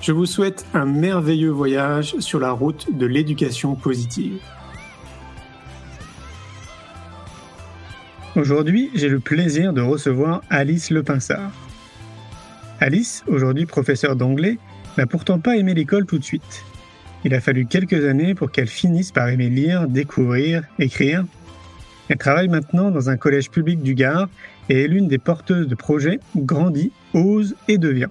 Je 0.00 0.12
vous 0.12 0.24
souhaite 0.24 0.64
un 0.72 0.86
merveilleux 0.86 1.50
voyage 1.50 2.14
sur 2.20 2.40
la 2.40 2.52
route 2.52 2.86
de 2.96 3.04
l'éducation 3.04 3.74
positive. 3.74 4.40
Aujourd'hui, 8.34 8.90
j'ai 8.94 9.10
le 9.10 9.20
plaisir 9.20 9.74
de 9.74 9.82
recevoir 9.82 10.40
Alice 10.48 10.90
Lepinsard. 10.90 11.52
Alice, 12.80 13.24
aujourd'hui 13.26 13.66
professeure 13.66 14.16
d'anglais, 14.16 14.56
n'a 14.96 15.06
pourtant 15.06 15.38
pas 15.38 15.56
aimé 15.58 15.74
l'école 15.74 16.06
tout 16.06 16.18
de 16.18 16.24
suite. 16.24 16.64
Il 17.26 17.34
a 17.34 17.40
fallu 17.42 17.66
quelques 17.66 18.06
années 18.06 18.34
pour 18.34 18.50
qu'elle 18.50 18.68
finisse 18.68 19.12
par 19.12 19.28
aimer 19.28 19.50
lire, 19.50 19.86
découvrir, 19.86 20.62
écrire. 20.78 21.26
Elle 22.08 22.16
travaille 22.16 22.48
maintenant 22.48 22.90
dans 22.90 23.10
un 23.10 23.18
collège 23.18 23.50
public 23.50 23.82
du 23.82 23.94
Gard 23.94 24.30
et 24.70 24.84
est 24.84 24.88
l'une 24.88 25.08
des 25.08 25.18
porteuses 25.18 25.68
de 25.68 25.74
projets 25.74 26.20
Grandit, 26.36 26.90
Ose 27.12 27.54
et 27.68 27.76
Devient. 27.76 28.08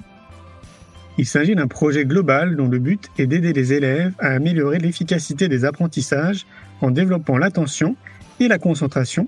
Il 1.20 1.26
s'agit 1.26 1.54
d'un 1.54 1.68
projet 1.68 2.06
global 2.06 2.56
dont 2.56 2.70
le 2.70 2.80
but 2.80 3.10
est 3.18 3.28
d'aider 3.28 3.52
les 3.52 3.74
élèves 3.74 4.14
à 4.20 4.28
améliorer 4.28 4.80
l'efficacité 4.80 5.50
des 5.50 5.66
apprentissages 5.66 6.46
en 6.80 6.92
développant 6.92 7.38
l'attention 7.38 7.98
et 8.40 8.48
la 8.48 8.58
concentration, 8.58 9.28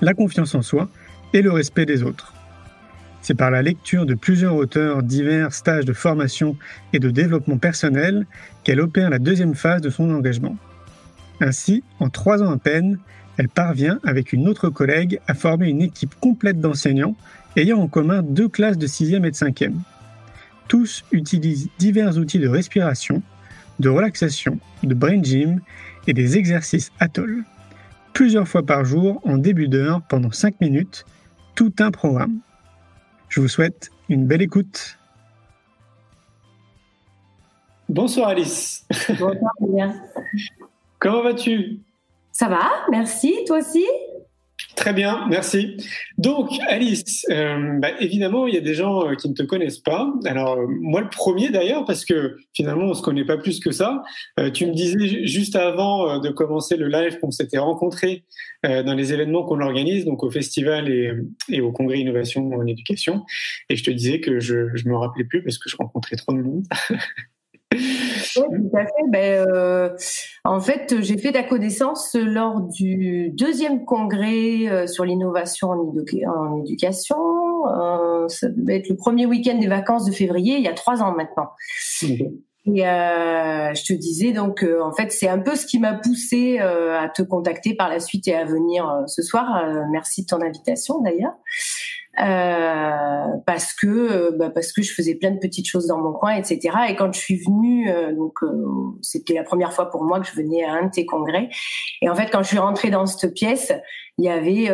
la 0.00 0.14
confiance 0.14 0.56
en 0.56 0.62
soi 0.62 0.88
et 1.32 1.40
le 1.40 1.52
respect 1.52 1.86
des 1.86 2.02
autres. 2.02 2.34
C'est 3.20 3.36
par 3.36 3.52
la 3.52 3.62
lecture 3.62 4.04
de 4.04 4.14
plusieurs 4.14 4.56
auteurs 4.56 5.04
divers 5.04 5.54
stages 5.54 5.84
de 5.84 5.92
formation 5.92 6.56
et 6.92 6.98
de 6.98 7.10
développement 7.10 7.56
personnel 7.56 8.26
qu'elle 8.64 8.80
opère 8.80 9.08
la 9.08 9.20
deuxième 9.20 9.54
phase 9.54 9.80
de 9.80 9.90
son 9.90 10.12
engagement. 10.12 10.56
Ainsi, 11.40 11.84
en 12.00 12.08
trois 12.08 12.42
ans 12.42 12.50
à 12.50 12.58
peine, 12.58 12.98
elle 13.36 13.48
parvient 13.48 14.00
avec 14.02 14.32
une 14.32 14.48
autre 14.48 14.70
collègue 14.70 15.20
à 15.28 15.34
former 15.34 15.68
une 15.68 15.82
équipe 15.82 16.16
complète 16.18 16.60
d'enseignants 16.60 17.14
ayant 17.54 17.78
en 17.78 17.86
commun 17.86 18.22
deux 18.22 18.48
classes 18.48 18.76
de 18.76 18.88
6e 18.88 19.24
et 19.24 19.30
de 19.30 19.36
5e. 19.36 19.74
Tous 20.68 21.04
utilisent 21.12 21.68
divers 21.78 22.16
outils 22.18 22.38
de 22.38 22.48
respiration, 22.48 23.22
de 23.80 23.88
relaxation, 23.88 24.58
de 24.82 24.94
brain 24.94 25.22
gym 25.22 25.60
et 26.06 26.12
des 26.12 26.36
exercices 26.36 26.90
atoll. 26.98 27.44
Plusieurs 28.12 28.46
fois 28.46 28.64
par 28.64 28.84
jour 28.84 29.20
en 29.24 29.38
début 29.38 29.68
d'heure 29.68 30.02
pendant 30.08 30.30
5 30.30 30.60
minutes, 30.60 31.04
tout 31.54 31.72
un 31.78 31.90
programme. 31.90 32.38
Je 33.28 33.40
vous 33.40 33.48
souhaite 33.48 33.90
une 34.08 34.26
belle 34.26 34.42
écoute. 34.42 34.98
Bonsoir 37.88 38.28
Alice. 38.28 38.86
Bonsoir 39.08 39.34
Julien. 39.60 39.94
Comment 40.98 41.22
vas-tu? 41.22 41.80
Ça 42.30 42.48
va, 42.48 42.70
merci. 42.90 43.34
Toi 43.46 43.58
aussi? 43.58 43.84
Très 44.76 44.92
bien, 44.92 45.26
merci. 45.28 45.76
Donc, 46.18 46.50
Alice, 46.68 47.24
euh, 47.30 47.78
bah, 47.78 47.90
évidemment, 48.00 48.46
il 48.46 48.54
y 48.54 48.56
a 48.56 48.60
des 48.60 48.74
gens 48.74 49.08
euh, 49.08 49.14
qui 49.14 49.28
ne 49.28 49.34
te 49.34 49.42
connaissent 49.42 49.78
pas. 49.78 50.12
Alors, 50.24 50.58
euh, 50.58 50.66
moi, 50.66 51.00
le 51.00 51.08
premier 51.08 51.50
d'ailleurs, 51.50 51.84
parce 51.84 52.04
que 52.04 52.36
finalement, 52.54 52.86
on 52.86 52.94
se 52.94 53.02
connaît 53.02 53.24
pas 53.24 53.36
plus 53.36 53.60
que 53.60 53.70
ça. 53.70 54.02
tu 54.54 54.66
me 54.66 54.72
disais 54.72 55.26
juste 55.26 55.56
avant 55.56 56.18
de 56.18 56.30
commencer 56.30 56.76
le 56.76 56.88
live 56.88 57.18
qu'on 57.20 57.30
s'était 57.30 57.58
rencontrés 57.58 58.24
dans 58.64 58.94
les 58.94 59.12
événements 59.12 59.44
qu'on 59.44 59.60
organise, 59.60 60.04
donc 60.04 60.22
au 60.22 60.30
festival 60.30 60.88
et, 60.88 61.12
et, 61.48 61.60
au 61.60 61.72
congrès 61.72 61.98
innovation 61.98 62.50
en 62.52 62.66
éducation. 62.66 63.24
Et 63.68 63.76
je 63.76 63.84
te 63.84 63.90
disais 63.90 64.20
que 64.20 64.40
je 64.40 64.54
ne 64.54 64.90
me 64.90 64.96
rappelais 64.96 65.24
plus 65.24 65.42
parce 65.42 65.58
que 65.58 65.68
je 65.68 65.76
rencontrais 65.76 66.16
trop 66.16 66.32
de 66.32 66.42
monde. 66.42 66.64
Oui, 67.76 68.70
tout 68.70 68.76
à 68.76 68.84
fait. 68.84 69.10
Ben, 69.10 69.46
euh, 69.48 69.90
en 70.44 70.60
fait, 70.60 71.00
j'ai 71.00 71.18
fait 71.18 71.32
ta 71.32 71.44
connaissance 71.44 72.16
lors 72.16 72.60
du 72.60 73.30
deuxième 73.30 73.84
congrès 73.84 74.68
euh, 74.68 74.86
sur 74.88 75.04
l'innovation 75.04 75.70
en, 75.70 76.60
éducation. 76.60 77.16
Euh, 77.68 78.28
ça 78.28 78.48
devait 78.48 78.78
être 78.78 78.88
le 78.88 78.96
premier 78.96 79.26
week-end 79.26 79.58
des 79.58 79.68
vacances 79.68 80.04
de 80.04 80.12
février, 80.12 80.56
il 80.56 80.62
y 80.62 80.68
a 80.68 80.72
trois 80.72 81.00
ans 81.02 81.14
maintenant. 81.14 81.50
Et 82.64 82.86
euh, 82.86 83.74
je 83.74 83.84
te 83.84 83.92
disais 83.92 84.32
donc, 84.32 84.64
en 84.64 84.92
fait, 84.92 85.12
c'est 85.12 85.28
un 85.28 85.38
peu 85.38 85.54
ce 85.54 85.66
qui 85.66 85.78
m'a 85.78 85.94
poussé 85.94 86.58
à 86.58 87.08
te 87.08 87.22
contacter 87.22 87.74
par 87.74 87.88
la 87.88 88.00
suite 88.00 88.26
et 88.26 88.34
à 88.34 88.44
venir 88.44 89.04
ce 89.06 89.22
soir. 89.22 89.64
merci 89.90 90.22
de 90.22 90.26
ton 90.26 90.40
invitation 90.40 91.00
d'ailleurs. 91.00 91.34
Euh, 92.20 93.38
parce 93.46 93.72
que 93.72 93.86
euh, 93.86 94.30
bah, 94.32 94.50
parce 94.50 94.72
que 94.72 94.82
je 94.82 94.92
faisais 94.92 95.14
plein 95.14 95.30
de 95.30 95.38
petites 95.38 95.66
choses 95.66 95.86
dans 95.86 95.98
mon 95.98 96.12
coin, 96.12 96.34
etc. 96.34 96.60
Et 96.90 96.94
quand 96.94 97.10
je 97.10 97.18
suis 97.18 97.36
venue, 97.36 97.90
euh, 97.90 98.12
donc 98.12 98.38
c'était 99.00 99.32
la 99.34 99.44
première 99.44 99.72
fois 99.72 99.88
pour 99.88 100.04
moi 100.04 100.20
que 100.20 100.26
je 100.26 100.34
venais 100.34 100.62
à 100.62 100.74
un 100.74 100.86
de 100.86 100.90
tes 100.90 101.06
congrès. 101.06 101.48
Et 102.02 102.10
en 102.10 102.14
fait, 102.14 102.28
quand 102.30 102.42
je 102.42 102.48
suis 102.48 102.58
rentrée 102.58 102.90
dans 102.90 103.06
cette 103.06 103.32
pièce, 103.32 103.72
il 104.18 104.26
y 104.26 104.28
avait 104.28 104.70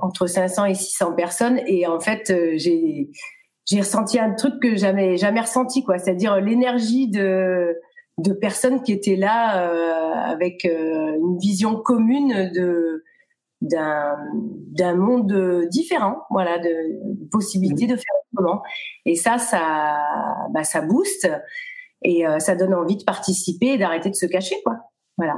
entre 0.00 0.26
500 0.26 0.66
et 0.66 0.74
600 0.74 1.14
personnes. 1.14 1.60
Et 1.66 1.86
en 1.86 2.00
fait, 2.00 2.32
j'ai 2.56 3.08
j'ai 3.64 3.80
ressenti 3.80 4.18
un 4.18 4.32
truc 4.34 4.60
que 4.62 4.76
j'avais 4.76 5.16
jamais 5.16 5.40
ressenti, 5.40 5.84
quoi. 5.84 5.98
C'est-à-dire 5.98 6.36
l'énergie 6.36 7.08
de 7.08 7.78
de 8.18 8.32
personnes 8.32 8.82
qui 8.82 8.92
étaient 8.92 9.16
là 9.16 10.30
avec 10.30 10.64
une 10.64 11.38
vision 11.38 11.76
commune 11.76 12.50
de 12.54 13.04
d'un 13.60 14.94
monde 14.94 15.66
différent, 15.68 16.22
voilà, 16.30 16.58
de, 16.58 17.28
possibilités 17.30 17.86
de 17.86 17.96
faire 17.96 18.14
autrement. 18.32 18.62
Et 19.04 19.16
ça, 19.16 19.38
ça, 19.38 19.98
bah, 20.52 20.64
ça 20.64 20.80
booste 20.80 21.28
et 22.02 22.26
euh, 22.26 22.38
ça 22.38 22.54
donne 22.54 22.74
envie 22.74 22.96
de 22.96 23.04
participer 23.04 23.68
et 23.68 23.78
d'arrêter 23.78 24.10
de 24.10 24.14
se 24.14 24.26
cacher, 24.26 24.56
quoi. 24.64 24.76
Voilà. 25.16 25.34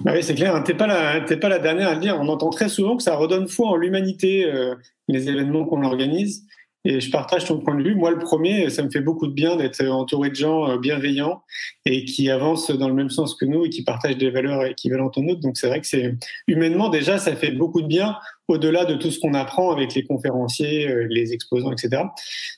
Bah 0.00 0.12
oui, 0.14 0.22
c'est 0.22 0.34
clair. 0.34 0.54
Hein. 0.54 0.62
T'es 0.62 0.74
pas 0.74 0.86
la, 0.86 1.20
pas 1.20 1.48
la 1.48 1.58
dernière 1.58 1.88
à 1.88 1.94
le 1.94 2.00
dire. 2.00 2.18
On 2.20 2.28
entend 2.28 2.50
très 2.50 2.68
souvent 2.68 2.96
que 2.96 3.02
ça 3.02 3.16
redonne 3.16 3.48
foi 3.48 3.68
en 3.68 3.76
l'humanité, 3.76 4.44
euh, 4.44 4.74
les 5.08 5.28
événements 5.28 5.64
qu'on 5.64 5.84
organise. 5.84 6.44
Et 6.84 7.00
je 7.00 7.10
partage 7.10 7.44
ton 7.44 7.58
point 7.58 7.74
de 7.74 7.82
vue. 7.82 7.94
Moi, 7.94 8.10
le 8.10 8.18
premier, 8.18 8.70
ça 8.70 8.82
me 8.82 8.90
fait 8.90 9.00
beaucoup 9.00 9.26
de 9.26 9.34
bien 9.34 9.56
d'être 9.56 9.84
entouré 9.86 10.30
de 10.30 10.34
gens 10.34 10.70
euh, 10.70 10.78
bienveillants 10.78 11.42
et 11.84 12.04
qui 12.04 12.30
avancent 12.30 12.70
dans 12.70 12.88
le 12.88 12.94
même 12.94 13.10
sens 13.10 13.34
que 13.34 13.44
nous 13.44 13.66
et 13.66 13.70
qui 13.70 13.84
partagent 13.84 14.16
des 14.16 14.30
valeurs 14.30 14.64
équivalentes 14.64 15.18
aux 15.18 15.22
nôtres. 15.22 15.40
Donc, 15.40 15.58
c'est 15.58 15.68
vrai 15.68 15.80
que 15.80 15.86
c'est 15.86 16.14
humainement 16.46 16.88
déjà, 16.88 17.18
ça 17.18 17.36
fait 17.36 17.50
beaucoup 17.50 17.82
de 17.82 17.86
bien 17.86 18.16
au-delà 18.48 18.84
de 18.84 18.94
tout 18.94 19.10
ce 19.10 19.20
qu'on 19.20 19.34
apprend 19.34 19.70
avec 19.70 19.94
les 19.94 20.04
conférenciers, 20.04 20.88
euh, 20.88 21.06
les 21.10 21.32
exposants, 21.32 21.70
etc. 21.70 22.02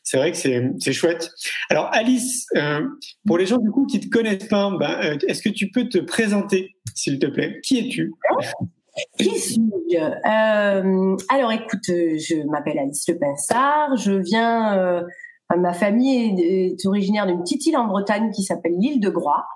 C'est 0.04 0.16
vrai 0.16 0.30
que 0.30 0.38
c'est 0.38 0.92
chouette. 0.92 1.30
Alors, 1.68 1.88
Alice, 1.92 2.46
euh, 2.56 2.80
pour 3.26 3.38
les 3.38 3.46
gens 3.46 3.58
du 3.58 3.70
coup 3.70 3.86
qui 3.86 4.00
te 4.00 4.08
connaissent 4.08 4.48
pas, 4.48 4.70
ben, 4.78 5.18
est-ce 5.26 5.42
que 5.42 5.48
tu 5.48 5.70
peux 5.70 5.88
te 5.88 5.98
présenter, 5.98 6.76
s'il 6.94 7.18
te 7.18 7.26
plaît? 7.26 7.60
Qui 7.62 7.78
es-tu? 7.78 8.12
Euh, 9.20 11.16
Alors 11.28 11.52
écoute, 11.52 11.86
je 11.86 12.46
m'appelle 12.48 12.78
Alice 12.78 13.08
Le 13.08 13.18
Pinsard, 13.18 13.96
je 13.96 14.12
viens, 14.12 14.78
euh, 14.78 15.02
ma 15.56 15.72
famille 15.72 16.40
est, 16.40 16.86
originaire 16.86 17.26
d'une 17.26 17.40
petite 17.40 17.66
île 17.66 17.76
en 17.76 17.86
Bretagne 17.86 18.30
qui 18.30 18.42
s'appelle 18.42 18.74
l'île 18.78 19.00
de 19.00 19.08
Groix. 19.08 19.46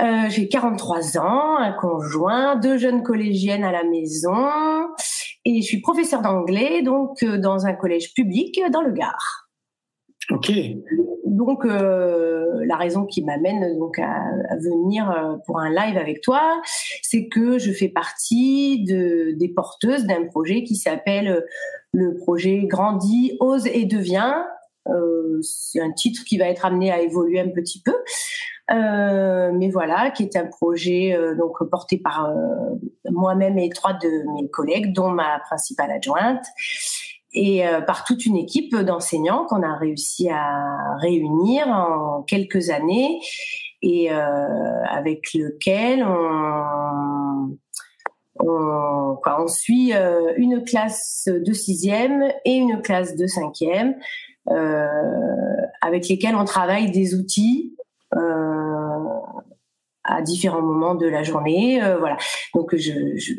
Euh, 0.00 0.28
j'ai 0.28 0.48
43 0.48 1.18
ans, 1.18 1.56
un 1.56 1.72
conjoint, 1.72 2.56
deux 2.56 2.78
jeunes 2.78 3.04
collégiennes 3.04 3.62
à 3.62 3.70
la 3.70 3.84
maison 3.84 4.34
et 5.44 5.60
je 5.60 5.66
suis 5.66 5.80
professeur 5.80 6.20
d'anglais 6.20 6.82
donc 6.82 7.22
euh, 7.22 7.38
dans 7.38 7.66
un 7.66 7.74
collège 7.74 8.12
public 8.12 8.60
dans 8.72 8.82
le 8.82 8.92
Gard. 8.92 9.43
Ok. 10.30 10.52
Donc 11.26 11.64
euh, 11.64 12.64
la 12.66 12.76
raison 12.76 13.04
qui 13.04 13.22
m'amène 13.24 13.76
donc 13.78 13.98
à, 13.98 14.22
venir 14.58 15.10
euh, 15.10 15.36
pour 15.46 15.58
un 15.58 15.68
live 15.70 15.98
avec 15.98 16.20
toi, 16.20 16.62
c'est 17.02 17.28
que 17.28 17.58
je 17.58 17.72
fais 17.72 17.88
partie 17.88 18.84
de, 18.84 19.32
des 19.36 19.48
porteuses 19.48 20.04
d'un 20.04 20.24
projet 20.26 20.62
qui 20.62 20.76
s'appelle 20.76 21.28
euh, 21.28 21.40
le 21.92 22.14
projet 22.14 22.64
Grandit, 22.64 23.36
ose 23.40 23.66
et 23.66 23.84
devient. 23.84 24.34
c'est 25.42 25.80
un 25.80 25.92
titre 25.92 26.24
qui 26.24 26.38
va 26.38 26.46
être 26.46 26.64
amené 26.64 26.90
à 26.90 27.00
évoluer 27.00 27.40
un 27.40 27.50
petit 27.50 27.80
peu. 27.80 27.94
mais 28.68 29.70
voilà, 29.70 30.10
qui 30.10 30.24
est 30.24 30.36
un 30.36 30.46
projet 30.46 31.16
donc 31.38 31.62
porté 31.70 31.98
par 31.98 32.28
moi-même 33.08 33.58
et 33.58 33.68
trois 33.68 33.92
de 33.92 34.08
mes 34.34 34.48
collègues, 34.50 34.92
dont 34.92 35.08
ma 35.08 35.38
principale 35.38 35.92
adjointe 35.92 36.44
et 37.34 37.64
par 37.86 38.04
toute 38.04 38.24
une 38.26 38.36
équipe 38.36 38.76
d'enseignants 38.76 39.44
qu'on 39.46 39.62
a 39.62 39.76
réussi 39.76 40.30
à 40.30 40.96
réunir 41.00 41.66
en 41.68 42.22
quelques 42.22 42.70
années. 42.70 43.20
Et 43.82 44.08
avec 44.10 45.34
lequel 45.34 46.04
on, 46.04 47.56
on, 48.40 49.46
suit 49.46 49.92
euh, 49.94 50.32
une 50.36 50.64
classe 50.64 51.28
de 51.28 51.52
sixième 51.52 52.24
et 52.44 52.54
une 52.54 52.82
classe 52.82 53.16
de 53.16 53.26
cinquième, 53.26 53.94
euh, 54.50 54.86
avec 55.80 56.08
lesquels 56.08 56.34
on 56.34 56.44
travaille 56.44 56.90
des 56.90 57.14
outils 57.14 57.76
euh, 58.14 58.63
à 60.04 60.22
différents 60.22 60.62
moments 60.62 60.94
de 60.94 61.06
la 61.06 61.22
journée. 61.22 61.80
voilà. 61.98 62.16
Donc 62.54 62.74
je, 62.76 62.92
je, 63.16 63.32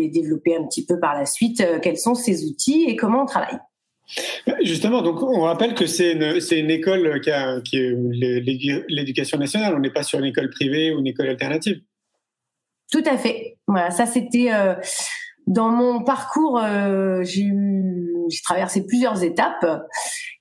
vais 0.00 0.08
développer 0.08 0.56
un 0.56 0.64
petit 0.64 0.84
peu 0.84 0.98
par 0.98 1.14
la 1.14 1.26
suite 1.26 1.62
quels 1.82 1.98
sont 1.98 2.14
ces 2.14 2.44
outils 2.44 2.84
et 2.88 2.96
comment 2.96 3.22
on 3.22 3.26
travaille. 3.26 3.58
Justement, 4.62 5.02
donc 5.02 5.22
on 5.22 5.42
rappelle 5.42 5.74
que 5.74 5.86
c'est 5.86 6.12
une, 6.12 6.40
une 6.52 6.70
école 6.70 7.20
qui, 7.20 7.30
a, 7.30 7.60
qui 7.60 7.78
est 7.78 7.94
l'éducation 8.88 9.38
nationale. 9.38 9.74
On 9.74 9.80
n'est 9.80 9.90
pas 9.90 10.04
sur 10.04 10.18
une 10.18 10.26
école 10.26 10.50
privée 10.50 10.94
ou 10.94 11.00
une 11.00 11.08
école 11.08 11.28
alternative. 11.28 11.80
Tout 12.90 13.02
à 13.04 13.16
fait. 13.16 13.58
Voilà, 13.66 13.90
ça 13.90 14.06
c'était 14.06 14.52
euh, 14.52 14.74
dans 15.46 15.70
mon 15.70 16.04
parcours. 16.04 16.60
Euh, 16.62 17.22
j'ai 17.24 17.42
eu, 17.42 18.05
j'ai 18.28 18.42
traversé 18.42 18.86
plusieurs 18.86 19.22
étapes 19.22 19.66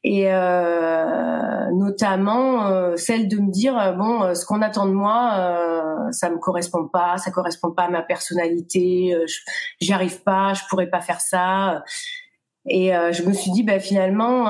et 0.04 0.34
euh, 0.34 1.72
notamment 1.74 2.96
celle 2.98 3.28
de 3.28 3.38
me 3.38 3.52
dire 3.52 3.96
bon, 3.98 4.34
ce 4.36 4.46
qu'on 4.46 4.62
attend 4.62 4.86
de 4.86 4.94
moi, 4.94 6.08
ça 6.12 6.30
me 6.30 6.38
correspond 6.38 6.88
pas, 6.88 7.18
ça 7.18 7.32
correspond 7.32 7.72
pas 7.72 7.84
à 7.84 7.90
ma 7.90 8.02
personnalité, 8.02 9.16
j'y 9.80 9.94
arrive 9.94 10.22
pas, 10.22 10.54
je 10.54 10.62
pourrais 10.70 10.88
pas 10.88 11.02
faire 11.02 11.22
ça. 11.22 11.84
Et 12.68 12.92
je 13.12 13.24
me 13.24 13.34
suis 13.34 13.52
dit, 13.52 13.64
bah, 13.64 13.80
finalement, 13.80 14.46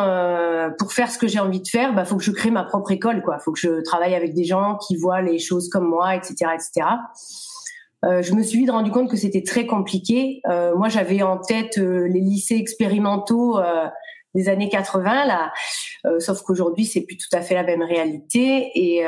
pour 0.77 0.93
faire 0.93 1.11
ce 1.11 1.17
que 1.17 1.27
j'ai 1.27 1.39
envie 1.39 1.61
de 1.61 1.67
faire, 1.67 1.93
bah, 1.93 2.05
faut 2.05 2.15
que 2.15 2.23
je 2.23 2.31
crée 2.31 2.51
ma 2.51 2.63
propre 2.63 2.91
école, 2.91 3.21
quoi. 3.21 3.39
Faut 3.39 3.51
que 3.51 3.59
je 3.59 3.81
travaille 3.83 4.15
avec 4.15 4.33
des 4.33 4.45
gens 4.45 4.77
qui 4.77 4.95
voient 4.95 5.21
les 5.21 5.39
choses 5.39 5.69
comme 5.69 5.87
moi, 5.87 6.15
etc., 6.15 6.51
etc. 6.53 6.87
Euh, 8.05 8.21
je 8.21 8.33
me 8.33 8.43
suis 8.43 8.59
vite 8.59 8.69
rendu 8.69 8.91
compte 8.91 9.09
que 9.09 9.17
c'était 9.17 9.43
très 9.43 9.65
compliqué. 9.65 10.41
Euh, 10.49 10.75
moi, 10.75 10.89
j'avais 10.89 11.21
en 11.23 11.37
tête 11.37 11.77
euh, 11.77 12.07
les 12.07 12.19
lycées 12.19 12.55
expérimentaux 12.57 13.59
des 14.33 14.49
années 14.49 14.67
80 14.67 15.27
là, 15.27 15.53
sauf 16.19 16.41
qu'aujourd'hui 16.41 16.83
c'est 16.83 17.05
plus 17.05 17.15
tout 17.15 17.29
à 17.31 17.39
fait 17.39 17.53
la 17.53 17.63
même 17.63 17.81
réalité 17.81 18.69
et 18.75 19.05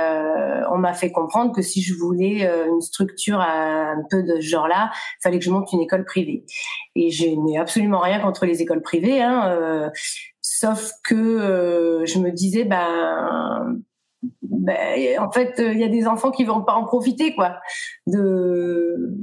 on 0.71 0.77
m'a 0.77 0.93
fait 0.93 1.11
comprendre 1.11 1.53
que 1.53 1.61
si 1.61 1.81
je 1.81 1.93
voulais 1.93 2.49
une 2.69 2.79
structure 2.79 3.41
un 3.41 4.01
peu 4.09 4.23
de 4.23 4.35
ce 4.35 4.47
genre-là, 4.47 4.89
fallait 5.21 5.37
que 5.37 5.43
je 5.43 5.51
monte 5.51 5.69
une 5.73 5.81
école 5.81 6.05
privée. 6.05 6.45
Et 6.95 7.11
je 7.11 7.25
n'ai 7.25 7.57
absolument 7.57 7.99
rien 7.99 8.21
contre 8.21 8.45
les 8.45 8.61
écoles 8.61 8.81
privées, 8.81 9.21
hein, 9.21 9.91
sauf 10.41 10.93
que 11.03 12.03
je 12.05 12.19
me 12.19 12.31
disais 12.31 12.63
ben 12.63 13.81
ben, 14.41 15.19
en 15.19 15.31
fait, 15.31 15.53
il 15.59 15.79
y 15.79 15.83
a 15.83 15.89
des 15.89 16.07
enfants 16.07 16.31
qui 16.31 16.43
vont 16.43 16.61
pas 16.61 16.73
en 16.73 16.85
profiter, 16.85 17.35
quoi, 17.35 17.57
de, 18.07 19.15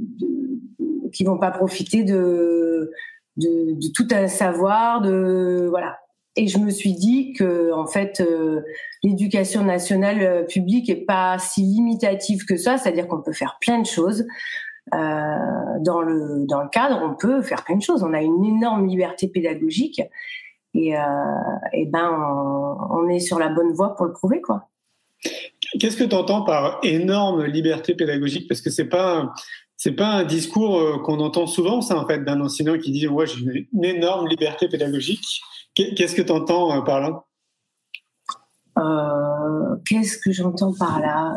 qui 1.11 1.23
vont 1.23 1.37
pas 1.37 1.51
profiter 1.51 2.03
de, 2.03 2.91
de, 3.37 3.93
tout 3.93 4.07
un 4.11 4.27
savoir, 4.27 5.01
de 5.01 5.67
voilà. 5.69 5.99
Et 6.37 6.47
je 6.47 6.59
me 6.59 6.69
suis 6.69 6.93
dit 6.93 7.33
que, 7.33 7.71
en 7.71 7.87
fait, 7.87 8.19
euh, 8.19 8.61
l'éducation 9.03 9.63
nationale 9.63 10.21
euh, 10.21 10.43
publique 10.43 10.89
est 10.89 11.05
pas 11.05 11.37
si 11.39 11.61
limitative 11.61 12.45
que 12.45 12.57
ça, 12.57 12.77
c'est-à-dire 12.77 13.07
qu'on 13.07 13.21
peut 13.21 13.31
faire 13.31 13.57
plein 13.61 13.79
de 13.79 13.85
choses. 13.85 14.25
Euh, 14.93 15.79
dans 15.79 16.01
le 16.01 16.45
dans 16.45 16.61
le 16.61 16.69
cadre, 16.69 17.01
on 17.01 17.15
peut 17.15 17.41
faire 17.41 17.63
plein 17.63 17.77
de 17.77 17.81
choses. 17.81 18.03
On 18.03 18.13
a 18.13 18.21
une 18.21 18.43
énorme 18.43 18.85
liberté 18.85 19.27
pédagogique 19.27 20.01
et, 20.73 20.97
euh, 20.97 21.01
et 21.73 21.85
ben 21.85 22.11
on, 22.11 22.77
on 22.91 23.09
est 23.09 23.19
sur 23.19 23.39
la 23.39 23.49
bonne 23.49 23.71
voie 23.71 23.95
pour 23.95 24.05
le 24.05 24.11
prouver, 24.11 24.41
quoi. 24.41 24.67
Qu'est-ce 25.79 25.97
que 25.97 26.03
tu 26.03 26.15
entends 26.15 26.43
par 26.43 26.79
énorme 26.83 27.45
liberté 27.45 27.95
pédagogique? 27.95 28.47
Parce 28.47 28.61
que 28.61 28.69
c'est 28.69 28.85
pas 28.85 29.33
c'est 29.77 29.91
pas 29.91 30.07
un 30.07 30.23
discours 30.23 30.79
euh, 30.79 30.99
qu'on 30.99 31.19
entend 31.19 31.47
souvent, 31.47 31.81
ça 31.81 31.97
en 31.97 32.07
fait, 32.07 32.23
d'un 32.23 32.39
enseignant 32.41 32.77
qui 32.77 32.91
dit 32.91 33.07
ouais 33.07 33.27
j'ai 33.27 33.67
une 33.73 33.85
énorme 33.85 34.27
liberté 34.27 34.67
pédagogique. 34.69 35.41
Qu'est-ce 35.73 36.15
que 36.15 36.21
tu 36.21 36.31
entends 36.31 36.77
euh, 36.77 36.81
par 36.81 37.01
là? 37.01 37.25
Euh, 38.77 39.75
Qu'est-ce 39.85 40.17
que 40.17 40.31
j'entends 40.31 40.73
par 40.73 40.99
là 40.99 41.33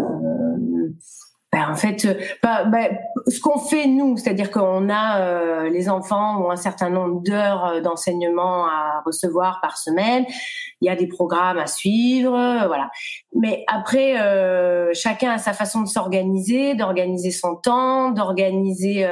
ben, 1.59 1.73
en 1.73 1.77
fait, 1.77 2.07
bah, 2.43 2.65
ben, 2.65 2.97
ce 3.27 3.41
qu'on 3.41 3.59
fait 3.59 3.87
nous, 3.87 4.17
c'est-à-dire 4.17 4.51
qu'on 4.51 4.89
a 4.89 5.21
euh, 5.21 5.71
les 5.71 5.89
enfants 5.89 6.41
ont 6.41 6.51
un 6.51 6.57
certain 6.57 6.89
nombre 6.89 7.21
d'heures 7.23 7.65
euh, 7.67 7.81
d'enseignement 7.81 8.67
à 8.67 9.03
recevoir 9.05 9.61
par 9.61 9.77
semaine. 9.77 10.25
Il 10.81 10.87
y 10.87 10.89
a 10.89 10.95
des 10.95 11.09
programmes 11.09 11.59
à 11.59 11.67
suivre, 11.67 12.31
voilà. 12.31 12.91
Mais 13.35 13.65
après, 13.67 14.15
chacun 14.95 15.33
a 15.33 15.39
sa 15.39 15.53
façon 15.53 15.83
de 15.83 15.89
s'organiser, 15.89 16.77
d'organiser 16.77 17.33
son 17.33 17.57
temps, 17.57 18.11
d'organiser 18.13 19.09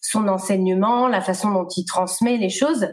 son 0.00 0.28
enseignement, 0.28 1.08
la 1.08 1.20
façon 1.20 1.50
dont 1.50 1.66
il 1.66 1.84
transmet 1.84 2.36
les 2.36 2.50
choses. 2.50 2.86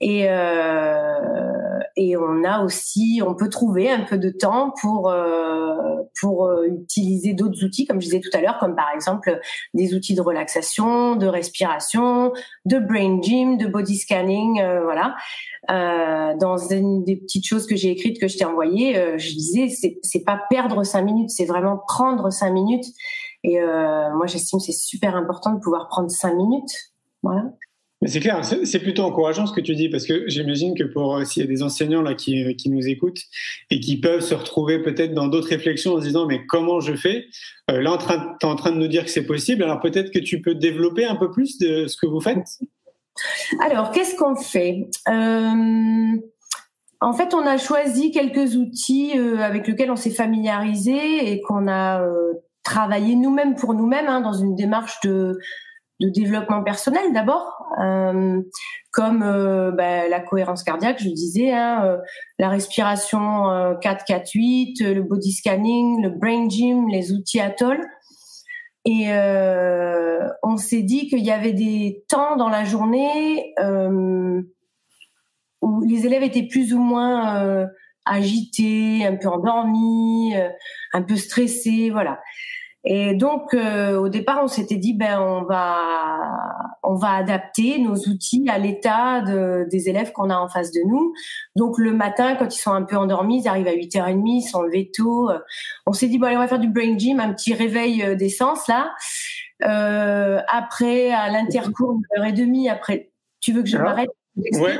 Et, 0.00 0.26
euh, 0.28 1.80
et 1.96 2.16
on 2.16 2.44
a 2.44 2.62
aussi, 2.62 3.22
on 3.26 3.34
peut 3.34 3.48
trouver 3.48 3.90
un 3.90 4.02
peu 4.02 4.18
de 4.18 4.28
temps 4.28 4.74
pour 4.80 5.08
euh, 5.08 6.02
pour 6.20 6.46
euh, 6.46 6.66
utiliser 6.66 7.34
d'autres 7.34 7.64
outils, 7.64 7.86
comme 7.86 8.00
je 8.00 8.06
disais 8.06 8.20
tout 8.20 8.30
à 8.32 8.40
l'heure, 8.40 8.58
comme 8.58 8.74
par 8.74 8.90
exemple 8.94 9.40
des 9.74 9.94
outils 9.94 10.14
de 10.14 10.20
relaxation, 10.20 11.16
de 11.16 11.26
respiration, 11.26 12.32
de 12.64 12.78
brain 12.78 13.20
gym, 13.22 13.58
de 13.58 13.66
body 13.66 13.96
scanning, 13.96 14.62
voilà. 14.82 15.16
dans 15.68 16.58
une 16.70 17.04
des 17.04 17.16
petites 17.16 17.46
choses 17.46 17.66
que 17.66 17.76
j'ai 17.76 17.90
écrites 17.90 18.20
que 18.20 18.28
je 18.28 18.36
t'ai 18.36 18.44
envoyées, 18.44 19.18
je 19.18 19.32
disais 19.32 19.68
c'est 19.68 19.98
c'est 20.02 20.24
pas 20.24 20.40
perdre 20.50 20.84
cinq 20.84 21.02
minutes, 21.02 21.30
c'est 21.30 21.46
vraiment 21.46 21.78
prendre 21.86 22.30
cinq 22.30 22.50
minutes. 22.50 22.86
Et 23.42 23.58
moi 23.60 24.26
j'estime 24.26 24.60
c'est 24.60 24.72
super 24.72 25.16
important 25.16 25.52
de 25.52 25.60
pouvoir 25.60 25.88
prendre 25.88 26.10
cinq 26.10 26.34
minutes. 26.34 26.92
Voilà 27.22 27.44
c'est 28.06 28.20
clair, 28.20 28.44
c'est 28.44 28.78
plutôt 28.80 29.02
encourageant 29.02 29.46
ce 29.46 29.52
que 29.52 29.60
tu 29.60 29.74
dis 29.74 29.88
parce 29.88 30.06
que 30.06 30.28
j'imagine 30.28 30.76
que 30.76 30.84
pour 30.84 31.16
euh, 31.16 31.24
s'il 31.24 31.42
y 31.42 31.46
a 31.46 31.48
des 31.48 31.62
enseignants 31.62 32.02
là 32.02 32.14
qui, 32.14 32.44
euh, 32.44 32.52
qui 32.52 32.70
nous 32.70 32.86
écoutent 32.88 33.22
et 33.70 33.80
qui 33.80 34.00
peuvent 34.00 34.20
se 34.20 34.34
retrouver 34.34 34.82
peut-être 34.82 35.14
dans 35.14 35.28
d'autres 35.28 35.48
réflexions 35.48 35.94
en 35.94 36.00
se 36.00 36.06
disant 36.06 36.26
mais 36.26 36.44
comment 36.46 36.80
je 36.80 36.94
fais 36.94 37.26
euh, 37.70 37.80
Là, 37.80 37.96
tu 37.98 38.46
es 38.46 38.50
en 38.50 38.56
train 38.56 38.72
de 38.72 38.78
nous 38.78 38.88
dire 38.88 39.04
que 39.04 39.10
c'est 39.10 39.26
possible. 39.26 39.62
Alors 39.62 39.80
peut-être 39.80 40.10
que 40.10 40.18
tu 40.18 40.40
peux 40.40 40.54
développer 40.54 41.04
un 41.04 41.16
peu 41.16 41.30
plus 41.30 41.58
de 41.58 41.86
ce 41.86 41.96
que 41.96 42.06
vous 42.06 42.20
faites. 42.20 42.46
Alors 43.60 43.90
qu'est-ce 43.90 44.16
qu'on 44.16 44.36
fait? 44.36 44.88
En 47.00 47.12
fait, 47.12 47.34
on 47.34 47.46
a 47.46 47.58
choisi 47.58 48.10
quelques 48.10 48.56
outils 48.56 49.12
avec 49.12 49.68
lesquels 49.68 49.90
on 49.90 49.96
s'est 49.96 50.10
familiarisé 50.10 51.30
et 51.30 51.40
qu'on 51.42 51.68
a 51.68 52.02
travaillé 52.64 53.14
nous-mêmes 53.14 53.54
pour 53.54 53.74
nous-mêmes 53.74 54.08
hein, 54.08 54.20
dans 54.20 54.32
une 54.32 54.56
démarche 54.56 54.98
de 55.02 55.38
de 56.00 56.08
développement 56.08 56.62
personnel 56.62 57.12
d'abord, 57.12 57.64
euh, 57.80 58.40
comme 58.90 59.22
euh, 59.22 59.70
bah, 59.70 60.08
la 60.08 60.20
cohérence 60.20 60.62
cardiaque, 60.62 61.00
je 61.00 61.08
disais, 61.08 61.52
hein, 61.52 61.84
euh, 61.84 61.98
la 62.38 62.48
respiration 62.48 63.20
4-4-8, 63.80 64.92
le 64.92 65.02
body 65.02 65.32
scanning, 65.32 66.02
le 66.02 66.10
brain 66.10 66.48
gym, 66.48 66.88
les 66.88 67.12
outils 67.12 67.40
Atoll. 67.40 67.80
Et 68.86 69.06
on 70.42 70.58
s'est 70.58 70.82
dit 70.82 71.08
qu'il 71.08 71.24
y 71.24 71.30
avait 71.30 71.54
des 71.54 72.04
temps 72.06 72.36
dans 72.36 72.50
la 72.50 72.64
journée 72.64 73.54
où 75.62 75.80
les 75.88 76.04
élèves 76.04 76.22
étaient 76.22 76.46
plus 76.46 76.74
ou 76.74 76.78
moins 76.80 77.66
agités, 78.04 79.06
un 79.06 79.16
peu 79.16 79.28
endormis, 79.28 80.34
un 80.92 81.00
peu 81.00 81.16
stressés, 81.16 81.88
voilà. 81.88 82.20
Et 82.86 83.14
donc, 83.14 83.54
euh, 83.54 83.96
au 83.98 84.10
départ, 84.10 84.40
on 84.42 84.46
s'était 84.46 84.76
dit, 84.76 84.92
ben, 84.92 85.18
on 85.18 85.44
va, 85.44 86.20
on 86.82 86.94
va 86.96 87.12
adapter 87.12 87.78
nos 87.78 87.94
outils 87.94 88.46
à 88.50 88.58
l'état 88.58 89.22
de, 89.22 89.66
des 89.70 89.88
élèves 89.88 90.12
qu'on 90.12 90.28
a 90.28 90.36
en 90.36 90.48
face 90.48 90.70
de 90.70 90.80
nous. 90.86 91.14
Donc, 91.56 91.78
le 91.78 91.94
matin, 91.94 92.36
quand 92.36 92.54
ils 92.54 92.58
sont 92.58 92.72
un 92.72 92.82
peu 92.82 92.96
endormis, 92.96 93.40
ils 93.40 93.48
arrivent 93.48 93.68
à 93.68 93.74
8h30, 93.74 94.22
ils 94.26 94.42
sont 94.42 94.62
levés 94.62 94.90
tôt. 94.94 95.30
On 95.86 95.94
s'est 95.94 96.08
dit, 96.08 96.18
bon, 96.18 96.26
allez, 96.26 96.36
on 96.36 96.40
va 96.40 96.48
faire 96.48 96.58
du 96.58 96.68
brain 96.68 96.98
gym, 96.98 97.20
un 97.20 97.32
petit 97.32 97.54
réveil 97.54 98.02
euh, 98.02 98.14
d'essence, 98.16 98.68
là. 98.68 98.90
Euh, 99.64 100.40
après, 100.48 101.10
à 101.10 101.30
l'intercours, 101.30 101.94
une 101.94 102.20
heure 102.20 102.26
et 102.26 102.32
demie, 102.32 102.68
après, 102.68 103.10
tu 103.40 103.52
veux 103.52 103.62
que 103.62 103.68
je 103.68 103.78
m'arrête? 103.78 104.10
Ouais. 104.36 104.78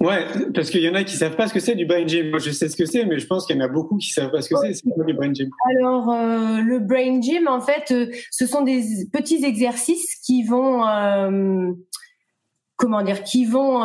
Ouais, 0.00 0.26
parce 0.54 0.70
qu'il 0.70 0.80
y 0.80 0.88
en 0.88 0.94
a 0.94 1.02
qui 1.02 1.16
savent 1.16 1.34
pas 1.34 1.48
ce 1.48 1.54
que 1.54 1.58
c'est 1.58 1.74
du 1.74 1.84
brain 1.84 2.06
gym. 2.06 2.30
Moi, 2.30 2.38
je 2.38 2.52
sais 2.52 2.68
ce 2.68 2.76
que 2.76 2.86
c'est, 2.86 3.04
mais 3.04 3.18
je 3.18 3.26
pense 3.26 3.46
qu'il 3.46 3.56
y 3.56 3.58
en 3.58 3.64
a 3.64 3.68
beaucoup 3.68 3.96
qui 3.96 4.10
savent 4.10 4.30
pas 4.30 4.42
ce 4.42 4.48
que 4.48 4.54
c'est. 4.60 4.72
C'est 4.72 5.04
du 5.06 5.12
brain 5.12 5.34
gym 5.34 5.50
Alors, 5.76 6.10
euh, 6.10 6.60
le 6.60 6.78
brain 6.78 7.20
gym, 7.20 7.48
en 7.48 7.60
fait, 7.60 7.90
euh, 7.90 8.06
ce 8.30 8.46
sont 8.46 8.62
des 8.62 8.82
petits 9.12 9.44
exercices 9.44 10.14
qui 10.24 10.44
vont, 10.44 10.86
euh, 10.86 11.72
comment 12.76 13.02
dire, 13.02 13.24
qui 13.24 13.44
vont 13.44 13.82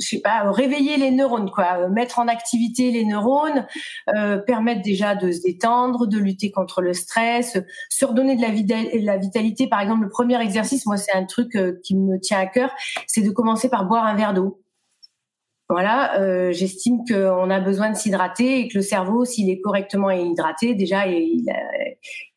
je 0.00 0.06
sais 0.06 0.20
pas, 0.20 0.50
réveiller 0.50 0.96
les 0.96 1.10
neurones, 1.10 1.50
quoi, 1.50 1.88
mettre 1.88 2.18
en 2.18 2.28
activité 2.28 2.90
les 2.90 3.04
neurones, 3.04 3.66
euh, 4.14 4.38
permettre 4.38 4.82
déjà 4.82 5.14
de 5.14 5.32
se 5.32 5.42
détendre, 5.42 6.06
de 6.06 6.18
lutter 6.18 6.50
contre 6.50 6.82
le 6.82 6.92
stress, 6.92 7.58
se 7.90 8.04
redonner 8.04 8.36
de 8.36 8.42
la, 9.04 9.16
vitalité. 9.16 9.68
Par 9.68 9.80
exemple, 9.80 10.04
le 10.04 10.08
premier 10.08 10.40
exercice, 10.40 10.86
moi, 10.86 10.96
c'est 10.96 11.14
un 11.14 11.24
truc 11.24 11.54
euh, 11.56 11.80
qui 11.84 11.96
me 11.96 12.18
tient 12.18 12.38
à 12.38 12.46
cœur, 12.46 12.70
c'est 13.06 13.22
de 13.22 13.30
commencer 13.30 13.68
par 13.68 13.86
boire 13.86 14.04
un 14.04 14.14
verre 14.14 14.34
d'eau. 14.34 14.62
Voilà, 15.68 16.20
euh, 16.20 16.52
j'estime 16.52 16.98
qu'on 17.08 17.50
a 17.50 17.58
besoin 17.58 17.90
de 17.90 17.96
s'hydrater 17.96 18.60
et 18.60 18.68
que 18.68 18.78
le 18.78 18.82
cerveau, 18.82 19.24
s'il 19.24 19.50
est 19.50 19.60
correctement 19.60 20.10
hydraté, 20.12 20.76
déjà, 20.76 21.08
il, 21.08 21.44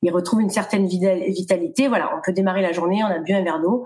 il, 0.02 0.12
retrouve 0.12 0.42
une 0.42 0.50
certaine 0.50 0.88
vitalité. 0.88 1.88
Voilà, 1.88 2.12
on 2.18 2.22
peut 2.26 2.34
démarrer 2.34 2.64
la 2.64 2.72
journée, 2.72 3.04
on 3.04 3.08
a 3.08 3.20
bu 3.20 3.34
un 3.34 3.44
verre 3.44 3.62
d'eau. 3.62 3.86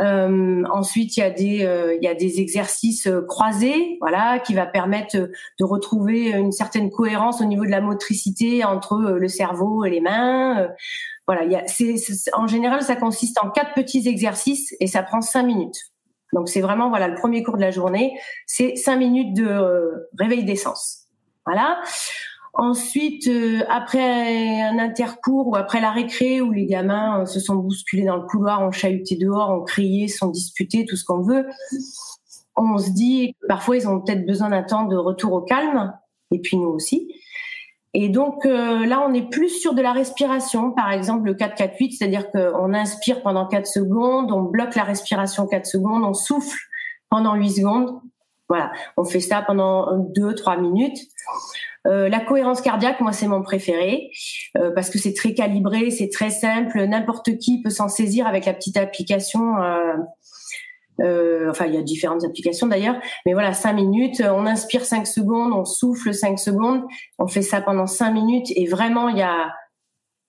Euh, 0.00 0.64
ensuite, 0.70 1.16
il 1.16 1.20
y 1.20 1.22
a 1.22 1.30
des 1.30 1.64
euh, 1.64 1.94
il 1.94 2.04
y 2.04 2.08
a 2.08 2.14
des 2.14 2.40
exercices 2.40 3.06
euh, 3.06 3.22
croisés, 3.22 3.96
voilà, 4.00 4.38
qui 4.38 4.54
va 4.54 4.66
permettre 4.66 5.16
de 5.16 5.64
retrouver 5.64 6.30
une 6.30 6.52
certaine 6.52 6.90
cohérence 6.90 7.40
au 7.40 7.44
niveau 7.44 7.64
de 7.64 7.70
la 7.70 7.80
motricité 7.80 8.64
entre 8.64 8.98
le 8.98 9.28
cerveau 9.28 9.84
et 9.84 9.90
les 9.90 10.00
mains. 10.00 10.68
voilà, 11.26 11.44
il 11.44 11.52
y 11.52 11.56
a, 11.56 11.66
c'est, 11.66 11.96
en 12.34 12.46
général, 12.46 12.82
ça 12.82 12.96
consiste 12.96 13.38
en 13.42 13.50
quatre 13.50 13.74
petits 13.74 14.06
exercices 14.08 14.74
et 14.80 14.86
ça 14.86 15.02
prend 15.02 15.20
cinq 15.20 15.44
minutes. 15.44 15.78
Donc 16.32 16.48
c'est 16.48 16.60
vraiment 16.60 16.88
voilà 16.88 17.08
le 17.08 17.14
premier 17.14 17.42
cours 17.42 17.56
de 17.56 17.62
la 17.62 17.70
journée, 17.70 18.12
c'est 18.46 18.76
cinq 18.76 18.96
minutes 18.96 19.34
de 19.34 20.08
réveil 20.18 20.44
d'essence. 20.44 21.04
Voilà. 21.46 21.80
Ensuite, 22.58 23.28
euh, 23.28 23.64
après 23.68 24.62
un 24.62 24.78
intercours 24.78 25.48
ou 25.48 25.56
après 25.56 25.78
la 25.78 25.90
récré 25.90 26.40
où 26.40 26.52
les 26.52 26.64
gamins 26.64 27.20
euh, 27.20 27.26
se 27.26 27.38
sont 27.38 27.56
bousculés 27.56 28.06
dans 28.06 28.16
le 28.16 28.22
couloir, 28.22 28.62
ont 28.62 28.70
chahuté 28.72 29.16
dehors, 29.16 29.50
ont 29.50 29.62
crié, 29.62 30.08
sont 30.08 30.28
disputés, 30.28 30.86
tout 30.86 30.96
ce 30.96 31.04
qu'on 31.04 31.20
veut, 31.20 31.46
on 32.56 32.78
se 32.78 32.90
dit 32.90 33.34
que 33.38 33.46
parfois 33.46 33.76
ils 33.76 33.86
ont 33.86 34.00
peut-être 34.00 34.24
besoin 34.24 34.48
d'un 34.48 34.62
temps 34.62 34.84
de 34.84 34.96
retour 34.96 35.34
au 35.34 35.42
calme, 35.42 35.92
et 36.30 36.40
puis 36.40 36.56
nous 36.56 36.70
aussi. 36.70 37.12
Et 37.92 38.08
donc 38.08 38.46
euh, 38.46 38.86
là, 38.86 39.06
on 39.06 39.12
est 39.12 39.28
plus 39.28 39.50
sur 39.50 39.74
de 39.74 39.82
la 39.82 39.92
respiration, 39.92 40.72
par 40.72 40.90
exemple 40.92 41.26
le 41.26 41.34
4-4-8, 41.34 41.98
c'est-à-dire 41.98 42.30
qu'on 42.30 42.72
inspire 42.72 43.22
pendant 43.22 43.46
4 43.46 43.66
secondes, 43.66 44.32
on 44.32 44.42
bloque 44.42 44.76
la 44.76 44.84
respiration 44.84 45.46
4 45.46 45.66
secondes, 45.66 46.04
on 46.04 46.14
souffle 46.14 46.58
pendant 47.10 47.34
8 47.34 47.50
secondes. 47.50 48.00
Voilà, 48.48 48.70
on 48.96 49.04
fait 49.04 49.20
ça 49.20 49.42
pendant 49.42 49.98
2-3 50.14 50.60
minutes. 50.60 50.98
Euh, 51.86 52.08
la 52.08 52.20
cohérence 52.20 52.60
cardiaque, 52.60 53.00
moi, 53.00 53.12
c'est 53.12 53.28
mon 53.28 53.42
préféré 53.42 54.10
euh, 54.58 54.70
parce 54.74 54.90
que 54.90 54.98
c'est 54.98 55.14
très 55.14 55.34
calibré, 55.34 55.90
c'est 55.90 56.08
très 56.08 56.30
simple. 56.30 56.84
N'importe 56.84 57.38
qui 57.38 57.62
peut 57.62 57.70
s'en 57.70 57.88
saisir 57.88 58.26
avec 58.26 58.46
la 58.46 58.54
petite 58.54 58.76
application. 58.76 59.56
Euh, 61.00 61.50
enfin, 61.50 61.66
il 61.66 61.74
y 61.74 61.76
a 61.76 61.82
différentes 61.82 62.24
applications 62.24 62.66
d'ailleurs, 62.66 62.96
mais 63.26 63.34
voilà, 63.34 63.52
cinq 63.52 63.74
minutes. 63.74 64.22
On 64.24 64.46
inspire 64.46 64.84
cinq 64.84 65.06
secondes, 65.06 65.52
on 65.52 65.64
souffle 65.64 66.14
cinq 66.14 66.38
secondes. 66.38 66.82
On 67.18 67.28
fait 67.28 67.42
ça 67.42 67.60
pendant 67.60 67.86
cinq 67.86 68.12
minutes 68.12 68.48
et 68.56 68.66
vraiment, 68.66 69.08
il 69.08 69.18
y 69.18 69.22
a 69.22 69.52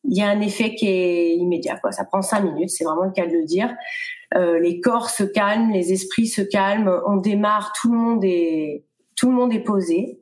il 0.08 0.18
y 0.18 0.22
a 0.22 0.30
un 0.30 0.42
effet 0.42 0.76
qui 0.76 0.88
est 0.88 1.36
immédiat. 1.36 1.78
Quoi. 1.78 1.92
Ça 1.92 2.06
prend 2.06 2.22
cinq 2.22 2.42
minutes, 2.42 2.70
c'est 2.70 2.84
vraiment 2.84 3.04
le 3.04 3.12
cas 3.12 3.28
de 3.28 3.34
le 3.34 3.46
dire. 3.46 3.76
les 4.36 4.80
corps 4.82 5.10
se 5.10 5.24
calment, 5.24 5.72
les 5.72 5.94
esprits 5.94 6.28
se 6.28 6.42
calment. 6.42 7.02
On 7.06 7.18
démarre, 7.18 7.74
tout 7.80 7.92
le 7.92 7.98
monde 7.98 8.24
est 8.24 8.84
tout 9.18 9.30
le 9.30 9.36
monde 9.36 9.54
est 9.54 9.64
posé. 9.64 10.20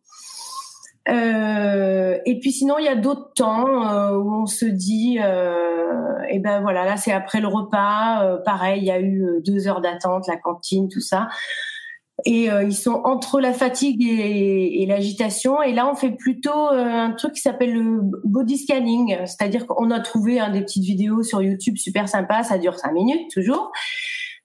Euh, 1.07 2.17
et 2.25 2.39
puis 2.39 2.51
sinon, 2.51 2.79
il 2.79 2.85
y 2.85 2.89
a 2.89 2.95
d'autres 2.95 3.31
temps 3.35 3.87
euh, 3.87 4.17
où 4.17 4.33
on 4.33 4.45
se 4.47 4.65
dit, 4.65 5.19
euh, 5.21 6.17
et 6.29 6.39
ben 6.39 6.61
voilà, 6.61 6.83
là 6.83 6.97
c'est 6.97 7.11
après 7.11 7.41
le 7.41 7.47
repas, 7.47 8.25
euh, 8.25 8.37
pareil, 8.43 8.81
il 8.81 8.85
y 8.85 8.91
a 8.91 8.99
eu 8.99 9.23
euh, 9.23 9.41
deux 9.45 9.67
heures 9.67 9.81
d'attente, 9.81 10.27
la 10.27 10.37
cantine, 10.37 10.89
tout 10.89 11.01
ça. 11.01 11.27
Et 12.27 12.45
ils 12.45 12.75
sont 12.75 13.01
entre 13.03 13.39
la 13.39 13.53
fatigue 13.53 14.01
et, 14.01 14.83
l'agitation. 14.87 15.61
Et 15.61 15.73
là, 15.73 15.87
on 15.87 15.93
fait 15.93 16.09
plutôt 16.09 16.69
un 16.69 17.11
truc 17.11 17.33
qui 17.33 17.41
s'appelle 17.41 17.73
le 17.73 17.99
body 18.23 18.57
scanning, 18.57 19.15
c'est-à-dire 19.25 19.67
qu'on 19.67 19.91
a 19.91 19.99
trouvé 19.99 20.39
hein, 20.39 20.49
des 20.49 20.61
petites 20.61 20.85
vidéos 20.85 21.21
sur 21.21 21.43
YouTube 21.43 21.77
super 21.77 22.09
sympas, 22.09 22.41
ça 22.41 22.57
dure 22.57 22.79
cinq 22.79 22.93
minutes 22.93 23.29
toujours 23.31 23.71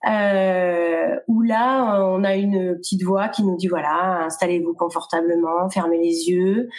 euh, 0.07 1.15
où 1.27 1.41
là, 1.41 2.03
on 2.05 2.23
a 2.23 2.35
une 2.35 2.75
petite 2.77 3.03
voix 3.03 3.29
qui 3.29 3.43
nous 3.43 3.55
dit 3.57 3.67
voilà, 3.67 4.23
installez-vous 4.25 4.73
confortablement, 4.73 5.69
fermez 5.69 5.99
les 5.99 6.29
yeux. 6.29 6.69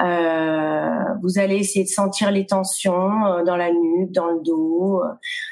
Euh, 0.00 1.14
vous 1.22 1.38
allez 1.38 1.56
essayer 1.56 1.84
de 1.84 1.90
sentir 1.90 2.30
les 2.30 2.46
tensions 2.46 3.26
euh, 3.26 3.44
dans 3.44 3.56
la 3.56 3.70
nuque, 3.70 4.12
dans 4.12 4.30
le 4.30 4.40
dos, 4.42 5.02
euh, 5.02 5.08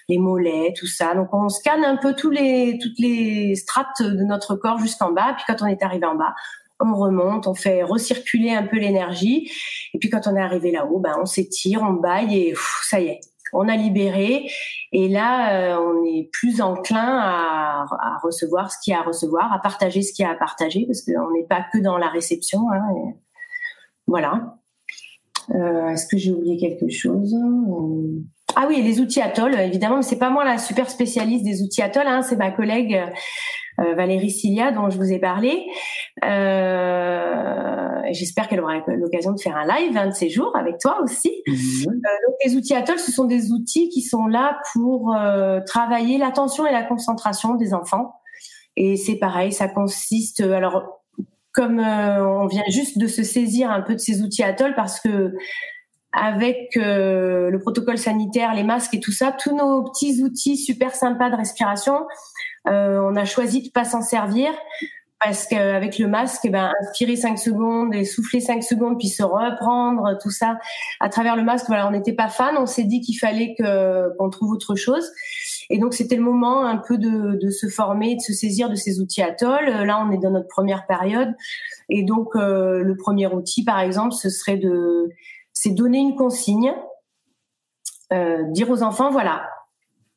les 0.08 0.18
mollets, 0.18 0.72
tout 0.76 0.86
ça. 0.86 1.14
Donc 1.14 1.28
on 1.32 1.48
scanne 1.48 1.84
un 1.84 1.96
peu 1.96 2.14
tous 2.14 2.30
les 2.30 2.78
toutes 2.80 2.98
les 2.98 3.54
strates 3.56 4.02
de 4.02 4.24
notre 4.24 4.56
corps 4.56 4.78
jusqu'en 4.78 5.12
bas. 5.12 5.34
Puis 5.36 5.44
quand 5.46 5.64
on 5.64 5.66
est 5.66 5.82
arrivé 5.82 6.06
en 6.06 6.14
bas, 6.14 6.34
on 6.80 6.94
remonte, 6.94 7.46
on 7.46 7.54
fait 7.54 7.82
recirculer 7.82 8.52
un 8.52 8.64
peu 8.64 8.76
l'énergie. 8.76 9.50
Et 9.94 9.98
puis 9.98 10.10
quand 10.10 10.26
on 10.26 10.36
est 10.36 10.40
arrivé 10.40 10.70
là-haut, 10.70 10.98
ben 11.00 11.16
on 11.20 11.26
s'étire, 11.26 11.82
on 11.82 11.94
baille 11.94 12.36
et 12.36 12.54
ça 12.82 13.00
y 13.00 13.08
est, 13.08 13.20
on 13.52 13.68
a 13.68 13.76
libéré 13.76 14.50
et 14.92 15.08
là 15.08 15.74
euh, 15.74 15.78
on 15.78 16.04
est 16.04 16.28
plus 16.32 16.60
enclin 16.60 17.18
à, 17.18 17.86
recevoir 18.22 18.72
ce 18.72 18.78
qu'il 18.82 18.92
y 18.92 18.96
a 18.96 19.00
à 19.00 19.02
recevoir, 19.02 19.52
à 19.52 19.58
partager 19.58 20.02
ce 20.02 20.12
qu'il 20.12 20.24
y 20.24 20.28
a 20.28 20.32
à 20.32 20.34
partager 20.34 20.84
parce 20.86 21.02
qu'on 21.02 21.30
n'est 21.32 21.46
pas 21.48 21.64
que 21.72 21.78
dans 21.78 21.98
la 21.98 22.08
réception. 22.08 22.60
Hein, 22.72 23.12
voilà. 24.06 24.58
Euh, 25.54 25.88
est-ce 25.88 26.06
que 26.06 26.16
j'ai 26.16 26.32
oublié 26.32 26.56
quelque 26.56 26.88
chose? 26.90 27.34
Ah 28.56 28.66
oui, 28.68 28.82
les 28.82 29.00
outils 29.00 29.20
Atoll, 29.20 29.54
évidemment, 29.54 29.96
mais 29.96 30.02
c'est 30.02 30.18
pas 30.18 30.30
moi 30.30 30.44
la 30.44 30.58
super 30.58 30.88
spécialiste 30.90 31.44
des 31.44 31.62
outils 31.62 31.82
Atoll, 31.82 32.06
hein, 32.06 32.22
c'est 32.22 32.36
ma 32.36 32.50
collègue 32.50 33.00
euh, 33.80 33.94
Valérie 33.94 34.30
Cilia 34.30 34.72
dont 34.72 34.88
je 34.88 34.96
vous 34.96 35.12
ai 35.12 35.18
parlé. 35.18 35.66
Euh, 36.24 37.66
J'espère 38.12 38.48
qu'elle 38.48 38.60
aura 38.60 38.78
l'occasion 38.86 39.32
de 39.32 39.40
faire 39.40 39.56
un 39.56 39.66
live 39.66 39.96
un 39.96 40.08
de 40.08 40.14
ces 40.14 40.28
jours 40.28 40.54
avec 40.56 40.78
toi 40.78 41.00
aussi. 41.02 41.42
Mhm. 41.46 41.56
Euh, 41.88 41.92
donc 41.92 42.36
les 42.44 42.56
outils 42.56 42.74
Atoll, 42.74 42.98
ce 42.98 43.12
sont 43.12 43.24
des 43.24 43.52
outils 43.52 43.88
qui 43.88 44.02
sont 44.02 44.26
là 44.26 44.58
pour 44.72 45.14
euh, 45.14 45.60
travailler 45.66 46.18
l'attention 46.18 46.66
et 46.66 46.72
la 46.72 46.82
concentration 46.82 47.54
des 47.54 47.74
enfants. 47.74 48.14
Et 48.76 48.96
c'est 48.96 49.16
pareil, 49.16 49.52
ça 49.52 49.68
consiste. 49.68 50.40
Alors 50.40 51.02
comme 51.56 51.80
on 51.80 52.46
vient 52.46 52.62
juste 52.68 52.98
de 52.98 53.06
se 53.06 53.22
saisir 53.22 53.70
un 53.70 53.80
peu 53.80 53.94
de 53.94 54.00
ces 54.00 54.22
outils 54.22 54.42
Atoll 54.44 54.74
parce 54.74 55.00
que 55.00 55.32
avec 56.16 56.76
euh, 56.78 57.50
le 57.50 57.58
protocole 57.58 57.98
sanitaire, 57.98 58.54
les 58.54 58.62
masques 58.62 58.94
et 58.94 59.00
tout 59.00 59.12
ça, 59.12 59.32
tous 59.32 59.54
nos 59.54 59.84
petits 59.84 60.22
outils 60.22 60.56
super 60.56 60.94
sympas 60.94 61.28
de 61.28 61.36
respiration, 61.36 62.06
euh, 62.68 62.98
on 63.02 63.14
a 63.16 63.26
choisi 63.26 63.62
de 63.62 63.70
pas 63.70 63.84
s'en 63.84 64.00
servir 64.00 64.50
parce 65.20 65.46
qu'avec 65.46 65.98
le 65.98 66.08
masque, 66.08 66.42
eh 66.44 66.50
ben, 66.50 66.72
inspirer 66.82 67.16
5 67.16 67.38
secondes 67.38 67.94
et 67.94 68.04
souffler 68.04 68.40
5 68.40 68.62
secondes, 68.62 68.98
puis 68.98 69.08
se 69.08 69.22
reprendre, 69.22 70.16
tout 70.22 70.30
ça, 70.30 70.58
à 71.00 71.08
travers 71.10 71.36
le 71.36 71.42
masque, 71.42 71.66
voilà, 71.68 71.86
on 71.86 71.90
n'était 71.90 72.12
pas 72.12 72.28
fan, 72.28 72.54
on 72.58 72.66
s'est 72.66 72.84
dit 72.84 73.00
qu'il 73.00 73.18
fallait 73.18 73.54
qu'on 73.58 74.30
trouve 74.30 74.52
autre 74.52 74.74
chose. 74.74 75.10
Et 75.70 75.78
donc 75.78 75.94
c'était 75.94 76.16
le 76.16 76.22
moment 76.22 76.64
un 76.64 76.76
peu 76.76 76.98
de, 76.98 77.38
de, 77.40 77.50
se 77.50 77.68
former, 77.68 78.16
de 78.16 78.20
se 78.20 78.32
saisir 78.32 78.70
de 78.70 78.74
ces 78.74 79.00
outils 79.00 79.22
Atoll. 79.22 79.66
Là, 79.66 80.04
on 80.06 80.12
est 80.12 80.18
dans 80.18 80.30
notre 80.30 80.48
première 80.48 80.86
période, 80.86 81.34
et 81.88 82.02
donc 82.02 82.36
euh, 82.36 82.82
le 82.82 82.96
premier 82.96 83.26
outil, 83.26 83.64
par 83.64 83.80
exemple, 83.80 84.14
ce 84.14 84.30
serait 84.30 84.56
de, 84.56 85.10
c'est 85.52 85.70
donner 85.70 85.98
une 85.98 86.16
consigne, 86.16 86.74
euh, 88.12 88.44
dire 88.50 88.70
aux 88.70 88.82
enfants, 88.82 89.10
voilà, 89.10 89.48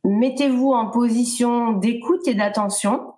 mettez-vous 0.03 0.71
en 0.71 0.89
position 0.89 1.73
d'écoute 1.73 2.27
et 2.27 2.33
d'attention. 2.33 3.13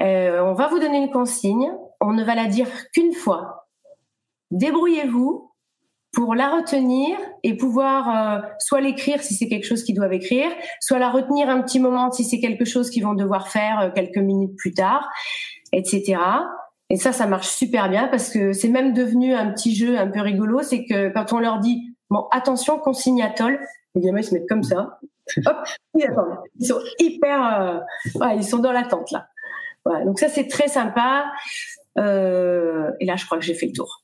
Euh, 0.00 0.42
on 0.42 0.54
va 0.54 0.68
vous 0.68 0.78
donner 0.78 0.98
une 0.98 1.10
consigne. 1.10 1.70
On 2.00 2.12
ne 2.12 2.24
va 2.24 2.34
la 2.34 2.46
dire 2.46 2.68
qu'une 2.92 3.12
fois. 3.12 3.68
Débrouillez-vous 4.50 5.50
pour 6.14 6.34
la 6.34 6.48
retenir 6.48 7.18
et 7.42 7.56
pouvoir 7.56 8.08
euh, 8.08 8.48
soit 8.58 8.80
l'écrire 8.80 9.22
si 9.22 9.34
c'est 9.34 9.48
quelque 9.48 9.66
chose 9.66 9.82
qu'ils 9.82 9.94
doivent 9.94 10.12
écrire, 10.12 10.50
soit 10.80 10.98
la 10.98 11.10
retenir 11.10 11.48
un 11.48 11.60
petit 11.62 11.80
moment 11.80 12.10
si 12.10 12.24
c'est 12.24 12.40
quelque 12.40 12.64
chose 12.64 12.90
qu'ils 12.90 13.04
vont 13.04 13.14
devoir 13.14 13.48
faire 13.48 13.80
euh, 13.80 13.90
quelques 13.94 14.18
minutes 14.18 14.56
plus 14.56 14.72
tard, 14.72 15.08
etc. 15.72 16.16
Et 16.90 16.96
ça, 16.96 17.12
ça 17.12 17.26
marche 17.26 17.48
super 17.48 17.88
bien 17.88 18.08
parce 18.08 18.30
que 18.30 18.52
c'est 18.52 18.68
même 18.68 18.92
devenu 18.92 19.34
un 19.34 19.50
petit 19.52 19.74
jeu 19.74 19.98
un 19.98 20.08
peu 20.08 20.20
rigolo. 20.20 20.62
C'est 20.62 20.84
que 20.84 21.08
quand 21.10 21.32
on 21.32 21.40
leur 21.40 21.58
dit, 21.58 21.94
bon, 22.10 22.26
attention, 22.30 22.78
consigne 22.78 23.22
atoll, 23.22 23.58
les 23.94 24.02
gamins 24.02 24.20
ils 24.20 24.24
se 24.24 24.34
mettent 24.34 24.48
comme 24.48 24.62
ça, 24.62 24.98
Hop, 25.46 25.56
ils 25.94 26.66
sont 26.66 26.80
hyper, 26.98 27.60
euh, 27.62 28.34
ils 28.36 28.44
sont 28.44 28.58
dans 28.58 28.72
l'attente 28.72 29.10
là. 29.10 29.26
donc 30.04 30.18
ça 30.18 30.28
c'est 30.28 30.48
très 30.48 30.68
sympa. 30.68 31.24
Euh, 31.98 32.90
et 33.00 33.06
là, 33.06 33.16
je 33.16 33.24
crois 33.24 33.38
que 33.38 33.44
j'ai 33.44 33.54
fait 33.54 33.66
le 33.66 33.72
tour. 33.72 34.02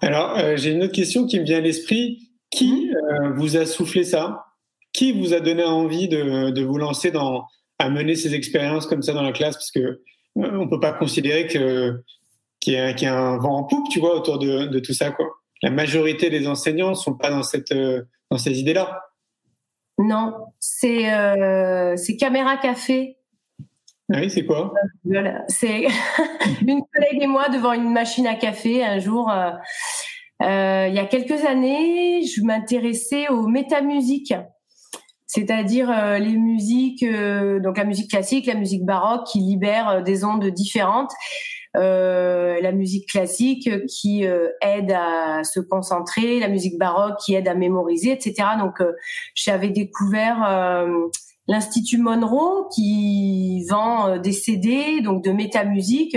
Alors, 0.00 0.36
euh, 0.38 0.56
j'ai 0.56 0.72
une 0.72 0.82
autre 0.82 0.92
question 0.92 1.26
qui 1.26 1.40
me 1.40 1.44
vient 1.44 1.58
à 1.58 1.60
l'esprit. 1.60 2.30
Qui 2.50 2.90
mhm. 2.90 3.34
vous 3.34 3.56
a 3.56 3.66
soufflé 3.66 4.04
ça? 4.04 4.44
Qui 4.92 5.12
vous 5.12 5.34
a 5.34 5.40
donné 5.40 5.64
envie 5.64 6.08
de, 6.08 6.62
vous 6.62 6.78
lancer 6.78 7.10
dans 7.10 7.44
à 7.78 7.90
mener 7.90 8.14
ces 8.14 8.34
expériences 8.34 8.86
comme 8.86 9.02
ça 9.02 9.12
dans 9.12 9.22
la 9.22 9.32
classe? 9.32 9.56
Parce 9.56 9.70
que 9.70 10.00
on 10.36 10.68
peut 10.68 10.80
pas 10.80 10.92
considérer 10.92 11.48
que 11.48 12.02
qu'il 12.60 12.74
y, 12.74 13.06
a 13.06 13.18
un 13.18 13.36
vent 13.38 13.58
en 13.58 13.64
poupe, 13.64 13.88
tu 13.90 14.00
vois, 14.00 14.16
autour 14.16 14.38
de, 14.38 14.66
de 14.66 14.78
tout 14.80 14.92
ça, 14.92 15.10
quoi. 15.10 15.26
La 15.62 15.70
majorité 15.70 16.30
des 16.30 16.46
enseignants 16.48 16.94
sont 16.94 17.14
pas 17.14 17.30
dans 17.30 17.42
cette 17.42 17.74
dans 18.30 18.38
ces 18.38 18.58
idées-là. 18.58 19.02
Non, 19.98 20.34
c'est 20.58 21.12
euh, 21.12 21.96
Caméra 22.18 22.56
Café 22.58 23.16
Ah 24.12 24.18
oui, 24.20 24.30
c'est 24.30 24.46
quoi? 24.46 24.72
C'est 25.48 25.86
une 26.66 26.82
collègue 26.94 27.22
et 27.22 27.26
moi 27.26 27.48
devant 27.48 27.72
une 27.72 27.90
machine 27.92 28.26
à 28.26 28.36
café 28.36 28.84
un 28.84 29.00
jour. 29.00 29.28
Euh, 29.30 29.50
euh, 30.42 30.86
il 30.88 30.94
y 30.94 30.98
a 30.98 31.06
quelques 31.06 31.44
années, 31.44 32.22
je 32.22 32.42
m'intéressais 32.42 33.28
aux 33.28 33.48
métamusiques, 33.48 34.34
c'est-à-dire 35.26 35.90
euh, 35.90 36.18
les 36.18 36.36
musiques, 36.36 37.04
donc 37.04 37.78
la 37.78 37.84
musique 37.84 38.10
classique, 38.10 38.46
la 38.46 38.54
musique 38.54 38.84
baroque, 38.84 39.26
qui 39.26 39.40
libèrent 39.40 40.04
des 40.04 40.24
ondes 40.24 40.46
différentes. 40.46 41.12
la 41.74 42.72
musique 42.72 43.08
classique 43.08 43.68
qui 43.86 44.24
aide 44.62 44.92
à 44.92 45.42
se 45.42 45.58
concentrer, 45.58 46.38
la 46.38 46.48
musique 46.48 46.78
baroque 46.78 47.18
qui 47.24 47.34
aide 47.34 47.48
à 47.48 47.54
mémoriser, 47.54 48.12
etc. 48.12 48.50
Donc, 48.60 48.80
j'avais 49.34 49.70
découvert 49.70 50.86
l'Institut 51.48 51.98
Monroe 51.98 52.68
qui 52.74 53.64
vend 53.68 54.08
euh, 54.08 54.18
des 54.18 54.32
CD, 54.32 55.00
donc 55.00 55.22
de 55.24 55.30
métamusique. 55.30 56.16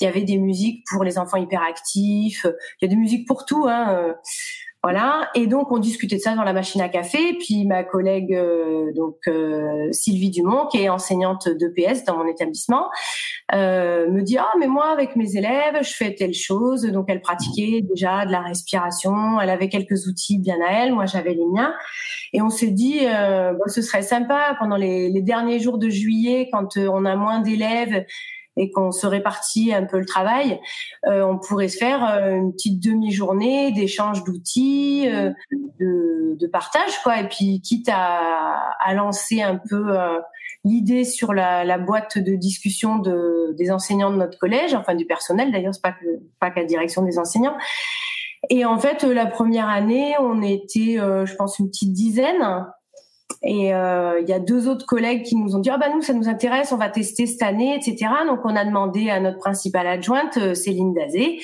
Il 0.00 0.04
y 0.04 0.06
avait 0.06 0.24
des 0.24 0.38
musiques 0.38 0.84
pour 0.90 1.04
les 1.04 1.18
enfants 1.18 1.36
hyperactifs. 1.36 2.46
Il 2.80 2.84
y 2.84 2.84
a 2.86 2.88
des 2.88 2.96
musiques 2.96 3.26
pour 3.26 3.44
tout. 3.44 3.66
Hein. 3.68 4.14
Euh, 4.84 4.90
voilà. 4.90 5.28
Et 5.34 5.46
donc 5.46 5.70
on 5.70 5.78
discutait 5.78 6.16
de 6.16 6.20
ça 6.20 6.34
dans 6.34 6.42
la 6.42 6.52
machine 6.52 6.80
à 6.80 6.88
café. 6.88 7.34
Puis 7.38 7.66
ma 7.66 7.84
collègue 7.84 8.34
euh, 8.34 8.92
donc 8.94 9.16
euh, 9.28 9.88
Sylvie 9.92 10.30
Dumont, 10.30 10.66
qui 10.66 10.78
est 10.78 10.88
enseignante 10.88 11.48
d'EPS 11.48 12.04
dans 12.04 12.16
mon 12.16 12.26
établissement, 12.26 12.90
euh, 13.54 14.10
me 14.10 14.22
dit 14.22 14.38
ah 14.38 14.50
mais 14.58 14.66
moi 14.66 14.88
avec 14.88 15.16
mes 15.16 15.36
élèves 15.36 15.82
je 15.82 15.92
fais 15.92 16.14
telle 16.14 16.34
chose. 16.34 16.82
Donc 16.82 17.06
elle 17.08 17.20
pratiquait 17.20 17.82
déjà 17.82 18.24
de 18.26 18.32
la 18.32 18.40
respiration. 18.40 19.40
Elle 19.40 19.50
avait 19.50 19.68
quelques 19.68 20.06
outils 20.06 20.38
bien 20.38 20.58
à 20.66 20.72
elle. 20.72 20.92
Moi 20.92 21.06
j'avais 21.06 21.34
les 21.34 21.46
miens. 21.46 21.74
Et 22.32 22.42
on 22.42 22.50
s'est 22.50 22.70
dit 22.70 23.00
bon, 23.00 23.64
ce 23.66 23.82
serait 23.82 24.02
sympa 24.02 24.56
pendant 24.58 24.76
les, 24.76 25.10
les 25.10 25.22
derniers 25.22 25.60
jours 25.60 25.78
de 25.78 25.88
juillet 25.88 26.48
quand 26.52 26.76
on 26.76 27.04
a 27.04 27.16
moins 27.16 27.40
d'élèves 27.40 28.04
et 28.56 28.70
qu'on 28.70 28.90
se 28.90 29.06
répartit 29.06 29.72
un 29.72 29.84
peu 29.84 29.98
le 29.98 30.06
travail, 30.06 30.60
euh, 31.06 31.22
on 31.22 31.38
pourrait 31.38 31.68
se 31.68 31.78
faire 31.78 32.04
euh, 32.04 32.34
une 32.34 32.52
petite 32.52 32.82
demi-journée 32.82 33.72
d'échange 33.72 34.24
d'outils, 34.24 35.08
euh, 35.08 35.30
de, 35.78 36.36
de, 36.38 36.46
partage, 36.46 37.00
quoi. 37.02 37.20
Et 37.20 37.28
puis, 37.28 37.60
quitte 37.60 37.88
à, 37.92 38.74
à 38.80 38.94
lancer 38.94 39.40
un 39.40 39.56
peu 39.56 39.96
l'idée 40.64 41.04
sur 41.04 41.32
la, 41.32 41.64
la, 41.64 41.78
boîte 41.78 42.18
de 42.18 42.34
discussion 42.34 42.98
de, 42.98 43.54
des 43.56 43.70
enseignants 43.70 44.10
de 44.10 44.16
notre 44.16 44.38
collège, 44.38 44.74
enfin 44.74 44.94
du 44.94 45.06
personnel 45.06 45.52
d'ailleurs, 45.52 45.74
c'est 45.74 45.82
pas 45.82 45.92
que 45.92 46.06
pas 46.38 46.50
qu'à 46.50 46.64
direction 46.64 47.02
des 47.02 47.18
enseignants. 47.18 47.56
Et 48.48 48.64
en 48.64 48.78
fait, 48.78 49.04
la 49.04 49.26
première 49.26 49.68
année, 49.68 50.14
on 50.18 50.42
était, 50.42 50.96
je 50.96 51.34
pense, 51.36 51.58
une 51.58 51.68
petite 51.68 51.92
dizaine. 51.92 52.66
Et 53.42 53.74
euh, 53.74 54.20
il 54.20 54.28
y 54.28 54.34
a 54.34 54.38
deux 54.38 54.68
autres 54.68 54.84
collègues 54.84 55.22
qui 55.22 55.34
nous 55.34 55.56
ont 55.56 55.60
dit 55.60 55.70
ah 55.70 55.78
bah 55.78 55.88
nous 55.94 56.02
ça 56.02 56.12
nous 56.12 56.28
intéresse, 56.28 56.72
on 56.72 56.76
va 56.76 56.90
tester 56.90 57.26
cette 57.26 57.42
année, 57.42 57.74
etc. 57.74 58.12
Donc 58.26 58.40
on 58.44 58.54
a 58.54 58.66
demandé 58.66 59.08
à 59.08 59.18
notre 59.18 59.38
principale 59.38 59.86
adjointe 59.86 60.36
euh, 60.36 60.54
Céline 60.54 60.92
Dazé 60.92 61.40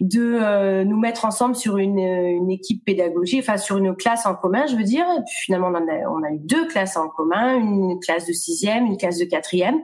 de 0.00 0.20
euh, 0.20 0.84
nous 0.84 0.98
mettre 0.98 1.24
ensemble 1.24 1.56
sur 1.56 1.78
une, 1.78 1.98
une, 1.98 2.50
équipe 2.50 2.84
pédagogique, 2.84 3.40
enfin 3.40 3.56
sur 3.56 3.78
une 3.78 3.96
classe 3.96 4.26
en 4.26 4.34
commun, 4.34 4.66
je 4.66 4.76
veux 4.76 4.84
dire. 4.84 5.06
Et 5.16 5.22
puis 5.26 5.36
finalement 5.44 5.68
on 5.68 5.74
a, 5.74 6.10
on 6.10 6.22
a 6.22 6.30
eu 6.30 6.38
deux 6.40 6.66
classes 6.66 6.98
en 6.98 7.08
commun, 7.08 7.56
une 7.56 7.98
classe 8.00 8.26
de 8.26 8.32
sixième, 8.32 8.84
une 8.84 8.98
classe 8.98 9.18
de 9.18 9.24
quatrième. 9.24 9.80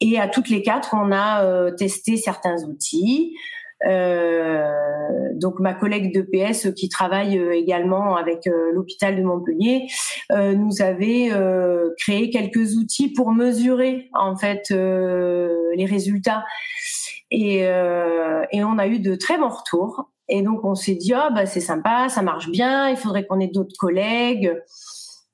Et 0.00 0.18
à 0.18 0.26
toutes 0.26 0.48
les 0.48 0.62
quatre, 0.62 0.94
on 0.94 1.12
a 1.12 1.70
testé 1.72 2.16
certains 2.16 2.64
outils. 2.64 3.36
Euh, 3.86 5.30
donc 5.34 5.58
ma 5.58 5.74
collègue 5.74 6.14
de 6.14 6.22
PS 6.22 6.72
qui 6.74 6.88
travaille 6.88 7.36
euh, 7.38 7.52
également 7.52 8.16
avec 8.16 8.46
euh, 8.46 8.70
l'hôpital 8.72 9.16
de 9.16 9.22
Montpellier 9.22 9.88
nous 10.30 10.80
avait 10.80 11.30
créé 11.98 12.30
quelques 12.30 12.76
outils 12.76 13.12
pour 13.12 13.32
mesurer 13.32 14.08
en 14.14 14.36
fait 14.36 14.70
les 14.70 15.84
résultats 15.84 16.44
et, 17.30 17.66
on 17.68 18.78
a 18.78 18.86
eu 18.86 18.98
de 18.98 19.14
très 19.14 19.36
bons 19.36 19.50
retours 19.50 20.08
et 20.28 20.42
donc 20.42 20.64
on 20.64 20.74
s'est 20.74 20.94
dit 20.94 21.12
oh, 21.14 21.32
bah 21.34 21.44
c'est 21.44 21.60
sympa 21.60 22.08
ça 22.08 22.22
marche 22.22 22.48
bien 22.48 22.88
il 22.88 22.96
faudrait 22.96 23.26
qu'on 23.26 23.40
ait 23.40 23.50
d'autres 23.52 23.76
collègues 23.78 24.56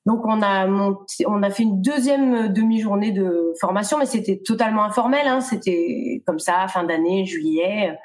donc 0.05 0.25
on 0.25 0.41
a 0.41 0.67
on 0.67 1.43
a 1.43 1.49
fait 1.49 1.63
une 1.63 1.81
deuxième 1.81 2.51
demi-journée 2.51 3.11
de 3.11 3.53
formation, 3.59 3.97
mais 3.99 4.05
c'était 4.05 4.37
totalement 4.37 4.83
informel. 4.83 5.27
Hein, 5.27 5.41
c'était 5.41 6.23
comme 6.25 6.39
ça, 6.39 6.67
fin 6.67 6.83
d'année, 6.83 7.25
juillet. 7.25 7.97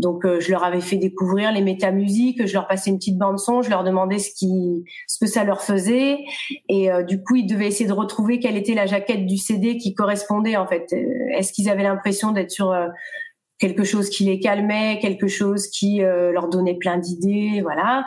Donc 0.00 0.24
euh, 0.24 0.40
je 0.40 0.50
leur 0.50 0.64
avais 0.64 0.80
fait 0.80 0.96
découvrir 0.96 1.52
les 1.52 1.60
métamusiques, 1.60 2.46
je 2.46 2.54
leur 2.54 2.66
passais 2.66 2.90
une 2.90 2.96
petite 2.96 3.18
bande 3.18 3.38
son, 3.38 3.62
je 3.62 3.70
leur 3.70 3.84
demandais 3.84 4.18
ce 4.18 4.30
qui, 4.34 4.84
ce 5.06 5.18
que 5.18 5.26
ça 5.26 5.44
leur 5.44 5.62
faisait, 5.62 6.18
et 6.68 6.90
euh, 6.90 7.02
du 7.02 7.22
coup 7.22 7.36
ils 7.36 7.46
devaient 7.46 7.66
essayer 7.66 7.86
de 7.86 7.92
retrouver 7.92 8.40
quelle 8.40 8.56
était 8.56 8.74
la 8.74 8.86
jaquette 8.86 9.26
du 9.26 9.36
CD 9.36 9.76
qui 9.76 9.94
correspondait 9.94 10.56
en 10.56 10.66
fait. 10.66 10.92
Euh, 10.92 11.36
est-ce 11.36 11.52
qu'ils 11.52 11.68
avaient 11.68 11.82
l'impression 11.82 12.32
d'être 12.32 12.50
sur 12.50 12.74
quelque 13.58 13.84
chose 13.84 14.08
qui 14.08 14.24
les 14.24 14.40
calmait, 14.40 14.98
quelque 15.02 15.28
chose 15.28 15.68
qui 15.68 16.00
leur 16.00 16.48
donnait 16.48 16.78
plein 16.78 16.96
d'idées, 16.96 17.60
voilà. 17.60 18.06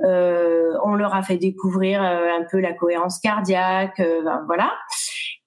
on 0.00 0.94
leur 0.94 1.14
a 1.14 1.22
fait 1.22 1.38
découvrir 1.38 2.02
un 2.02 2.44
peu 2.50 2.60
la 2.60 2.74
cohérence 2.74 3.18
cardiaque, 3.18 3.96
ben, 3.98 4.42
voilà. 4.46 4.70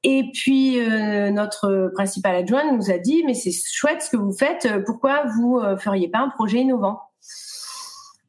Et 0.08 0.30
puis 0.32 0.80
euh, 0.80 1.32
notre 1.32 1.90
principal 1.96 2.36
adjoint 2.36 2.72
nous 2.72 2.92
a 2.92 3.00
dit 3.00 3.24
mais 3.26 3.34
c'est 3.34 3.50
chouette 3.52 4.04
ce 4.04 4.12
que 4.12 4.18
vous 4.18 4.34
faites, 4.34 4.70
pourquoi 4.86 5.26
vous 5.36 5.58
euh, 5.58 5.78
feriez 5.78 6.08
pas 6.08 6.20
un 6.20 6.30
projet 6.30 6.60
innovant? 6.60 7.00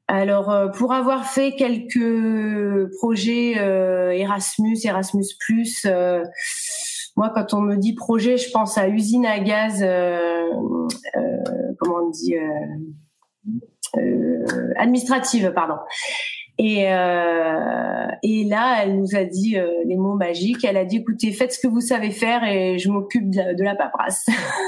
Alors, 0.08 0.50
euh, 0.50 0.68
pour 0.68 0.94
avoir 0.94 1.26
fait 1.26 1.54
quelques 1.54 2.90
projets 2.96 3.56
Erasmus, 4.18 4.78
Erasmus+, 4.84 5.26
moi, 7.14 7.30
quand 7.34 7.52
on 7.52 7.60
me 7.60 7.76
dit 7.76 7.94
projet, 7.94 8.38
je 8.38 8.50
pense 8.50 8.78
à 8.78 8.88
usine 8.88 9.26
à 9.26 9.38
gaz, 9.38 9.80
comment 11.78 12.06
on 12.06 12.10
dit, 12.10 12.36
administrative, 14.76 15.52
pardon. 15.54 15.76
Et, 16.58 16.90
euh, 16.90 18.06
et 18.22 18.44
là, 18.44 18.82
elle 18.82 18.98
nous 18.98 19.14
a 19.14 19.24
dit 19.24 19.58
euh, 19.58 19.70
les 19.84 19.96
mots 19.96 20.14
magiques. 20.14 20.64
Elle 20.64 20.78
a 20.78 20.84
dit 20.84 20.96
écoutez, 20.96 21.32
faites 21.32 21.52
ce 21.52 21.58
que 21.58 21.68
vous 21.68 21.82
savez 21.82 22.10
faire 22.10 22.44
et 22.44 22.78
je 22.78 22.90
m'occupe 22.90 23.30
de, 23.30 23.62
la 23.62 23.74
paperasse. 23.74 24.26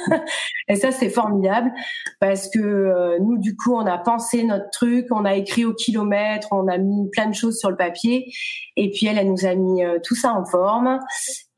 et 0.68 0.76
ça, 0.76 0.90
c'est 0.90 1.08
formidable 1.08 1.72
parce 2.20 2.50
que 2.50 2.58
euh, 2.58 3.18
nous, 3.20 3.38
du 3.38 3.56
coup, 3.56 3.74
on 3.74 3.86
a 3.86 3.96
pensé 3.96 4.44
notre 4.44 4.68
truc, 4.70 5.06
on 5.10 5.24
a 5.24 5.34
écrit 5.34 5.64
au 5.64 5.72
kilomètre, 5.72 6.48
on 6.50 6.68
a 6.68 6.76
mis 6.76 7.08
plein 7.10 7.26
de 7.26 7.34
choses 7.34 7.58
sur 7.58 7.70
le 7.70 7.76
papier. 7.76 8.30
Et 8.76 8.90
puis 8.90 9.06
elle, 9.06 9.18
elle 9.18 9.30
nous 9.30 9.46
a 9.46 9.54
mis 9.54 9.82
euh, 9.82 9.98
tout 10.04 10.14
ça 10.14 10.34
en 10.34 10.44
forme. 10.44 10.98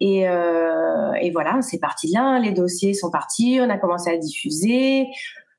Et, 0.03 0.21
et 0.23 1.31
voilà, 1.31 1.61
c'est 1.61 1.79
parti 1.79 2.11
là. 2.11 2.39
Les 2.39 2.53
dossiers 2.53 2.95
sont 2.95 3.11
partis. 3.11 3.59
On 3.61 3.69
a 3.69 3.77
commencé 3.77 4.11
à 4.11 4.17
diffuser. 4.17 5.09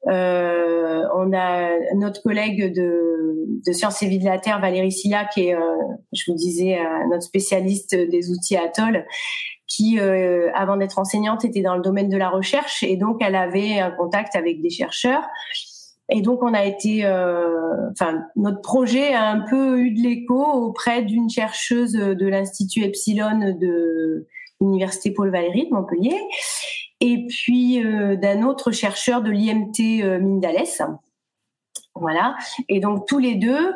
Euh, 0.08 1.04
on 1.16 1.32
a 1.34 1.70
notre 1.96 2.24
collègue 2.24 2.74
de, 2.74 3.46
de 3.66 3.72
Sciences 3.72 4.02
et 4.02 4.08
Vie 4.08 4.20
de 4.20 4.26
la 4.26 4.40
Terre, 4.40 4.60
Valérie 4.60 4.92
Silla, 4.92 5.26
qui 5.26 5.48
est, 5.48 5.56
euh, 5.56 5.60
je 6.14 6.32
vous 6.32 6.38
disais, 6.38 6.80
euh, 6.80 7.08
notre 7.10 7.24
spécialiste 7.24 7.96
des 7.96 8.32
outils 8.32 8.58
Atoll, 8.58 9.06
qui, 9.68 10.00
avant 10.00 10.76
d'être 10.76 11.00
enseignante, 11.00 11.46
était 11.46 11.62
dans 11.62 11.76
le 11.76 11.82
domaine 11.82 12.10
de 12.10 12.18
la 12.18 12.30
recherche 12.30 12.84
et 12.84 12.98
donc 12.98 13.20
elle 13.22 13.36
avait 13.36 13.80
un 13.80 13.92
contact 13.92 14.36
avec 14.36 14.62
des 14.62 14.70
chercheurs. 14.70 15.24
Et 16.10 16.22
donc 16.22 16.44
on 16.44 16.54
a 16.54 16.66
été, 16.66 17.08
enfin 17.90 18.22
notre 18.36 18.60
projet 18.60 19.14
a 19.14 19.30
un 19.30 19.40
peu 19.50 19.80
eu 19.80 19.92
de 19.92 20.02
l'écho 20.02 20.44
auprès 20.44 21.04
d'une 21.04 21.30
chercheuse 21.30 21.94
de 21.94 22.28
l'Institut 22.28 22.84
Epsilon 22.84 23.56
de 23.58 24.28
l'Université 24.60 25.12
Paul 25.12 25.32
Valéry 25.32 25.70
de 25.70 25.74
Montpellier 25.74 26.20
et 27.02 27.26
puis 27.26 27.84
euh, 27.84 28.16
d'un 28.16 28.44
autre 28.44 28.72
chercheur 28.72 29.22
de 29.22 29.32
l'IMT 29.32 30.04
euh, 30.04 30.20
Mindalès. 30.20 30.82
Voilà. 31.96 32.38
Et 32.70 32.80
donc 32.80 33.06
tous 33.06 33.20
les 33.20 33.36
deux, 33.36 33.74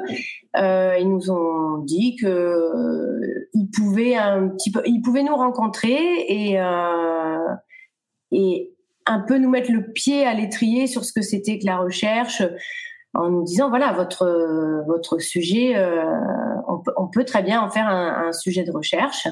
euh, 0.57 0.97
ils 0.97 1.09
nous 1.09 1.31
ont 1.31 1.79
dit 1.79 2.15
que 2.15 2.27
euh, 2.27 3.49
ils 3.53 3.69
pouvaient 3.69 4.15
un 4.15 4.47
petit 4.49 4.71
peu, 4.71 4.81
ils 4.85 5.01
pouvaient 5.01 5.23
nous 5.23 5.35
rencontrer 5.35 5.97
et 6.29 6.57
un 6.57 7.59
peu 9.27 9.37
nous 9.37 9.49
mettre 9.49 9.71
le 9.71 9.91
pied 9.91 10.25
à 10.25 10.33
l'étrier 10.33 10.87
sur 10.87 11.03
ce 11.03 11.11
que 11.11 11.21
c'était 11.21 11.59
que 11.59 11.65
la 11.65 11.77
recherche, 11.77 12.41
en 13.13 13.29
nous 13.29 13.43
disant 13.43 13.69
voilà 13.69 13.91
votre 13.91 14.83
votre 14.87 15.19
sujet, 15.19 15.75
on 16.67 17.07
peut, 17.07 17.25
très 17.25 17.43
bien 17.43 17.61
en 17.61 17.69
faire 17.69 17.87
un 17.87 18.31
sujet 18.31 18.63
de 18.63 18.71
recherche. 18.71 19.27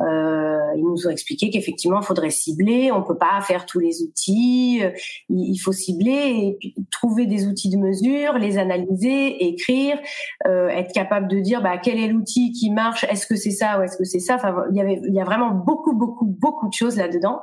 Euh, 0.00 0.58
ils 0.76 0.84
nous 0.84 1.06
ont 1.06 1.10
expliqué 1.10 1.50
qu'effectivement, 1.50 2.00
il 2.00 2.04
faudrait 2.04 2.30
cibler. 2.30 2.92
On 2.92 3.02
peut 3.02 3.16
pas 3.16 3.40
faire 3.40 3.66
tous 3.66 3.78
les 3.78 4.02
outils. 4.02 4.80
Euh, 4.82 4.90
il 5.28 5.58
faut 5.58 5.72
cibler 5.72 6.58
et 6.62 6.74
trouver 6.90 7.26
des 7.26 7.46
outils 7.46 7.70
de 7.70 7.76
mesure, 7.76 8.34
les 8.34 8.58
analyser, 8.58 9.48
écrire, 9.48 9.98
euh, 10.46 10.68
être 10.68 10.92
capable 10.92 11.28
de 11.28 11.40
dire 11.40 11.62
bah, 11.62 11.78
quel 11.78 11.98
est 11.98 12.08
l'outil 12.08 12.52
qui 12.52 12.70
marche? 12.70 13.04
Est-ce 13.04 13.26
que 13.26 13.36
c'est 13.36 13.50
ça 13.50 13.78
ou 13.78 13.82
est-ce 13.82 13.96
que 13.96 14.04
c'est 14.04 14.20
ça? 14.20 14.36
Enfin, 14.36 14.64
il 14.70 14.76
y 14.76 14.80
avait, 14.80 15.00
il 15.06 15.14
y 15.14 15.20
a 15.20 15.24
vraiment 15.24 15.50
beaucoup, 15.50 15.94
beaucoup, 15.94 16.26
beaucoup 16.26 16.68
de 16.68 16.74
choses 16.74 16.96
là-dedans. 16.96 17.40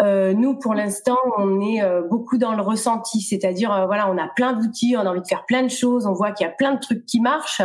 Euh, 0.00 0.32
nous, 0.32 0.58
pour 0.58 0.74
l'instant, 0.74 1.18
on 1.36 1.60
est 1.60 1.82
euh, 1.82 2.02
beaucoup 2.02 2.38
dans 2.38 2.54
le 2.54 2.62
ressenti, 2.62 3.20
c'est-à-dire, 3.20 3.72
euh, 3.72 3.86
voilà, 3.86 4.10
on 4.10 4.16
a 4.16 4.28
plein 4.28 4.54
d'outils, 4.54 4.96
on 4.96 5.00
a 5.00 5.10
envie 5.10 5.20
de 5.20 5.26
faire 5.26 5.44
plein 5.44 5.62
de 5.62 5.68
choses, 5.68 6.06
on 6.06 6.12
voit 6.12 6.32
qu'il 6.32 6.46
y 6.46 6.48
a 6.48 6.52
plein 6.52 6.74
de 6.74 6.80
trucs 6.80 7.04
qui 7.04 7.20
marchent, 7.20 7.62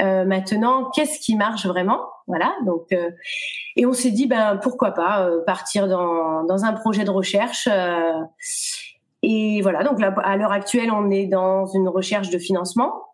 Euh, 0.00 0.24
maintenant, 0.24 0.90
qu'est-ce 0.90 1.18
qui 1.18 1.34
marche 1.34 1.66
vraiment? 1.66 2.00
Voilà. 2.26 2.54
Donc, 2.64 2.92
euh, 2.92 3.10
et 3.76 3.86
on 3.86 3.92
s'est 3.92 4.10
dit, 4.10 4.26
ben 4.26 4.58
pourquoi 4.62 4.92
pas 4.92 5.26
euh, 5.26 5.42
partir 5.44 5.88
dans, 5.88 6.44
dans 6.44 6.64
un 6.64 6.72
projet 6.72 7.04
de 7.04 7.10
recherche. 7.10 7.68
et 9.22 9.60
voilà. 9.62 9.82
Donc 9.82 10.00
là, 10.00 10.14
à 10.22 10.36
l'heure 10.36 10.52
actuelle, 10.52 10.90
on 10.90 11.10
est 11.10 11.26
dans 11.26 11.66
une 11.66 11.88
recherche 11.88 12.30
de 12.30 12.38
financement 12.38 13.04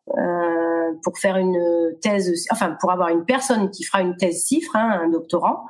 pour 1.02 1.18
faire 1.18 1.38
une 1.38 1.58
thèse, 2.02 2.46
enfin 2.52 2.76
pour 2.78 2.92
avoir 2.92 3.08
une 3.08 3.24
personne 3.24 3.70
qui 3.70 3.84
fera 3.84 4.02
une 4.02 4.16
thèse 4.16 4.44
cifre, 4.44 4.76
hein, 4.76 5.00
un 5.04 5.08
doctorant. 5.08 5.64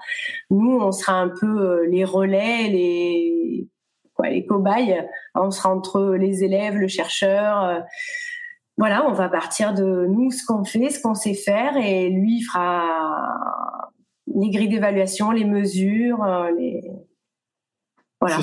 Nous, 0.50 0.77
on 0.77 0.90
sera 0.90 1.14
un 1.14 1.29
peu 1.29 1.85
les 1.85 2.05
relais, 2.05 2.64
les 2.68 3.68
quoi, 4.14 4.29
les 4.29 4.44
cobayes. 4.44 5.07
On 5.37 5.53
sera 5.53 5.70
entre 5.70 6.14
les 6.14 6.42
élèves, 6.42 6.77
le 6.77 6.88
chercheur 6.88 7.85
voilà, 8.77 9.07
on 9.07 9.13
va 9.13 9.29
partir 9.29 9.73
de 9.73 10.07
nous, 10.07 10.31
ce 10.31 10.45
qu'on 10.45 10.65
fait, 10.65 10.91
ce 10.91 11.01
qu'on 11.01 11.15
sait 11.15 11.35
faire, 11.35 11.77
et 11.77 12.09
lui 12.09 12.43
fera 12.43 13.91
les 14.35 14.51
grilles 14.51 14.69
d'évaluation, 14.69 15.31
les 15.31 15.45
mesures, 15.45 16.23
euh, 16.23 16.51
les. 16.59 16.81
Voilà. 18.21 18.39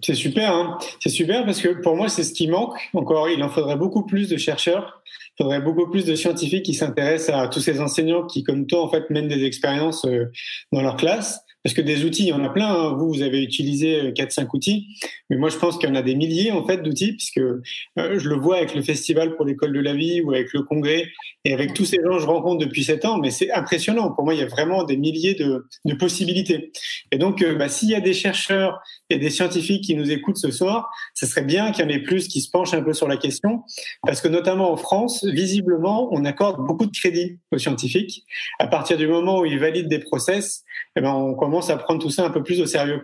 C'est 0.00 0.14
super, 0.14 0.52
hein 0.52 0.78
c'est 1.00 1.08
super 1.08 1.44
parce 1.44 1.60
que 1.60 1.68
pour 1.68 1.96
moi, 1.96 2.08
c'est 2.08 2.24
ce 2.24 2.32
qui 2.32 2.46
manque. 2.46 2.78
Encore, 2.92 3.28
il 3.28 3.42
en 3.42 3.48
faudrait 3.48 3.76
beaucoup 3.76 4.04
plus 4.04 4.28
de 4.28 4.36
chercheurs, 4.36 5.02
il 5.38 5.42
faudrait 5.42 5.60
beaucoup 5.60 5.90
plus 5.90 6.04
de 6.04 6.14
scientifiques 6.14 6.64
qui 6.64 6.74
s'intéressent 6.74 7.34
à 7.34 7.48
tous 7.48 7.60
ces 7.60 7.80
enseignants 7.80 8.26
qui, 8.26 8.42
comme 8.42 8.66
toi, 8.66 8.82
en 8.82 8.88
fait, 8.90 9.08
mènent 9.10 9.28
des 9.28 9.44
expériences 9.44 10.04
euh, 10.04 10.30
dans 10.72 10.82
leur 10.82 10.96
classe 10.96 11.40
parce 11.64 11.74
que 11.74 11.80
des 11.80 12.04
outils, 12.04 12.24
il 12.24 12.28
y 12.28 12.32
en 12.32 12.44
a 12.44 12.50
plein. 12.50 12.68
Hein. 12.68 12.94
Vous, 12.98 13.08
vous 13.08 13.22
avez 13.22 13.42
utilisé 13.42 14.12
4-5 14.12 14.42
euh, 14.42 14.46
outils, 14.52 14.86
mais 15.30 15.36
moi, 15.38 15.48
je 15.48 15.56
pense 15.56 15.78
qu'il 15.78 15.88
y 15.88 15.92
en 15.92 15.94
a 15.94 16.02
des 16.02 16.14
milliers 16.14 16.52
en 16.52 16.64
fait 16.66 16.82
d'outils, 16.82 17.14
puisque 17.14 17.38
euh, 17.38 17.62
je 17.96 18.28
le 18.28 18.36
vois 18.36 18.58
avec 18.58 18.74
le 18.74 18.82
festival 18.82 19.34
pour 19.34 19.46
l'école 19.46 19.72
de 19.72 19.80
la 19.80 19.94
vie 19.94 20.20
ou 20.20 20.32
avec 20.32 20.52
le 20.52 20.62
congrès 20.62 21.06
et 21.46 21.54
avec 21.54 21.72
tous 21.72 21.86
ces 21.86 21.96
gens 22.04 22.16
que 22.16 22.22
je 22.22 22.26
rencontre 22.26 22.58
depuis 22.58 22.84
7 22.84 23.06
ans. 23.06 23.18
Mais 23.18 23.30
c'est 23.30 23.50
impressionnant. 23.50 24.12
Pour 24.12 24.24
moi, 24.24 24.34
il 24.34 24.40
y 24.40 24.42
a 24.42 24.46
vraiment 24.46 24.84
des 24.84 24.98
milliers 24.98 25.34
de, 25.34 25.64
possibilités. 25.98 26.70
Et 27.12 27.16
donc, 27.16 27.40
euh, 27.40 27.54
bah, 27.54 27.70
s'il 27.70 27.88
y 27.88 27.94
a 27.94 28.00
des 28.00 28.12
chercheurs 28.12 28.80
et 29.08 29.16
des 29.16 29.30
scientifiques 29.30 29.84
qui 29.84 29.94
nous 29.94 30.10
écoutent 30.10 30.36
ce 30.36 30.50
soir, 30.50 30.90
ce 31.14 31.24
serait 31.24 31.44
bien 31.44 31.72
qu'il 31.72 31.82
y 31.84 31.86
en 31.86 31.90
ait 31.90 32.02
plus 32.02 32.28
qui 32.28 32.42
se 32.42 32.50
penchent 32.50 32.74
un 32.74 32.82
peu 32.82 32.92
sur 32.92 33.08
la 33.08 33.16
question, 33.16 33.62
parce 34.02 34.20
que 34.20 34.28
notamment 34.28 34.70
en 34.70 34.76
France, 34.76 35.24
visiblement, 35.24 36.08
on 36.12 36.26
accorde 36.26 36.66
beaucoup 36.66 36.84
de 36.84 36.92
crédit 36.92 37.38
aux 37.52 37.58
scientifiques. 37.58 38.24
À 38.58 38.66
partir 38.66 38.98
du 38.98 39.06
moment 39.06 39.40
où 39.40 39.46
ils 39.46 39.58
valident 39.58 39.88
des 39.88 40.00
process, 40.00 40.63
eh 40.96 41.00
ben, 41.00 41.12
on 41.12 41.34
commence 41.34 41.70
à 41.70 41.76
prendre 41.76 42.00
tout 42.00 42.10
ça 42.10 42.24
un 42.24 42.30
peu 42.30 42.42
plus 42.42 42.60
au 42.60 42.66
sérieux. 42.66 43.00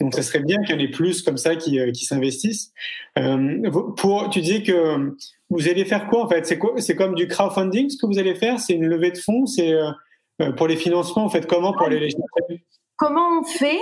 Donc, 0.00 0.14
ce 0.14 0.22
serait 0.22 0.40
bien 0.40 0.62
qu'il 0.62 0.76
y 0.76 0.78
en 0.78 0.82
ait 0.82 0.90
plus 0.90 1.22
comme 1.22 1.36
ça 1.36 1.56
qui, 1.56 1.78
euh, 1.80 1.92
s'investissent. 1.94 2.72
Euh, 3.18 3.70
pour, 3.96 4.30
tu 4.30 4.40
disais 4.40 4.62
que 4.62 5.12
vous 5.50 5.68
allez 5.68 5.84
faire 5.84 6.06
quoi 6.08 6.24
en 6.24 6.28
fait? 6.28 6.46
C'est 6.46 6.58
quoi 6.58 6.74
C'est 6.78 6.96
comme 6.96 7.14
du 7.14 7.26
crowdfunding 7.28 7.90
ce 7.90 7.96
que 7.96 8.06
vous 8.06 8.18
allez 8.18 8.34
faire? 8.34 8.58
C'est 8.58 8.74
une 8.74 8.86
levée 8.86 9.10
de 9.10 9.18
fonds? 9.18 9.46
C'est 9.46 9.72
euh, 9.72 10.52
pour 10.56 10.66
les 10.66 10.76
financements 10.76 11.24
En 11.24 11.28
fait, 11.28 11.46
comment 11.46 11.72
pour 11.72 11.86
aller 11.86 12.00
les 12.00 12.10
chercher? 12.10 12.64
Comment 12.96 13.40
on 13.40 13.44
fait? 13.44 13.80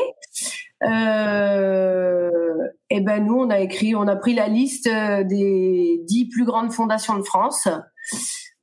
Euh, 0.82 2.30
Eh 2.88 3.00
ben 3.00 3.24
nous, 3.24 3.36
on 3.36 3.50
a 3.50 3.60
écrit, 3.60 3.94
on 3.94 4.08
a 4.08 4.16
pris 4.16 4.34
la 4.34 4.48
liste 4.48 4.88
des 4.88 6.00
dix 6.04 6.28
plus 6.28 6.44
grandes 6.44 6.72
fondations 6.72 7.16
de 7.18 7.22
France. 7.22 7.68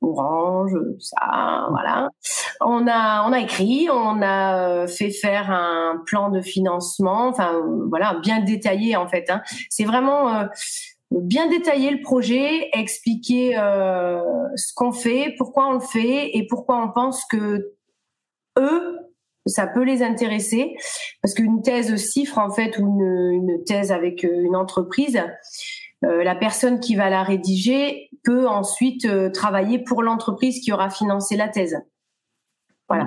Orange, 0.00 0.72
ça, 1.00 1.66
voilà. 1.70 2.08
On 2.60 2.86
a, 2.88 3.40
écrit, 3.40 3.88
on 3.90 4.20
a 4.22 4.68
euh, 4.68 4.86
fait 4.88 5.10
faire 5.10 5.50
un 5.50 6.02
plan 6.06 6.30
de 6.30 6.40
financement, 6.40 7.28
enfin 7.28 7.62
voilà, 7.88 8.18
bien 8.20 8.40
détaillé 8.40 8.96
en 8.96 9.08
fait. 9.08 9.30
Hein. 9.30 9.42
C'est 9.70 9.84
vraiment 9.84 10.34
euh, 10.34 10.44
bien 11.10 11.48
détailler 11.48 11.90
le 11.90 12.00
projet, 12.00 12.68
expliquer 12.72 13.56
euh, 13.58 14.20
ce 14.56 14.72
qu'on 14.74 14.92
fait, 14.92 15.34
pourquoi 15.38 15.68
on 15.68 15.74
le 15.74 15.80
fait 15.80 16.36
et 16.36 16.46
pourquoi 16.48 16.82
on 16.82 16.90
pense 16.90 17.24
que 17.26 17.74
eux, 18.58 18.98
ça 19.46 19.66
peut 19.66 19.84
les 19.84 20.02
intéresser. 20.02 20.74
Parce 21.22 21.34
qu'une 21.34 21.62
thèse 21.62 21.94
cifre 21.96 22.38
en 22.38 22.50
fait 22.50 22.76
ou 22.78 23.00
une, 23.32 23.62
thèse 23.64 23.92
avec 23.92 24.24
une 24.24 24.56
entreprise, 24.56 25.22
la 26.02 26.34
personne 26.34 26.80
qui 26.80 26.94
va 26.94 27.10
la 27.10 27.22
rédiger 27.22 28.10
peut 28.24 28.46
ensuite 28.46 29.06
travailler 29.32 29.78
pour 29.78 30.02
l'entreprise 30.02 30.60
qui 30.60 30.72
aura 30.72 30.90
financé 30.90 31.36
la 31.36 31.48
thèse. 31.48 31.76
Voilà. 32.88 33.04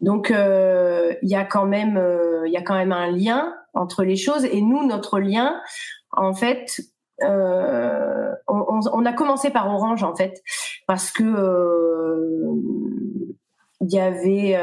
Donc 0.00 0.30
euh, 0.30 1.14
il 1.22 1.28
y 1.28 1.34
a 1.34 1.44
quand 1.44 1.66
même 1.66 2.00
il 2.46 2.52
y 2.52 2.56
a 2.56 2.62
quand 2.62 2.76
même 2.76 2.92
un 2.92 3.10
lien 3.10 3.54
entre 3.74 4.04
les 4.04 4.16
choses 4.16 4.44
et 4.44 4.60
nous 4.62 4.86
notre 4.86 5.18
lien 5.18 5.60
en 6.12 6.34
fait 6.34 6.80
on, 7.20 9.04
a 9.04 9.12
commencé 9.12 9.50
par 9.50 9.68
Orange 9.68 10.04
en 10.04 10.14
fait 10.14 10.40
parce 10.86 11.10
que 11.10 11.24
il 13.80 13.92
y 13.92 13.98
avait 13.98 14.56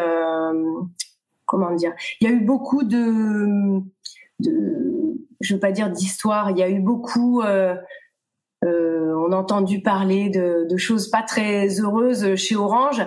comment 1.46 1.72
dire 1.72 1.94
il 2.22 2.30
y 2.30 2.32
a 2.32 2.34
eu 2.34 2.40
beaucoup 2.40 2.84
de 2.84 3.82
de 4.40 4.96
je 5.46 5.54
veux 5.54 5.60
pas 5.60 5.72
dire 5.72 5.90
d'histoire. 5.90 6.52
Il 6.52 6.58
y 6.58 6.64
a 6.64 6.70
eu 6.70 6.80
beaucoup. 6.80 7.42
Euh, 8.64 9.14
on 9.28 9.32
a 9.32 9.36
entendu 9.36 9.82
parler 9.82 10.30
de, 10.30 10.66
de, 10.70 10.78
choses 10.78 11.10
pas 11.10 11.22
très 11.22 11.68
heureuses 11.80 12.36
chez 12.36 12.56
Orange 12.56 13.06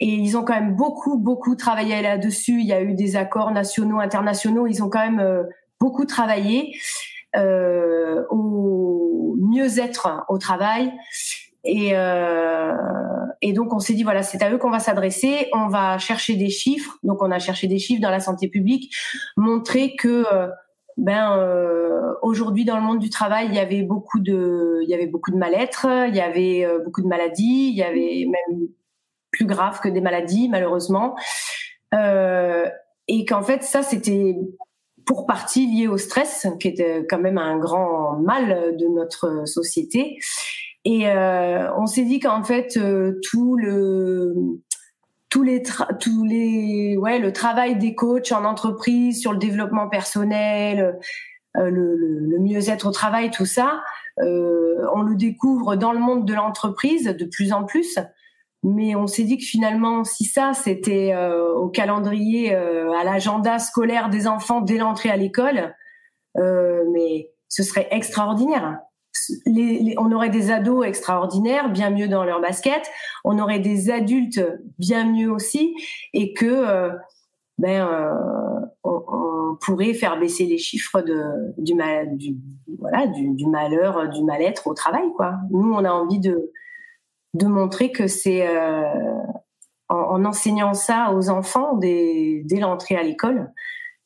et 0.00 0.06
ils 0.06 0.36
ont 0.36 0.44
quand 0.44 0.54
même 0.54 0.74
beaucoup 0.74 1.18
beaucoup 1.18 1.54
travaillé 1.54 2.02
là-dessus. 2.02 2.60
Il 2.60 2.66
y 2.66 2.72
a 2.72 2.82
eu 2.82 2.94
des 2.94 3.16
accords 3.16 3.52
nationaux, 3.52 4.00
internationaux. 4.00 4.66
Ils 4.66 4.82
ont 4.82 4.90
quand 4.90 5.04
même 5.04 5.20
euh, 5.20 5.44
beaucoup 5.80 6.04
travaillé 6.04 6.74
euh, 7.36 8.24
au 8.30 9.36
mieux-être 9.38 10.24
au 10.28 10.38
travail. 10.38 10.92
Et, 11.64 11.90
euh, 11.92 12.72
et 13.42 13.52
donc 13.52 13.74
on 13.74 13.78
s'est 13.78 13.92
dit 13.92 14.02
voilà 14.02 14.22
c'est 14.22 14.42
à 14.42 14.50
eux 14.50 14.58
qu'on 14.58 14.70
va 14.70 14.78
s'adresser. 14.78 15.48
On 15.52 15.68
va 15.68 15.98
chercher 15.98 16.34
des 16.36 16.50
chiffres. 16.50 16.96
Donc 17.02 17.22
on 17.22 17.30
a 17.30 17.38
cherché 17.38 17.66
des 17.66 17.78
chiffres 17.78 18.00
dans 18.00 18.10
la 18.10 18.20
santé 18.20 18.48
publique, 18.48 18.94
montrer 19.36 19.94
que 19.96 20.24
euh, 20.32 20.48
ben 20.98 21.38
euh, 21.38 22.12
aujourd'hui 22.22 22.64
dans 22.64 22.76
le 22.76 22.82
monde 22.82 22.98
du 22.98 23.08
travail, 23.08 23.46
il 23.48 23.54
y 23.54 23.58
avait 23.58 23.82
beaucoup 23.82 24.18
de 24.20 24.80
il 24.82 24.88
y 24.88 24.94
avait 24.94 25.06
beaucoup 25.06 25.30
de 25.30 25.36
mal-être, 25.36 25.86
il 26.08 26.14
y 26.14 26.20
avait 26.20 26.64
euh, 26.64 26.80
beaucoup 26.84 27.02
de 27.02 27.06
maladies, 27.06 27.70
il 27.70 27.76
y 27.76 27.82
avait 27.82 28.26
même 28.26 28.68
plus 29.30 29.46
grave 29.46 29.80
que 29.80 29.88
des 29.88 30.00
maladies 30.00 30.48
malheureusement. 30.48 31.16
Euh, 31.94 32.68
et 33.06 33.24
qu'en 33.24 33.42
fait 33.42 33.62
ça 33.62 33.82
c'était 33.82 34.36
pour 35.06 35.24
partie 35.24 35.66
lié 35.66 35.86
au 35.86 35.96
stress 35.96 36.46
qui 36.60 36.68
était 36.68 37.06
quand 37.08 37.18
même 37.18 37.38
un 37.38 37.58
grand 37.58 38.18
mal 38.18 38.76
de 38.76 38.86
notre 38.88 39.46
société. 39.46 40.18
Et 40.84 41.08
euh, 41.08 41.72
on 41.76 41.86
s'est 41.86 42.04
dit 42.04 42.18
qu'en 42.20 42.42
fait 42.42 42.76
euh, 42.76 43.20
tout 43.30 43.56
le 43.56 44.34
tous 45.30 45.42
les 45.42 45.62
tous 46.00 46.24
les 46.24 46.96
ouais 46.96 47.18
le 47.18 47.32
travail 47.32 47.76
des 47.76 47.94
coachs 47.94 48.32
en 48.32 48.44
entreprise 48.44 49.20
sur 49.20 49.32
le 49.32 49.38
développement 49.38 49.88
personnel 49.88 50.98
euh, 51.56 51.70
le, 51.70 52.38
mieux-être 52.38 52.86
au 52.86 52.92
travail 52.92 53.30
tout 53.30 53.46
ça 53.46 53.82
euh, 54.20 54.86
on 54.94 55.02
le 55.02 55.14
découvre 55.14 55.76
dans 55.76 55.92
le 55.92 55.98
monde 55.98 56.24
de 56.24 56.34
l'entreprise 56.34 57.04
de 57.04 57.24
plus 57.24 57.52
en 57.52 57.64
plus. 57.64 57.98
Mais 58.64 58.96
on 58.96 59.06
s'est 59.06 59.22
dit 59.22 59.38
que 59.38 59.44
finalement 59.44 60.02
si 60.02 60.24
ça 60.24 60.52
c'était 60.52 61.12
euh, 61.14 61.52
au 61.54 61.68
calendrier 61.68 62.54
euh, 62.54 62.90
à 62.92 63.04
l'agenda 63.04 63.58
scolaire 63.58 64.08
des 64.08 64.26
enfants 64.26 64.60
dès 64.60 64.78
l'entrée 64.78 65.10
à 65.10 65.16
l'école 65.16 65.74
mais 66.92 67.32
ce 67.48 67.64
serait 67.64 67.88
extraordinaire 67.90 68.78
on 69.98 70.12
aurait 70.12 70.30
des 70.30 70.50
ados 70.50 70.86
extraordinaires, 70.86 71.70
bien 71.70 71.90
mieux 71.90 72.08
dans 72.08 72.24
leur 72.24 72.40
basket, 72.40 72.82
on 73.24 73.38
aurait 73.38 73.58
des 73.58 73.90
adultes 73.90 74.40
bien 74.78 75.04
mieux 75.10 75.30
aussi, 75.30 75.74
et 76.12 76.32
que 76.34 76.46
euh, 76.46 76.90
ben 77.58 77.86
euh, 77.86 78.14
on, 78.84 79.56
pourrait 79.60 79.94
faire 79.94 80.20
baisser 80.20 80.46
les 80.46 80.58
chiffres 80.58 81.00
de, 81.00 81.20
du, 81.58 81.74
mal, 81.74 82.16
du, 82.16 82.36
voilà, 82.78 83.08
du, 83.08 83.46
malheur, 83.46 84.08
du 84.08 84.22
mal-être 84.22 84.68
au 84.68 84.74
travail. 84.74 85.10
Quoi. 85.16 85.34
Nous, 85.50 85.72
on 85.72 85.84
a 85.84 85.90
envie 85.90 86.20
de, 86.20 86.52
de 87.34 87.46
montrer 87.46 87.90
que 87.90 88.06
c'est 88.06 88.46
euh, 88.46 88.84
en, 89.88 90.24
enseignant 90.24 90.74
ça 90.74 91.12
aux 91.12 91.28
enfants 91.28 91.76
dès, 91.76 92.42
dès 92.44 92.60
l'entrée 92.60 92.94
à 92.94 93.02
l'école 93.02 93.50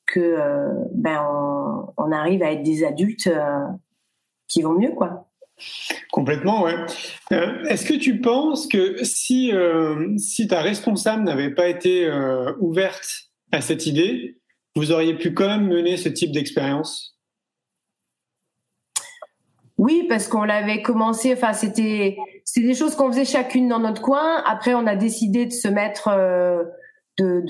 que 0.06 0.38
ben 0.94 1.22
on, 1.96 2.12
arrive 2.12 2.42
à 2.42 2.52
être 2.52 2.62
des 2.62 2.84
adultes 2.84 3.30
qui 4.52 4.62
vont 4.62 4.78
mieux, 4.78 4.92
quoi. 4.92 5.28
Complètement, 6.10 6.62
ouais. 6.62 6.74
Euh, 7.32 7.64
est-ce 7.64 7.86
que 7.86 7.94
tu 7.94 8.20
penses 8.20 8.66
que 8.66 9.02
si, 9.04 9.52
euh, 9.52 10.16
si 10.18 10.48
ta 10.48 10.60
responsable 10.60 11.22
n'avait 11.24 11.54
pas 11.54 11.68
été 11.68 12.06
euh, 12.06 12.52
ouverte 12.60 13.30
à 13.52 13.60
cette 13.60 13.86
idée, 13.86 14.38
vous 14.74 14.92
auriez 14.92 15.14
pu 15.16 15.34
quand 15.34 15.46
même 15.46 15.68
mener 15.68 15.96
ce 15.96 16.08
type 16.08 16.32
d'expérience? 16.32 17.16
Oui, 19.78 20.06
parce 20.08 20.28
qu'on 20.28 20.44
l'avait 20.44 20.82
commencé, 20.82 21.32
enfin, 21.32 21.52
c'était 21.52 22.16
c'est 22.44 22.60
des 22.60 22.74
choses 22.74 22.94
qu'on 22.94 23.10
faisait 23.10 23.24
chacune 23.24 23.68
dans 23.68 23.80
notre 23.80 24.02
coin. 24.02 24.42
Après, 24.44 24.74
on 24.74 24.86
a 24.86 24.96
décidé 24.96 25.46
de 25.46 25.52
se 25.52 25.68
mettre 25.68 26.08
de, 27.18 27.42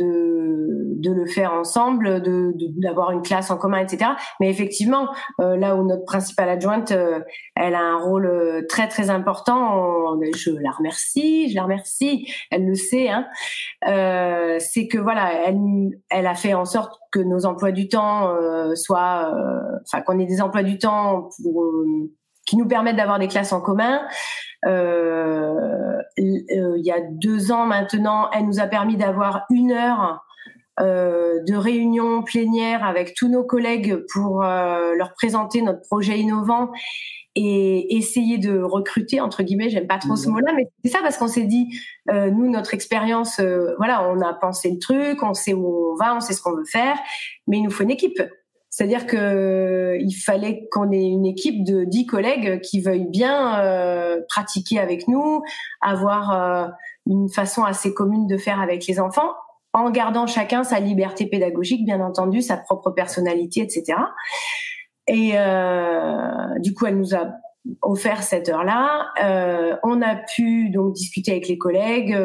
de, 0.99 1.13
le 1.13 1.27
faire 1.27 1.53
ensemble, 1.53 2.21
de 2.23 2.53
d'avoir 2.81 3.13
une 3.13 3.23
classe 3.23 3.51
en 3.51 3.57
commun, 3.57 3.79
etc. 3.79 4.13
Mais 4.41 4.51
effectivement, 4.51 5.09
euh, 5.41 5.57
là 5.57 5.77
où 5.77 5.87
notre 5.87 6.05
principale 6.05 6.49
adjointe, 6.49 6.91
euh, 6.93 7.21
elle 7.55 7.75
a 7.75 7.81
un 7.81 7.99
rôle 7.99 8.27
euh, 8.27 8.63
très 8.69 8.89
très 8.89 9.11
important, 9.11 10.19
je 10.35 10.51
la 10.51 10.71
remercie, 10.71 11.51
je 11.51 11.55
la 11.55 11.63
remercie, 11.63 12.33
elle 12.51 12.67
le 12.67 12.75
sait, 12.75 13.09
hein, 13.09 13.27
c'est 14.59 14.89
que 14.89 14.99
voilà, 14.99 15.33
elle, 15.47 15.59
elle 16.11 16.27
a 16.27 16.35
fait 16.35 16.55
en 16.55 16.65
sorte 16.65 16.99
que 17.13 17.21
nos 17.21 17.47
emplois 17.47 17.73
du 17.73 17.89
temps 17.89 18.35
soient, 18.75 19.33
enfin 19.87 20.03
qu'on 20.03 20.19
ait 20.19 20.27
des 20.27 20.41
emplois 20.41 20.63
du 20.63 20.79
temps 20.79 21.29
pour, 21.43 21.65
qui 22.47 22.57
nous 22.57 22.67
permettent 22.67 22.97
d'avoir 22.97 23.19
des 23.19 23.29
classes 23.29 23.53
en 23.53 23.61
commun. 23.61 24.03
Euh, 24.67 25.99
il 26.17 26.83
y 26.85 26.93
a 26.93 27.01
deux 27.01 27.53
ans 27.53 27.67
maintenant, 27.67 28.31
elle 28.33 28.47
nous 28.47 28.61
a 28.61 28.67
permis 28.67 28.97
d'avoir 28.97 29.45
une 29.51 29.73
heure 29.73 30.25
euh, 30.81 31.41
de 31.43 31.55
réunion 31.55 32.23
plénière 32.23 32.85
avec 32.85 33.15
tous 33.15 33.29
nos 33.29 33.45
collègues 33.45 34.05
pour 34.13 34.43
euh, 34.43 34.95
leur 34.95 35.13
présenter 35.15 35.61
notre 35.61 35.83
projet 35.83 36.19
innovant 36.19 36.71
et 37.35 37.97
essayer 37.97 38.39
de 38.39 38.61
recruter 38.61 39.21
entre 39.21 39.43
guillemets 39.43 39.71
j'aime 39.71 39.87
pas 39.87 39.99
trop 39.99 40.17
ce 40.17 40.29
mmh. 40.29 40.33
mot-là 40.33 40.53
mais 40.55 40.69
c'est 40.85 40.91
ça 40.91 40.99
parce 41.03 41.17
qu'on 41.17 41.29
s'est 41.29 41.45
dit 41.45 41.69
euh, 42.11 42.31
nous 42.31 42.51
notre 42.51 42.75
expérience 42.75 43.39
euh, 43.39 43.75
voilà 43.79 44.07
on 44.11 44.21
a 44.21 44.35
pensé 44.35 44.71
le 44.71 44.79
truc 44.79 45.23
on 45.23 45.33
sait 45.33 45.55
où 45.55 45.93
on 45.93 45.97
va 45.97 46.15
on 46.15 46.21
sait 46.21 46.35
ce 46.35 46.43
qu'on 46.43 46.55
veut 46.55 46.65
faire 46.65 46.97
mais 47.47 47.59
il 47.59 47.63
nous 47.63 47.71
faut 47.71 47.85
une 47.85 47.91
équipe 47.91 48.23
c'est-à-dire 48.73 49.07
que 49.07 49.99
il 50.01 50.15
fallait 50.15 50.67
qu'on 50.73 50.91
ait 50.93 51.07
une 51.07 51.27
équipe 51.27 51.63
de 51.63 51.85
dix 51.85 52.07
collègues 52.07 52.63
qui 52.63 52.81
veuillent 52.81 53.11
bien 53.11 53.63
euh, 53.63 54.23
pratiquer 54.31 54.79
avec 54.79 55.09
nous, 55.09 55.43
avoir 55.83 56.33
euh, 56.33 56.69
une 57.07 57.29
façon 57.29 57.65
assez 57.65 57.93
commune 57.93 58.27
de 58.27 58.39
faire 58.39 58.63
avec 58.63 58.87
les 58.87 58.99
enfants, 58.99 59.29
en 59.75 59.91
gardant 59.91 60.27
chacun 60.27 60.65
sa 60.65 60.81
liberté 60.81 61.27
pédagogique, 61.27 61.85
bien 61.85 62.01
entendu, 62.01 62.41
sa 62.41 62.57
propre 62.57 62.91
personnalité, 62.91 63.61
etc. 63.61 63.99
Et 65.07 65.33
euh, 65.35 66.59
du 66.61 66.73
coup, 66.73 66.87
elle 66.87 66.97
nous 66.97 67.15
a 67.15 67.27
offert 67.83 68.23
cette 68.23 68.49
heure-là. 68.49 69.09
Euh, 69.23 69.77
on 69.83 70.01
a 70.01 70.17
pu 70.17 70.71
donc 70.71 70.95
discuter 70.95 71.33
avec 71.33 71.47
les 71.47 71.59
collègues, 71.59 72.19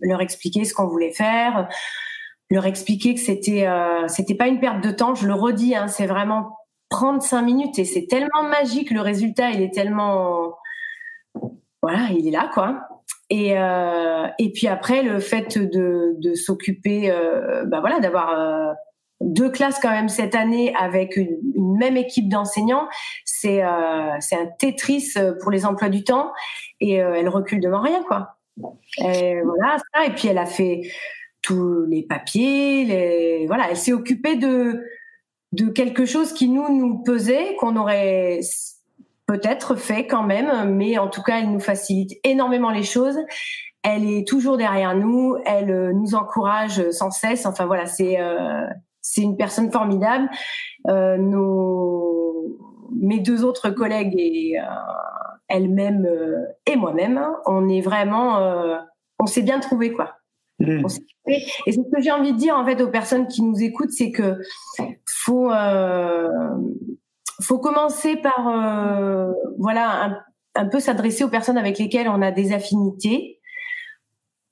leur 0.00 0.22
expliquer 0.22 0.64
ce 0.64 0.72
qu'on 0.72 0.86
voulait 0.86 1.12
faire 1.12 1.68
leur 2.50 2.66
expliquer 2.66 3.14
que 3.14 3.20
c'était 3.20 3.66
euh, 3.66 4.08
c'était 4.08 4.34
pas 4.34 4.48
une 4.48 4.60
perte 4.60 4.82
de 4.82 4.90
temps. 4.90 5.14
Je 5.14 5.26
le 5.26 5.34
redis, 5.34 5.74
hein, 5.74 5.88
c'est 5.88 6.06
vraiment 6.06 6.58
prendre 6.88 7.22
cinq 7.22 7.42
minutes 7.42 7.78
et 7.78 7.84
c'est 7.84 8.06
tellement 8.06 8.42
magique. 8.42 8.90
Le 8.90 9.00
résultat, 9.00 9.50
il 9.50 9.62
est 9.62 9.74
tellement 9.74 10.54
voilà, 11.82 12.08
il 12.10 12.26
est 12.26 12.32
là 12.32 12.50
quoi. 12.52 12.80
Et 13.30 13.58
euh, 13.58 14.26
et 14.38 14.52
puis 14.52 14.68
après 14.68 15.02
le 15.02 15.20
fait 15.20 15.58
de 15.58 16.14
de 16.18 16.34
s'occuper, 16.34 17.10
euh, 17.10 17.64
bah 17.66 17.80
voilà, 17.80 18.00
d'avoir 18.00 18.30
euh, 18.30 18.72
deux 19.20 19.50
classes 19.50 19.78
quand 19.80 19.90
même 19.90 20.08
cette 20.08 20.34
année 20.34 20.74
avec 20.74 21.16
une, 21.16 21.38
même 21.78 21.96
équipe 21.96 22.28
d'enseignants, 22.28 22.88
c'est 23.24 23.62
euh, 23.62 24.16
c'est 24.20 24.36
un 24.36 24.46
Tetris 24.58 25.14
pour 25.42 25.50
les 25.50 25.66
emplois 25.66 25.90
du 25.90 26.04
temps 26.04 26.32
et 26.80 26.94
elle 26.94 27.28
recule 27.28 27.60
devant 27.60 27.80
rien 27.80 28.02
quoi. 28.04 28.36
Et 29.04 29.40
voilà 29.42 29.76
ça. 29.94 30.06
Et 30.06 30.10
puis 30.10 30.28
elle 30.28 30.38
a 30.38 30.46
fait 30.46 30.82
tous 31.42 31.84
les 31.86 32.02
papiers, 32.02 33.44
voilà, 33.46 33.70
elle 33.70 33.76
s'est 33.76 33.92
occupée 33.92 34.36
de 34.36 34.82
de 35.52 35.68
quelque 35.68 36.04
chose 36.04 36.32
qui 36.32 36.48
nous 36.48 36.68
nous 36.76 36.98
pesait, 36.98 37.56
qu'on 37.56 37.76
aurait 37.76 38.40
peut-être 39.26 39.76
fait 39.76 40.06
quand 40.06 40.22
même, 40.22 40.74
mais 40.74 40.98
en 40.98 41.08
tout 41.08 41.22
cas, 41.22 41.40
elle 41.40 41.50
nous 41.50 41.60
facilite 41.60 42.18
énormément 42.24 42.70
les 42.70 42.82
choses. 42.82 43.18
Elle 43.82 44.04
est 44.04 44.26
toujours 44.26 44.56
derrière 44.56 44.96
nous, 44.96 45.36
elle 45.46 45.70
euh, 45.70 45.92
nous 45.92 46.14
encourage 46.14 46.90
sans 46.90 47.10
cesse. 47.10 47.46
Enfin 47.46 47.66
voilà, 47.66 47.86
c'est 47.86 48.20
euh, 48.20 48.66
c'est 49.00 49.22
une 49.22 49.36
personne 49.36 49.70
formidable. 49.70 50.28
Euh, 50.88 51.16
nos 51.16 52.58
mes 53.00 53.20
deux 53.20 53.44
autres 53.44 53.70
collègues 53.70 54.14
et 54.18 54.56
elle-même 55.46 56.08
et 56.66 56.74
moi-même, 56.74 57.22
on 57.46 57.68
est 57.68 57.82
vraiment, 57.82 58.40
on 59.18 59.26
s'est 59.26 59.42
bien 59.42 59.60
trouvé 59.60 59.92
quoi. 59.92 60.17
Mm. 60.58 60.86
Et 61.66 61.72
ce 61.72 61.78
que 61.78 62.00
j'ai 62.00 62.10
envie 62.10 62.32
de 62.32 62.38
dire 62.38 62.56
en 62.56 62.64
fait 62.64 62.80
aux 62.80 62.90
personnes 62.90 63.28
qui 63.28 63.42
nous 63.42 63.62
écoutent, 63.62 63.92
c'est 63.92 64.10
que 64.10 64.38
faut 65.06 65.50
euh, 65.52 66.28
commencer 67.62 68.16
par 68.16 68.48
euh, 68.48 69.32
voilà 69.58 70.22
un, 70.54 70.66
peu 70.66 70.80
s'adresser 70.80 71.24
aux 71.24 71.28
personnes 71.28 71.58
avec 71.58 71.78
lesquelles 71.78 72.08
on 72.08 72.22
a 72.22 72.32
des 72.32 72.52
affinités. 72.52 73.40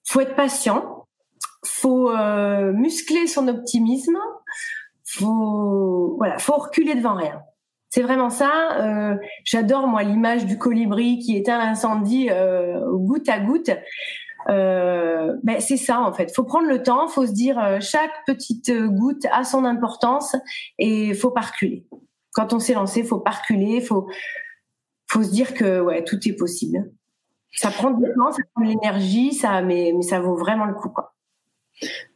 Faut 0.04 0.20
être 0.20 0.36
patient, 0.36 1.06
faut 1.64 2.10
euh, 2.10 2.72
muscler 2.72 3.26
son 3.26 3.48
optimisme, 3.48 4.18
faut 5.04 6.14
voilà, 6.18 6.38
faut 6.38 6.56
reculer 6.56 6.94
devant 6.94 7.14
rien. 7.14 7.40
C'est 7.88 8.02
vraiment 8.02 8.30
ça. 8.30 9.16
J'adore 9.44 9.86
moi 9.86 10.02
l'image 10.02 10.44
du 10.44 10.58
colibri 10.58 11.18
qui 11.18 11.36
éteint 11.36 11.58
l'incendie 11.58 12.28
euh, 12.30 12.78
goutte 12.92 13.28
à 13.28 13.38
goutte 13.40 13.70
euh, 14.48 15.34
ben 15.42 15.60
c'est 15.60 15.76
ça 15.76 16.00
en 16.00 16.12
fait. 16.12 16.34
Faut 16.34 16.44
prendre 16.44 16.68
le 16.68 16.82
temps, 16.82 17.08
faut 17.08 17.26
se 17.26 17.32
dire 17.32 17.58
euh, 17.58 17.78
chaque 17.80 18.12
petite 18.26 18.72
goutte 18.72 19.26
a 19.32 19.44
son 19.44 19.64
importance 19.64 20.36
et 20.78 21.14
faut 21.14 21.30
pas 21.30 21.40
reculer. 21.40 21.84
Quand 22.32 22.52
on 22.52 22.58
s'est 22.58 22.74
lancé, 22.74 23.02
faut 23.02 23.18
pas 23.18 23.32
reculer, 23.32 23.80
faut 23.80 24.08
faut 25.08 25.22
se 25.22 25.30
dire 25.30 25.54
que 25.54 25.80
ouais 25.80 26.04
tout 26.04 26.18
est 26.28 26.34
possible. 26.34 26.90
Ça 27.52 27.70
prend 27.70 27.90
du 27.90 28.04
temps, 28.04 28.32
ça 28.32 28.42
prend 28.54 28.64
de 28.64 28.70
l'énergie, 28.70 29.32
ça 29.32 29.62
mais 29.62 29.92
mais 29.94 30.02
ça 30.02 30.20
vaut 30.20 30.36
vraiment 30.36 30.66
le 30.66 30.74
coup 30.74 30.90
quoi. 30.90 31.14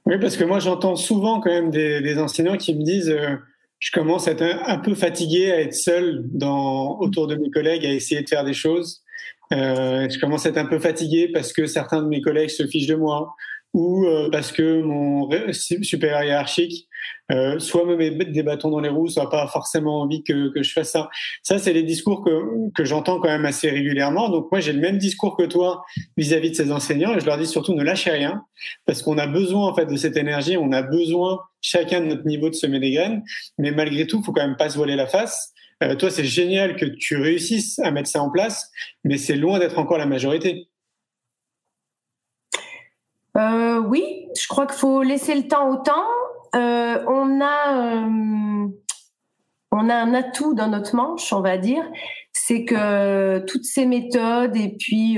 Oui, 0.07 0.19
parce 0.19 0.37
que 0.37 0.45
moi 0.45 0.59
j'entends 0.59 0.97
souvent 0.97 1.41
quand 1.41 1.51
même 1.51 1.71
des, 1.71 2.19
enseignants 2.19 2.57
qui 2.57 2.75
me 2.75 2.83
disent 2.83 3.11
euh, 3.11 3.37
je 3.79 3.91
commence 3.91 4.29
à 4.29 4.33
être 4.33 4.43
un, 4.43 4.79
peu 4.79 4.95
fatigué 4.95 5.51
à 5.51 5.61
être 5.61 5.75
seul 5.75 6.23
dans 6.33 6.99
autour 7.01 7.27
de 7.27 7.35
mes 7.35 7.51
collègues 7.51 7.85
à 7.85 7.93
essayer 7.93 8.23
de 8.23 8.29
faire 8.29 8.45
des 8.45 8.55
choses. 8.55 9.03
Euh, 9.53 10.09
je 10.09 10.19
commence 10.19 10.47
à 10.47 10.51
être 10.51 10.59
un 10.59 10.67
peu 10.67 10.79
fatigué 10.79 11.29
parce 11.33 11.53
que 11.53 11.67
certains 11.67 12.03
de 12.03 12.09
mes 12.09 12.21
collègues 12.21 12.51
se 12.51 12.67
fichent 12.67 12.87
de 12.87 12.95
moi 12.95 13.35
ou 13.73 14.05
euh, 14.07 14.29
parce 14.31 14.51
que 14.53 14.83
mon 14.83 15.29
supérieur 15.83 16.25
hiérarchique 16.25 16.89
euh, 17.31 17.59
soit 17.61 17.85
me 17.85 17.97
met 17.97 18.11
des 18.11 18.43
bâtons 18.43 18.71
dans 18.71 18.81
les 18.81 18.89
roues, 18.89 19.09
soit 19.09 19.31
pas 19.31 19.47
forcément 19.47 20.01
envie 20.01 20.25
que, 20.25 20.53
que 20.53 20.63
je 20.63 20.73
fasse 20.73 20.91
ça. 20.91 21.09
Ça, 21.43 21.59
c'est 21.59 21.73
les 21.73 21.85
discours 21.85 22.25
que, 22.25 22.71
que 22.75 22.85
j'entends 22.85 23.21
quand 23.21 23.29
même 23.29 23.45
assez 23.45 23.71
régulièrement. 23.71 24.29
Donc 24.29 24.51
moi, 24.51 24.61
j'ai 24.61 24.73
le 24.73 24.81
même 24.81 24.99
discours 24.99 25.37
que 25.37 25.45
toi 25.45 25.85
vis-à-vis 26.17 26.51
de 26.51 26.57
ces 26.57 26.73
enseignants 26.73 27.15
et 27.15 27.21
je 27.21 27.27
leur 27.27 27.39
dis 27.39 27.47
surtout 27.47 27.75
ne 27.75 27.85
lâchez 27.85 28.11
rien 28.11 28.43
parce 28.87 29.03
qu'on 29.03 29.19
a 29.19 29.29
besoin 29.29 29.69
en 29.69 29.75
fait 29.75 29.87
de 29.87 29.97
cette 29.97 30.17
énergie, 30.17 30.57
on 30.57 30.73
a 30.73 30.83
besoin 30.83 31.39
chacun 31.61 32.01
de 32.01 32.07
notre 32.07 32.27
niveau 32.27 32.49
de 32.51 32.55
semer 32.55 32.81
des 32.81 32.91
graines, 32.91 33.23
mais 33.59 33.71
malgré 33.71 34.07
tout, 34.07 34.23
faut 34.23 34.33
quand 34.33 34.47
même 34.47 34.57
pas 34.57 34.71
se 34.71 34.77
voiler 34.77 34.97
la 34.97 35.07
face. 35.07 35.53
Euh, 35.83 35.95
toi, 35.95 36.11
c'est 36.11 36.25
génial 36.25 36.77
que 36.77 36.85
tu 36.85 37.17
réussisses 37.17 37.79
à 37.79 37.91
mettre 37.91 38.09
ça 38.09 38.23
en 38.23 38.31
place, 38.31 38.71
mais 39.05 39.17
c'est 39.17 39.37
loin 39.37 39.59
d'être 39.59 39.79
encore 39.79 39.99
la 39.99 40.07
majorité. 40.07 40.69
Euh, 43.37 43.81
oui, 43.81 44.29
je 44.39 44.47
crois 44.49 44.67
qu'il 44.67 44.77
faut 44.77 45.03
laisser 45.03 45.35
le 45.35 45.49
temps 45.49 45.71
au 45.71 45.77
temps. 45.77 46.07
Euh, 46.55 47.03
on 47.07 47.41
a 47.41 48.09
on 49.73 49.89
a 49.89 49.95
un 49.95 50.15
atout 50.15 50.53
dans 50.53 50.67
notre 50.67 50.97
manche, 50.97 51.33
on 51.33 51.41
va 51.41 51.57
dire, 51.57 51.85
c'est 52.33 52.65
que 52.65 53.39
toutes 53.47 53.65
ces 53.65 53.87
méthodes 53.87 54.57
et 54.57 54.77
puis 54.77 55.17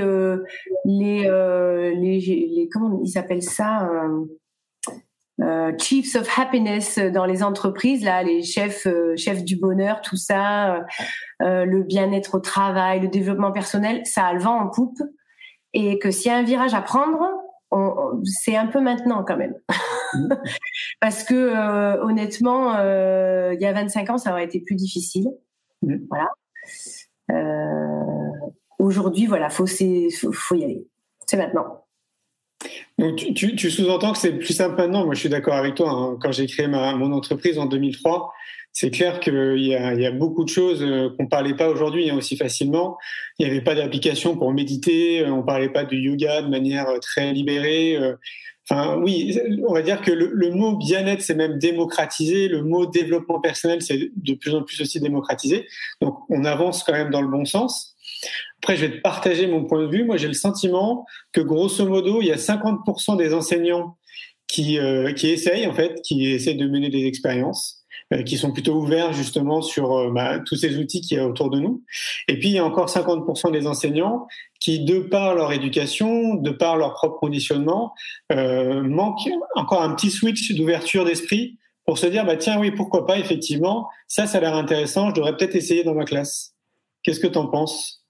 les, 0.85 1.23
les, 1.95 2.19
les 2.19 2.69
comment 2.71 3.01
ils 3.03 3.17
appellent 3.17 3.41
ça 3.41 3.89
chiefs 5.77 6.15
of 6.15 6.27
happiness 6.37 6.99
dans 6.99 7.25
les 7.25 7.43
entreprises, 7.43 8.03
là, 8.03 8.23
les 8.23 8.43
chefs, 8.43 8.85
euh, 8.87 9.15
chefs 9.17 9.43
du 9.43 9.55
bonheur, 9.55 10.01
tout 10.01 10.15
ça, 10.15 10.85
euh, 11.41 11.65
le 11.65 11.83
bien-être 11.83 12.35
au 12.35 12.39
travail, 12.39 12.99
le 12.99 13.07
développement 13.07 13.51
personnel, 13.51 14.01
ça 14.05 14.25
a 14.25 14.33
le 14.33 14.39
vent 14.39 14.59
en 14.59 14.69
poupe, 14.69 14.99
et 15.73 15.99
que 15.99 16.11
s'il 16.11 16.31
y 16.31 16.33
a 16.33 16.37
un 16.37 16.43
virage 16.43 16.73
à 16.73 16.81
prendre, 16.81 17.29
c'est 18.23 18.55
un 18.55 18.67
peu 18.67 18.79
maintenant 18.79 19.23
quand 19.23 19.37
même, 19.37 19.55
parce 21.01 21.23
que 21.23 21.97
honnêtement, 22.01 22.73
il 23.51 23.59
y 23.59 23.65
a 23.65 23.73
25 23.73 24.09
ans, 24.11 24.17
ça 24.19 24.31
aurait 24.31 24.45
été 24.45 24.59
plus 24.59 24.75
difficile. 24.75 25.29
Mm. 25.81 25.95
Voilà. 26.09 26.29
Aujourd'hui, 28.77 29.25
voilà, 29.25 29.49
faut, 29.49 29.65
faut, 29.65 30.31
faut 30.31 30.55
y 30.55 30.63
aller. 30.63 30.87
C'est 31.25 31.37
maintenant. 31.37 31.82
Donc 32.99 33.15
tu, 33.15 33.55
tu, 33.55 33.71
sous-entends 33.71 34.13
que 34.13 34.19
c'est 34.19 34.33
plus 34.33 34.53
simple 34.53 34.75
maintenant. 34.77 35.05
Moi, 35.05 35.15
je 35.15 35.21
suis 35.21 35.29
d'accord 35.29 35.55
avec 35.55 35.75
toi. 35.75 35.89
Hein. 35.89 36.17
Quand 36.21 36.31
j'ai 36.31 36.45
créé 36.45 36.67
ma, 36.67 36.95
mon 36.95 37.11
entreprise 37.11 37.57
en 37.57 37.65
2003, 37.65 38.31
c'est 38.71 38.91
clair 38.91 39.19
qu'il 39.19 39.59
y 39.59 39.75
a, 39.75 39.93
il 39.93 40.01
y 40.01 40.05
a 40.05 40.11
beaucoup 40.11 40.43
de 40.43 40.49
choses 40.49 40.83
euh, 40.83 41.09
qu'on 41.17 41.27
parlait 41.27 41.55
pas 41.55 41.69
aujourd'hui 41.69 42.09
hein, 42.09 42.17
aussi 42.17 42.37
facilement. 42.37 42.97
Il 43.37 43.45
n'y 43.45 43.51
avait 43.51 43.63
pas 43.63 43.75
d'application 43.75 44.35
pour 44.35 44.51
méditer. 44.53 45.21
Euh, 45.21 45.31
on 45.31 45.43
parlait 45.43 45.69
pas 45.69 45.85
de 45.85 45.95
yoga 45.95 46.41
de 46.41 46.49
manière 46.49 46.87
euh, 46.89 46.99
très 46.99 47.33
libérée. 47.33 47.97
Enfin, 48.69 48.97
oui, 48.97 49.37
on 49.67 49.73
va 49.73 49.81
dire 49.81 50.01
que 50.01 50.11
le, 50.11 50.31
le 50.33 50.51
mot 50.51 50.77
bien-être, 50.77 51.21
c'est 51.21 51.35
même 51.35 51.59
démocratisé. 51.59 52.47
Le 52.47 52.63
mot 52.63 52.85
développement 52.85 53.41
personnel, 53.41 53.81
c'est 53.81 54.09
de 54.15 54.33
plus 54.33 54.55
en 54.55 54.63
plus 54.63 54.79
aussi 54.81 54.99
démocratisé. 54.99 55.67
Donc, 56.01 56.17
on 56.29 56.45
avance 56.45 56.83
quand 56.83 56.93
même 56.93 57.09
dans 57.09 57.21
le 57.21 57.27
bon 57.27 57.45
sens. 57.45 57.92
Après, 58.61 58.77
je 58.77 58.85
vais 58.85 58.97
te 58.97 59.01
partager 59.01 59.47
mon 59.47 59.65
point 59.65 59.81
de 59.81 59.87
vue. 59.87 60.05
Moi, 60.05 60.17
j'ai 60.17 60.27
le 60.27 60.33
sentiment 60.33 61.05
que 61.31 61.41
grosso 61.41 61.85
modo, 61.85 62.21
il 62.21 62.27
y 62.27 62.31
a 62.31 62.37
50% 62.37 63.17
des 63.17 63.33
enseignants 63.33 63.97
qui, 64.47 64.79
euh, 64.79 65.13
qui 65.13 65.29
essayent, 65.29 65.67
en 65.67 65.73
fait, 65.73 66.01
qui 66.01 66.27
essayent 66.27 66.57
de 66.57 66.67
mener 66.67 66.89
des 66.89 67.05
expériences. 67.05 67.79
Euh, 68.13 68.21
qui 68.23 68.37
sont 68.37 68.51
plutôt 68.51 68.73
ouverts 68.73 69.13
justement 69.13 69.61
sur 69.61 69.93
euh, 69.93 70.11
bah, 70.11 70.39
tous 70.45 70.55
ces 70.57 70.77
outils 70.77 70.99
qui 70.99 71.15
y 71.15 71.19
a 71.19 71.25
autour 71.25 71.49
de 71.49 71.59
nous. 71.59 71.83
Et 72.27 72.37
puis 72.37 72.49
il 72.49 72.53
y 72.53 72.57
a 72.57 72.65
encore 72.65 72.89
50% 72.89 73.51
des 73.51 73.65
enseignants 73.65 74.27
qui, 74.59 74.83
de 74.83 74.99
par 74.99 75.35
leur 75.35 75.53
éducation, 75.53 76.35
de 76.35 76.51
par 76.51 76.75
leur 76.75 76.93
propre 76.95 77.17
conditionnement, 77.17 77.93
manquent 78.29 79.29
encore 79.55 79.81
un 79.81 79.95
petit 79.95 80.11
switch 80.11 80.51
d'ouverture 80.53 81.05
d'esprit 81.05 81.57
pour 81.85 81.97
se 81.97 82.07
dire 82.07 82.25
bah 82.25 82.35
tiens 82.35 82.59
oui 82.59 82.71
pourquoi 82.71 83.05
pas 83.05 83.17
effectivement 83.17 83.87
ça 84.07 84.27
ça 84.27 84.37
a 84.39 84.41
l'air 84.41 84.55
intéressant 84.55 85.09
je 85.09 85.15
devrais 85.15 85.35
peut-être 85.35 85.55
essayer 85.55 85.83
dans 85.83 85.95
ma 85.95 86.05
classe. 86.05 86.53
Qu'est-ce 87.03 87.19
que 87.19 87.27
tu 87.27 87.37
en 87.37 87.47
penses? 87.47 88.02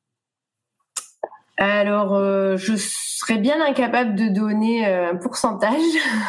Alors, 1.57 2.15
euh, 2.15 2.57
je 2.57 2.73
serais 3.23 3.37
bien 3.37 3.63
incapable 3.63 4.15
de 4.15 4.27
donner 4.27 4.87
euh, 4.87 5.11
un 5.11 5.15
pourcentage. 5.15 5.79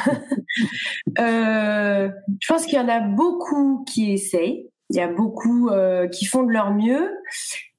euh, 1.18 2.10
je 2.40 2.46
pense 2.46 2.66
qu'il 2.66 2.74
y 2.74 2.80
en 2.80 2.88
a 2.88 3.00
beaucoup 3.00 3.84
qui 3.84 4.12
essayent. 4.12 4.68
Il 4.90 4.96
y 4.96 5.00
a 5.00 5.08
beaucoup 5.08 5.70
euh, 5.70 6.08
qui 6.08 6.26
font 6.26 6.42
de 6.42 6.52
leur 6.52 6.72
mieux. 6.72 7.10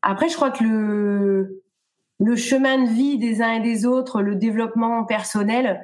Après, 0.01 0.27
je 0.27 0.35
crois 0.35 0.49
que 0.49 0.63
le, 2.19 2.35
chemin 2.35 2.83
de 2.83 2.89
vie 2.89 3.17
des 3.17 3.41
uns 3.41 3.53
et 3.53 3.61
des 3.61 3.85
autres, 3.85 4.21
le 4.21 4.35
développement 4.35 5.05
personnel, 5.05 5.83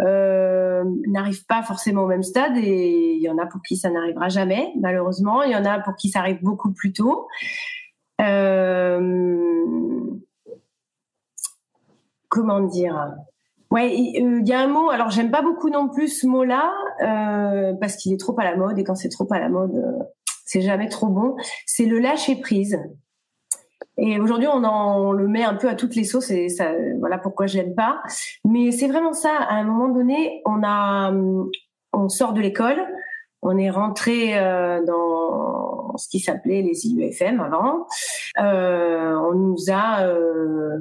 n'arrive 0.00 1.44
pas 1.46 1.64
forcément 1.64 2.02
au 2.04 2.06
même 2.06 2.22
stade 2.22 2.56
et 2.56 3.14
il 3.16 3.20
y 3.20 3.28
en 3.28 3.36
a 3.36 3.46
pour 3.46 3.60
qui 3.62 3.76
ça 3.76 3.90
n'arrivera 3.90 4.28
jamais, 4.28 4.72
malheureusement. 4.80 5.42
Il 5.42 5.50
y 5.50 5.56
en 5.56 5.64
a 5.64 5.80
pour 5.80 5.96
qui 5.96 6.10
ça 6.10 6.20
arrive 6.20 6.40
beaucoup 6.40 6.72
plus 6.72 6.92
tôt. 6.92 7.26
Comment 12.28 12.60
dire? 12.60 13.14
Ouais, 13.70 13.94
il 13.94 14.48
y 14.48 14.52
a 14.52 14.60
un 14.60 14.66
mot. 14.66 14.90
Alors 14.90 15.10
j'aime 15.10 15.30
pas 15.30 15.42
beaucoup 15.42 15.68
non 15.68 15.88
plus 15.88 16.08
ce 16.08 16.26
mot-là 16.26 16.72
euh, 17.02 17.74
parce 17.80 17.96
qu'il 17.96 18.12
est 18.12 18.20
trop 18.20 18.38
à 18.38 18.44
la 18.44 18.56
mode 18.56 18.78
et 18.78 18.84
quand 18.84 18.94
c'est 18.94 19.10
trop 19.10 19.26
à 19.30 19.38
la 19.38 19.48
mode, 19.48 19.74
euh, 19.74 20.04
c'est 20.46 20.62
jamais 20.62 20.88
trop 20.88 21.08
bon. 21.08 21.36
C'est 21.66 21.84
le 21.84 21.98
lâcher 21.98 22.36
prise. 22.36 22.78
Et 23.98 24.20
aujourd'hui, 24.20 24.46
on, 24.46 24.62
en, 24.64 25.12
le 25.12 25.26
met 25.26 25.42
un 25.42 25.54
peu 25.54 25.68
à 25.68 25.74
toutes 25.74 25.96
les 25.96 26.04
sauces 26.04 26.30
et 26.30 26.48
ça, 26.48 26.70
voilà 27.00 27.18
pourquoi 27.18 27.46
je 27.46 27.58
l'aime 27.58 27.74
pas. 27.74 28.00
Mais 28.44 28.70
c'est 28.70 28.86
vraiment 28.86 29.12
ça. 29.12 29.36
À 29.36 29.56
un 29.56 29.64
moment 29.64 29.88
donné, 29.88 30.40
on 30.46 30.62
a, 30.62 31.12
on 31.92 32.08
sort 32.08 32.32
de 32.32 32.40
l'école, 32.40 32.86
on 33.42 33.56
est 33.58 33.70
rentré 33.70 34.38
euh, 34.38 34.84
dans 34.84 35.96
ce 35.96 36.08
qui 36.08 36.20
s'appelait 36.20 36.62
les 36.62 36.86
IUFM 36.86 37.40
avant. 37.40 37.86
Euh, 38.38 39.14
on 39.14 39.34
nous 39.34 39.70
a 39.70 40.02
euh, 40.02 40.78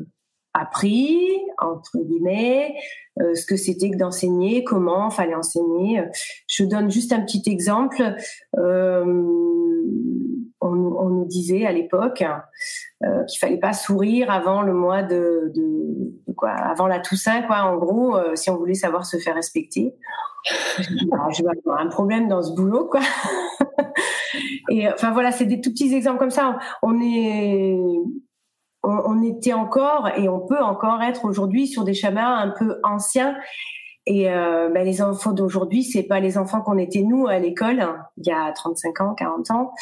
appris, 0.57 1.19
entre 1.59 1.97
guillemets, 1.99 2.75
euh, 3.21 3.35
ce 3.35 3.45
que 3.45 3.55
c'était 3.55 3.89
que 3.89 3.97
d'enseigner, 3.97 4.63
comment 4.63 5.09
fallait 5.09 5.35
enseigner. 5.35 6.03
Je 6.47 6.63
donne 6.63 6.91
juste 6.91 7.13
un 7.13 7.21
petit 7.21 7.43
exemple. 7.45 8.01
Euh, 8.57 9.23
on, 10.61 11.09
nous 11.09 11.25
disait 11.25 11.65
à 11.65 11.71
l'époque 11.71 12.23
euh, 13.03 13.23
qu'il 13.25 13.39
fallait 13.39 13.59
pas 13.59 13.73
sourire 13.73 14.31
avant 14.31 14.61
le 14.61 14.73
mois 14.73 15.03
de, 15.03 15.53
quoi, 16.35 16.49
avant 16.49 16.87
la 16.87 16.99
Toussaint, 16.99 17.43
quoi. 17.43 17.63
En 17.63 17.77
gros, 17.77 18.15
euh, 18.15 18.35
si 18.35 18.49
on 18.49 18.57
voulait 18.57 18.73
savoir 18.73 19.05
se 19.05 19.17
faire 19.17 19.35
respecter. 19.35 19.95
je 20.77 21.43
vais 21.43 21.49
avoir 21.65 21.79
un 21.79 21.87
problème 21.87 22.27
dans 22.27 22.41
ce 22.41 22.53
boulot, 22.53 22.85
quoi. 22.85 23.01
Et 24.69 24.87
enfin 24.89 25.11
voilà, 25.11 25.31
c'est 25.31 25.45
des 25.45 25.61
tout 25.61 25.71
petits 25.71 25.93
exemples 25.93 26.19
comme 26.19 26.29
ça. 26.29 26.59
On 26.81 26.99
est 27.01 27.77
on, 28.83 29.21
était 29.21 29.53
encore 29.53 30.09
et 30.15 30.29
on 30.29 30.39
peut 30.39 30.61
encore 30.61 31.01
être 31.01 31.25
aujourd'hui 31.25 31.67
sur 31.67 31.83
des 31.83 31.93
schémas 31.93 32.37
un 32.37 32.49
peu 32.49 32.79
anciens. 32.83 33.35
Et 34.05 34.31
euh, 34.31 34.69
ben, 34.69 34.85
les 34.85 35.01
enfants 35.01 35.33
d'aujourd'hui, 35.33 35.83
c'est 35.83 36.03
pas 36.03 36.21
les 36.21 36.37
enfants 36.37 36.61
qu'on 36.61 36.77
était 36.77 37.01
nous 37.01 37.27
à 37.27 37.39
l'école 37.39 37.85
il 38.15 38.27
y 38.27 38.31
a 38.31 38.51
35 38.53 39.01
ans, 39.01 39.13
40 39.15 39.51
ans. 39.51 39.73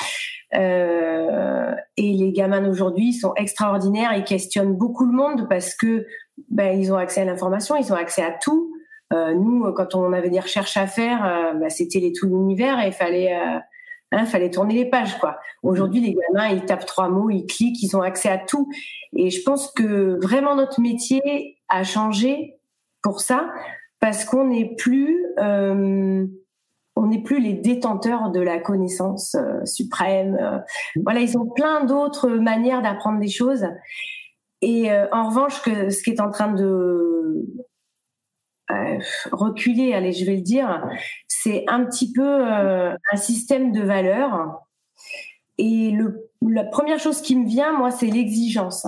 Euh, 0.55 1.75
et 1.97 2.13
les 2.13 2.31
gamins 2.31 2.61
d'aujourd'hui 2.61 3.13
sont 3.13 3.33
extraordinaires. 3.35 4.13
Ils 4.15 4.23
questionnent 4.23 4.75
beaucoup 4.75 5.05
le 5.05 5.11
monde 5.11 5.47
parce 5.47 5.75
que 5.75 6.07
ben, 6.49 6.79
ils 6.79 6.91
ont 6.91 6.97
accès 6.97 7.21
à 7.21 7.25
l'information, 7.25 7.75
ils 7.75 7.93
ont 7.93 7.95
accès 7.95 8.23
à 8.23 8.31
tout. 8.31 8.71
Euh, 9.13 9.33
nous, 9.33 9.71
quand 9.73 9.95
on 9.95 10.11
avait 10.13 10.29
des 10.29 10.39
recherches 10.39 10.77
à 10.77 10.87
faire, 10.87 11.25
euh, 11.25 11.53
ben, 11.53 11.69
c'était 11.69 11.99
les 11.99 12.11
tout 12.11 12.27
l'univers 12.27 12.79
et 12.79 12.87
il 12.87 12.93
fallait 12.93 13.35
euh, 13.35 13.59
Hein, 14.11 14.25
fallait 14.25 14.51
tourner 14.51 14.75
les 14.75 14.85
pages, 14.85 15.17
quoi. 15.17 15.39
Aujourd'hui, 15.63 15.99
les 15.99 16.13
gamins, 16.13 16.47
ils 16.49 16.65
tapent 16.65 16.85
trois 16.85 17.09
mots, 17.09 17.29
ils 17.29 17.45
cliquent, 17.45 17.81
ils 17.81 17.97
ont 17.97 18.01
accès 18.01 18.29
à 18.29 18.37
tout. 18.37 18.69
Et 19.15 19.29
je 19.29 19.41
pense 19.41 19.71
que 19.71 20.17
vraiment 20.21 20.55
notre 20.55 20.79
métier 20.79 21.57
a 21.69 21.83
changé 21.83 22.55
pour 23.01 23.19
ça, 23.19 23.49
parce 23.99 24.23
qu'on 24.23 24.45
n'est 24.45 24.75
plus, 24.75 25.25
euh, 25.39 26.25
on 26.95 27.07
n'est 27.07 27.23
plus 27.23 27.39
les 27.39 27.53
détenteurs 27.53 28.29
de 28.29 28.39
la 28.39 28.59
connaissance 28.59 29.35
euh, 29.35 29.65
suprême. 29.65 30.37
Euh, 30.39 30.59
voilà, 31.03 31.19
ils 31.19 31.37
ont 31.37 31.47
plein 31.47 31.83
d'autres 31.83 32.29
manières 32.29 32.81
d'apprendre 32.81 33.19
des 33.19 33.27
choses. 33.27 33.65
Et 34.61 34.91
euh, 34.91 35.07
en 35.11 35.29
revanche, 35.29 35.61
que, 35.61 35.89
ce 35.89 36.03
qui 36.03 36.11
est 36.11 36.21
en 36.21 36.29
train 36.29 36.53
de 36.53 37.45
euh, 38.71 38.99
reculer, 39.31 39.93
allez, 39.93 40.11
je 40.11 40.25
vais 40.25 40.35
le 40.35 40.41
dire, 40.41 40.83
c'est 41.27 41.65
un 41.67 41.85
petit 41.85 42.11
peu 42.11 42.23
euh, 42.23 42.95
un 43.11 43.17
système 43.17 43.71
de 43.71 43.81
valeurs. 43.81 44.61
Et 45.57 45.91
le, 45.91 46.29
la 46.41 46.63
première 46.63 46.99
chose 46.99 47.21
qui 47.21 47.35
me 47.35 47.47
vient, 47.47 47.77
moi, 47.77 47.91
c'est 47.91 48.07
l'exigence. 48.07 48.87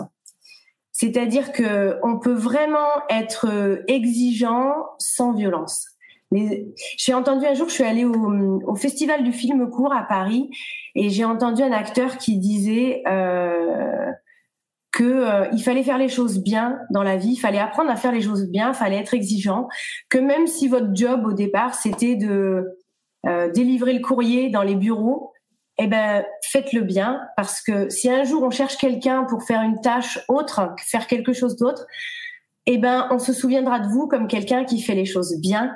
C'est-à-dire 0.92 1.52
que 1.52 2.00
on 2.04 2.18
peut 2.18 2.34
vraiment 2.34 2.90
être 3.10 3.84
exigeant 3.88 4.74
sans 4.98 5.34
violence. 5.34 5.98
Mais 6.32 6.68
j'ai 6.98 7.14
entendu 7.14 7.46
un 7.46 7.54
jour, 7.54 7.70
je 7.70 7.74
suis 7.76 7.84
allée 7.84 8.04
au, 8.04 8.62
au, 8.66 8.76
festival 8.76 9.24
du 9.24 9.32
film 9.32 9.70
court 9.70 9.94
à 9.94 10.04
Paris 10.04 10.50
et 10.94 11.10
j'ai 11.10 11.24
entendu 11.24 11.62
un 11.62 11.72
acteur 11.72 12.18
qui 12.18 12.38
disait 12.38 13.02
euh, 13.08 14.12
que 14.98 15.04
euh, 15.04 15.48
il 15.54 15.62
fallait 15.62 15.84
faire 15.84 16.00
les 16.00 16.10
choses 16.10 16.40
bien 16.40 16.80
dans 16.90 17.04
la 17.04 17.18
vie, 17.18 17.34
il 17.34 17.40
fallait 17.40 17.60
apprendre 17.60 17.92
à 17.92 17.96
faire 17.96 18.12
les 18.12 18.24
choses 18.24 18.48
bien, 18.50 18.70
il 18.70 18.74
fallait 18.74 18.98
être 18.98 19.14
exigeant, 19.14 19.68
que 20.10 20.18
même 20.18 20.48
si 20.48 20.68
votre 20.68 20.88
job 20.96 21.24
au 21.24 21.34
départ 21.34 21.76
c'était 21.76 22.16
de 22.16 22.66
euh, 23.28 23.52
délivrer 23.52 23.94
le 23.94 24.02
courrier 24.02 24.50
dans 24.50 24.64
les 24.64 24.74
bureaux, 24.74 25.34
eh 25.78 25.86
ben 25.86 26.26
faites-le 26.44 26.82
bien 26.82 27.22
parce 27.36 27.62
que 27.62 27.90
si 27.90 28.10
un 28.10 28.24
jour 28.24 28.42
on 28.42 28.50
cherche 28.50 28.76
quelqu'un 28.78 29.24
pour 29.26 29.44
faire 29.44 29.62
une 29.62 29.80
tâche 29.82 30.18
autre, 30.30 30.74
faire 30.80 31.06
quelque 31.06 31.32
chose 31.32 31.58
d'autre, 31.58 31.86
eh 32.66 32.80
ben 32.80 33.08
on 33.12 33.20
se 33.20 33.34
souviendra 33.34 33.80
de 33.80 33.88
vous 33.90 34.08
comme 34.08 34.28
quelqu'un 34.28 34.66
qui 34.66 34.82
fait 34.82 34.96
les 34.96 35.06
choses 35.06 35.40
bien 35.40 35.76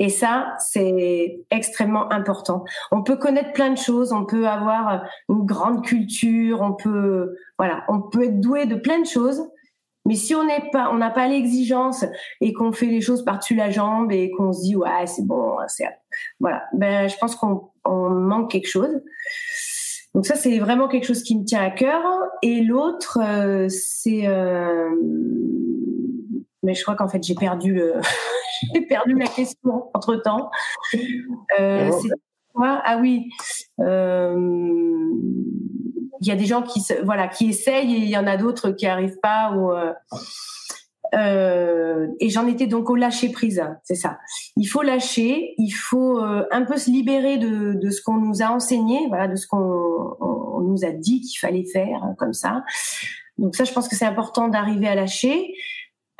et 0.00 0.08
ça, 0.08 0.54
c'est 0.58 1.42
extrêmement 1.50 2.10
important. 2.10 2.64
On 2.90 3.02
peut 3.02 3.16
connaître 3.16 3.52
plein 3.52 3.70
de 3.70 3.76
choses, 3.76 4.12
on 4.12 4.24
peut 4.24 4.48
avoir 4.48 5.04
une 5.28 5.44
grande 5.44 5.84
culture, 5.84 6.62
on 6.62 6.72
peut, 6.72 7.36
voilà, 7.58 7.84
on 7.86 8.00
peut 8.00 8.24
être 8.24 8.40
doué 8.40 8.64
de 8.64 8.76
plein 8.76 8.98
de 8.98 9.06
choses. 9.06 9.46
Mais 10.06 10.14
si 10.14 10.34
on 10.34 10.44
n'est 10.44 10.70
pas, 10.72 10.88
on 10.90 10.96
n'a 10.96 11.10
pas 11.10 11.28
l'exigence 11.28 12.06
et 12.40 12.54
qu'on 12.54 12.72
fait 12.72 12.86
les 12.86 13.02
choses 13.02 13.26
par-dessus 13.26 13.54
la 13.54 13.68
jambe 13.68 14.10
et 14.10 14.30
qu'on 14.30 14.54
se 14.54 14.62
dit 14.62 14.74
ouais 14.74 15.06
c'est 15.06 15.26
bon, 15.26 15.58
c'est 15.68 15.84
voilà, 16.40 16.62
ben 16.72 17.06
je 17.06 17.16
pense 17.18 17.36
qu'on 17.36 17.68
on 17.84 18.08
manque 18.08 18.50
quelque 18.50 18.68
chose. 18.68 19.02
Donc 20.14 20.24
ça 20.24 20.34
c'est 20.34 20.58
vraiment 20.58 20.88
quelque 20.88 21.06
chose 21.06 21.22
qui 21.22 21.38
me 21.38 21.44
tient 21.44 21.62
à 21.62 21.70
cœur. 21.70 22.02
Et 22.40 22.62
l'autre 22.62 23.18
euh, 23.22 23.68
c'est, 23.68 24.26
euh... 24.26 24.88
mais 26.62 26.74
je 26.74 26.82
crois 26.82 26.94
qu'en 26.94 27.08
fait 27.08 27.22
j'ai 27.22 27.34
perdu 27.34 27.74
le 27.74 27.94
j'ai 28.74 28.82
perdu 28.82 29.14
la 29.18 29.26
question 29.26 29.90
entre 29.94 30.16
temps. 30.16 30.50
Euh, 31.58 31.90
ah 32.62 32.98
oui. 33.00 33.30
Euh, 33.80 34.36
il 36.22 36.28
y 36.28 36.30
a 36.30 36.36
des 36.36 36.46
gens 36.46 36.62
qui 36.62 36.82
voilà 37.02 37.28
qui 37.28 37.48
essayent 37.48 37.94
et 37.94 37.98
il 37.98 38.08
y 38.08 38.16
en 38.16 38.26
a 38.26 38.36
d'autres 38.36 38.70
qui 38.70 38.86
arrivent 38.86 39.18
pas 39.22 39.52
ou 39.52 39.72
euh, 39.72 39.92
euh, 41.14 42.06
et 42.20 42.28
j'en 42.28 42.46
étais 42.46 42.66
donc 42.66 42.88
au 42.88 42.94
lâcher 42.94 43.30
prise, 43.30 43.62
c'est 43.82 43.94
ça. 43.94 44.18
Il 44.56 44.66
faut 44.66 44.82
lâcher, 44.82 45.54
il 45.58 45.70
faut 45.70 46.18
euh, 46.18 46.46
un 46.50 46.62
peu 46.62 46.76
se 46.76 46.90
libérer 46.90 47.38
de, 47.38 47.74
de 47.74 47.90
ce 47.90 48.00
qu'on 48.02 48.16
nous 48.16 48.42
a 48.42 48.50
enseigné, 48.50 49.06
voilà, 49.08 49.26
de 49.26 49.36
ce 49.36 49.46
qu'on 49.46 50.16
on 50.20 50.60
nous 50.60 50.84
a 50.84 50.90
dit 50.90 51.20
qu'il 51.20 51.38
fallait 51.38 51.64
faire, 51.64 52.00
comme 52.18 52.32
ça. 52.32 52.62
Donc 53.38 53.56
ça, 53.56 53.64
je 53.64 53.72
pense 53.72 53.88
que 53.88 53.96
c'est 53.96 54.04
important 54.04 54.48
d'arriver 54.48 54.86
à 54.86 54.94
lâcher. 54.94 55.54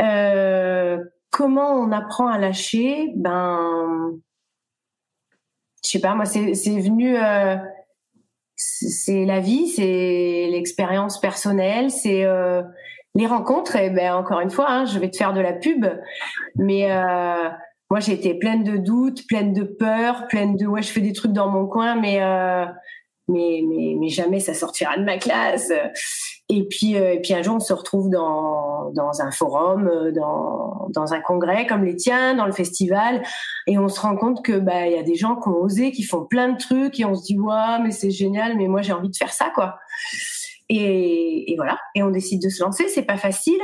Euh, 0.01 0.99
comment 1.31 1.73
on 1.75 1.93
apprend 1.93 2.29
à 2.29 2.39
lâcher? 2.39 3.13
Ben, 3.17 4.13
je 5.85 5.91
sais 5.91 6.01
pas, 6.01 6.15
moi, 6.15 6.25
c'est 6.25 6.41
venu. 6.41 7.17
Euh, 7.17 7.57
c'est 8.57 9.25
la 9.25 9.41
vie, 9.41 9.69
c'est 9.69 10.49
l'expérience 10.51 11.19
personnelle, 11.19 11.91
c'est 11.91 12.25
euh, 12.25 12.63
les 13.15 13.27
rencontres. 13.27 13.77
Et 13.77 13.89
ben 13.89 14.15
encore 14.15 14.41
une 14.41 14.51
fois, 14.51 14.71
hein, 14.71 14.85
je 14.85 14.99
vais 14.99 15.11
te 15.11 15.17
faire 15.17 15.33
de 15.33 15.41
la 15.41 15.55
pub, 15.55 15.87
mais 16.57 16.89
moi 17.91 18.01
j'ai 18.01 18.13
été 18.13 18.35
pleine 18.35 18.63
de 18.63 18.77
doutes, 18.77 19.27
pleine 19.29 19.55
de 19.55 19.63
peurs, 19.63 20.29
pleine 20.29 20.57
de 20.57 20.67
ouais, 20.67 20.83
je 20.83 20.93
fais 20.93 21.01
des 21.01 21.15
trucs 21.15 21.33
dans 21.33 21.49
mon 21.49 21.67
coin, 21.67 21.95
mais 21.95 22.21
mais, 23.31 23.63
mais, 23.67 23.97
mais 23.99 24.09
jamais 24.09 24.41
ça 24.41 24.55
sortira 24.55 24.97
de 24.99 25.05
ma 25.05 25.19
classe. 25.19 25.73
Et 26.53 26.65
puis, 26.65 26.97
euh, 26.97 27.17
un 27.31 27.43
jour, 27.43 27.55
on 27.55 27.61
se 27.61 27.73
retrouve 27.73 28.11
dans, 28.11 28.93
un 29.21 29.31
forum, 29.31 29.87
euh, 29.87 30.11
dans, 30.11 31.13
un 31.13 31.21
congrès 31.21 31.65
comme 31.65 31.85
les 31.85 31.95
tiens, 31.95 32.35
dans 32.35 32.47
le 32.47 32.53
festival, 32.53 33.23
et 33.69 33.79
on 33.79 33.89
se 33.89 34.01
rend 34.01 34.17
compte 34.17 34.45
que 34.45 34.59
bah 34.59 34.89
y 34.89 34.99
a 34.99 35.05
des 35.05 35.15
gens 35.15 35.37
qui 35.37 35.49
ont 35.49 35.59
osé, 35.59 35.93
qui 35.93 36.03
font 36.03 36.25
plein 36.25 36.49
de 36.49 36.59
trucs, 36.59 36.99
et 36.99 37.05
on 37.05 37.15
se 37.15 37.25
dit 37.25 37.39
ouais, 37.39 37.79
mais 37.85 37.93
c'est 37.93 38.11
génial, 38.11 38.57
mais 38.57 38.67
moi 38.67 38.83
j'ai 38.83 38.93
envie 38.93 39.11
de 39.11 39.17
faire 39.17 39.33
ça 39.33 39.51
quoi. 39.55 39.79
Et, 40.69 41.55
voilà, 41.57 41.79
et 41.95 42.03
on 42.03 42.11
décide 42.11 42.43
de 42.43 42.49
se 42.49 42.63
lancer. 42.63 42.89
C'est 42.89 43.03
pas 43.03 43.17
facile. 43.17 43.61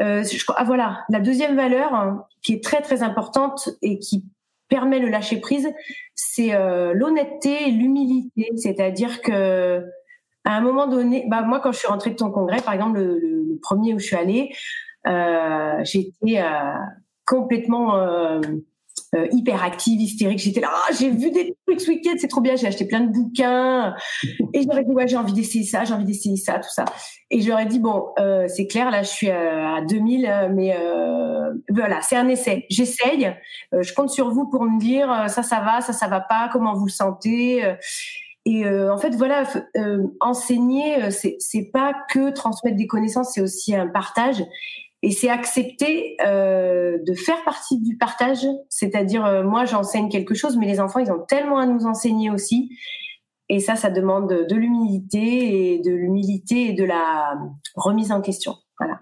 Euh, 0.00 0.24
ah 0.56 0.64
voilà, 0.64 1.04
la 1.08 1.20
deuxième 1.20 1.56
valeur 1.56 1.92
hein, 1.92 2.24
qui 2.42 2.52
est 2.54 2.62
très 2.62 2.82
très 2.82 3.02
importante 3.02 3.68
et 3.82 3.98
qui 3.98 4.24
permet 4.72 5.00
le 5.00 5.10
lâcher 5.10 5.38
prise, 5.38 5.68
c'est 6.14 6.54
euh, 6.54 6.94
l'honnêteté 6.94 7.68
et 7.68 7.70
l'humilité. 7.70 8.48
C'est-à-dire 8.56 9.20
que 9.20 9.84
à 10.44 10.56
un 10.56 10.62
moment 10.62 10.86
donné, 10.86 11.26
bah 11.28 11.42
moi 11.42 11.60
quand 11.60 11.72
je 11.72 11.78
suis 11.78 11.88
rentrée 11.88 12.10
de 12.10 12.16
ton 12.16 12.30
congrès, 12.30 12.62
par 12.62 12.72
exemple 12.72 12.98
le, 12.98 13.58
premier 13.60 13.92
où 13.92 13.98
je 13.98 14.06
suis 14.06 14.16
allée, 14.16 14.50
euh, 15.06 15.84
j'étais 15.84 16.40
euh, 16.40 16.72
complètement 17.26 18.40
euh, 19.14 19.18
euh, 19.18 19.28
hyper 19.32 19.62
active, 19.62 20.00
hystérique. 20.00 20.38
J'étais 20.38 20.60
là, 20.60 20.70
ah, 20.72 20.92
j'ai 20.98 21.10
vu 21.10 21.30
des 21.30 21.54
trucs 21.66 21.80
ce 21.80 21.90
week-end, 21.90 22.14
c'est 22.18 22.28
trop 22.28 22.40
bien. 22.40 22.56
J'ai 22.56 22.66
acheté 22.66 22.86
plein 22.86 23.00
de 23.00 23.12
bouquins 23.12 23.94
et 24.54 24.62
j'aurais 24.62 24.84
dit 24.84 24.92
ouais, 24.92 25.06
j'ai 25.06 25.16
envie 25.16 25.32
d'essayer 25.32 25.64
ça, 25.64 25.84
j'ai 25.84 25.94
envie 25.94 26.04
d'essayer 26.04 26.36
ça, 26.36 26.54
tout 26.54 26.70
ça. 26.70 26.84
Et 27.30 27.40
j'aurais 27.40 27.66
dit 27.66 27.78
bon, 27.78 28.06
euh, 28.18 28.46
c'est 28.48 28.66
clair, 28.66 28.90
là 28.90 29.02
je 29.02 29.08
suis 29.08 29.30
à 29.30 29.80
2000, 29.82 30.50
mais 30.54 30.76
voilà, 31.70 32.00
c'est 32.02 32.16
un 32.16 32.28
essai. 32.28 32.66
J'essaye. 32.70 33.34
je 33.72 33.94
compte 33.94 34.10
sur 34.10 34.30
vous 34.30 34.48
pour 34.48 34.64
me 34.64 34.78
dire 34.78 35.08
ça, 35.28 35.42
ça 35.42 35.60
va, 35.60 35.80
ça, 35.80 35.92
ça 35.92 36.08
va 36.08 36.20
pas, 36.20 36.48
comment 36.52 36.74
vous 36.74 36.86
le 36.86 36.92
sentez. 36.92 37.76
Et 38.44 38.66
euh, 38.66 38.92
en 38.92 38.98
fait, 38.98 39.14
voilà, 39.14 39.44
euh, 39.76 40.08
enseigner, 40.20 41.04
euh, 41.04 41.10
c'est 41.10 41.70
pas 41.72 41.94
que 42.10 42.30
transmettre 42.30 42.76
des 42.76 42.88
connaissances, 42.88 43.34
c'est 43.34 43.40
aussi 43.40 43.74
un 43.74 43.86
partage. 43.86 44.42
Et 45.02 45.10
c'est 45.10 45.28
accepter 45.28 46.16
euh, 46.24 46.98
de 47.04 47.14
faire 47.14 47.42
partie 47.44 47.80
du 47.80 47.96
partage. 47.96 48.46
C'est-à-dire, 48.68 49.42
moi, 49.44 49.64
j'enseigne 49.64 50.08
quelque 50.08 50.34
chose, 50.34 50.56
mais 50.56 50.66
les 50.66 50.78
enfants, 50.78 51.00
ils 51.00 51.10
ont 51.10 51.24
tellement 51.26 51.58
à 51.58 51.66
nous 51.66 51.86
enseigner 51.86 52.30
aussi. 52.30 52.70
Et 53.48 53.58
ça, 53.60 53.76
ça 53.76 53.90
demande 53.90 54.46
de 54.48 54.54
l'humilité 54.54 55.74
et 55.74 55.78
de 55.80 55.90
l'humilité 55.90 56.68
et 56.68 56.72
de 56.72 56.84
la 56.84 57.36
remise 57.74 58.12
en 58.12 58.20
question. 58.20 58.54
Voilà. 58.78 59.00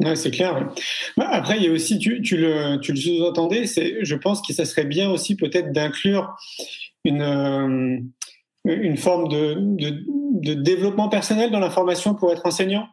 Ouais, 0.00 0.16
c'est 0.16 0.30
clair. 0.30 0.72
Bah, 1.16 1.28
après, 1.30 1.58
il 1.58 1.64
y 1.64 1.68
a 1.68 1.72
aussi, 1.72 1.98
tu, 1.98 2.36
le, 2.36 2.80
sous-entendais, 2.82 3.64
je 3.66 4.14
pense 4.14 4.40
que 4.40 4.54
ça 4.54 4.64
serait 4.64 4.84
bien 4.84 5.10
aussi 5.10 5.36
peut-être 5.36 5.72
d'inclure 5.72 6.34
une, 7.04 8.10
une 8.64 8.96
forme 8.96 9.28
de, 9.28 10.54
développement 10.54 11.08
personnel 11.08 11.50
dans 11.50 11.58
la 11.58 11.70
formation 11.70 12.14
pour 12.14 12.32
être 12.32 12.46
enseignant, 12.46 12.86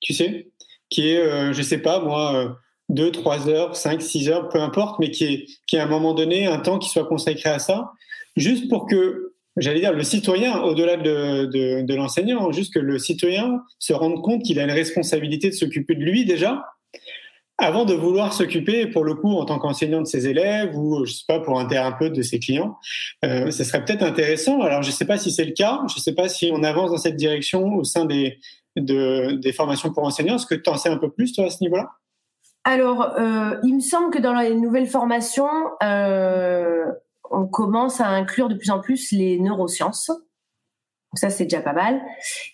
tu 0.00 0.12
sais, 0.12 0.50
qui 0.90 1.10
est, 1.10 1.18
euh, 1.18 1.52
je 1.52 1.62
sais 1.62 1.78
pas, 1.78 2.00
moi, 2.00 2.34
euh, 2.34 2.48
deux, 2.88 3.10
trois 3.10 3.48
heures, 3.48 3.76
cinq, 3.76 4.00
six 4.00 4.28
heures, 4.28 4.48
peu 4.48 4.60
importe, 4.60 4.98
mais 4.98 5.10
qui 5.10 5.24
est, 5.24 5.46
qui 5.66 5.76
est 5.76 5.78
à 5.78 5.84
un 5.84 5.88
moment 5.88 6.14
donné 6.14 6.46
un 6.46 6.58
temps 6.58 6.78
qui 6.78 6.88
soit 6.88 7.06
consacré 7.06 7.50
à 7.50 7.58
ça, 7.58 7.92
juste 8.36 8.68
pour 8.68 8.86
que, 8.86 9.34
j'allais 9.56 9.80
dire, 9.80 9.92
le 9.92 10.02
citoyen, 10.02 10.60
au-delà 10.62 10.96
de, 10.96 11.82
de, 11.82 11.94
l'enseignant, 11.94 12.50
juste 12.52 12.72
que 12.72 12.78
le 12.78 12.98
citoyen 12.98 13.62
se 13.78 13.92
rende 13.92 14.22
compte 14.22 14.42
qu'il 14.42 14.58
a 14.58 14.64
une 14.64 14.70
responsabilité 14.70 15.50
de 15.50 15.54
s'occuper 15.54 15.94
de 15.94 16.02
lui 16.02 16.24
déjà, 16.24 16.64
avant 17.60 17.84
de 17.84 17.92
vouloir 17.92 18.32
s'occuper, 18.32 18.86
pour 18.86 19.04
le 19.04 19.14
coup, 19.14 19.32
en 19.32 19.44
tant 19.44 19.58
qu'enseignant 19.58 20.00
de 20.00 20.06
ses 20.06 20.28
élèves 20.28 20.76
ou, 20.76 21.04
je 21.04 21.12
sais 21.12 21.24
pas, 21.26 21.40
pour 21.40 21.58
un 21.58 21.66
thérapeute 21.66 22.12
de 22.12 22.22
ses 22.22 22.38
clients, 22.38 22.78
euh, 23.24 23.50
ça 23.50 23.64
serait 23.64 23.84
peut-être 23.84 24.04
intéressant. 24.04 24.62
Alors, 24.62 24.84
je 24.84 24.92
sais 24.92 25.04
pas 25.04 25.18
si 25.18 25.32
c'est 25.32 25.44
le 25.44 25.52
cas. 25.52 25.80
Je 25.92 26.00
sais 26.00 26.14
pas 26.14 26.28
si 26.28 26.52
on 26.54 26.62
avance 26.62 26.92
dans 26.92 26.98
cette 26.98 27.16
direction 27.16 27.74
au 27.74 27.82
sein 27.82 28.04
des, 28.04 28.38
de, 28.76 29.32
des 29.32 29.52
formations 29.52 29.92
pour 29.92 30.04
enseignants. 30.04 30.36
Est-ce 30.36 30.46
que 30.46 30.54
tu 30.54 30.70
en 30.70 30.76
sais 30.76 30.88
un 30.88 30.98
peu 30.98 31.10
plus, 31.10 31.38
à 31.38 31.50
ce 31.50 31.62
niveau-là? 31.62 31.90
Alors, 32.64 33.14
euh, 33.18 33.56
il 33.62 33.76
me 33.76 33.80
semble 33.80 34.10
que 34.10 34.18
dans 34.18 34.34
les 34.34 34.54
nouvelles 34.54 34.88
formations, 34.88 35.48
euh, 35.82 36.84
on 37.30 37.46
commence 37.46 38.00
à 38.00 38.08
inclure 38.08 38.48
de 38.48 38.56
plus 38.56 38.70
en 38.70 38.80
plus 38.80 39.10
les 39.12 39.38
neurosciences. 39.38 40.10
Ça, 41.14 41.30
c'est 41.30 41.44
déjà 41.44 41.62
pas 41.62 41.72
mal. 41.72 42.02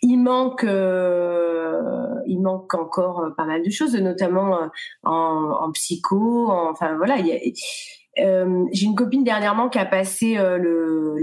Il 0.03 0.19
manque, 0.19 0.63
euh, 0.63 2.15
il 2.27 2.41
manque 2.41 2.73
encore 2.75 3.27
pas 3.37 3.45
mal 3.45 3.63
de 3.63 3.71
choses, 3.71 3.97
notamment 3.97 4.71
en, 5.03 5.73
psycho. 5.73 6.49
enfin 6.49 6.97
voilà, 6.97 7.17
j'ai 7.17 8.87
une 8.87 8.95
copine 8.95 9.25
dernièrement 9.25 9.69
qui 9.69 9.81
a 9.81 9.85
passé 9.85 10.37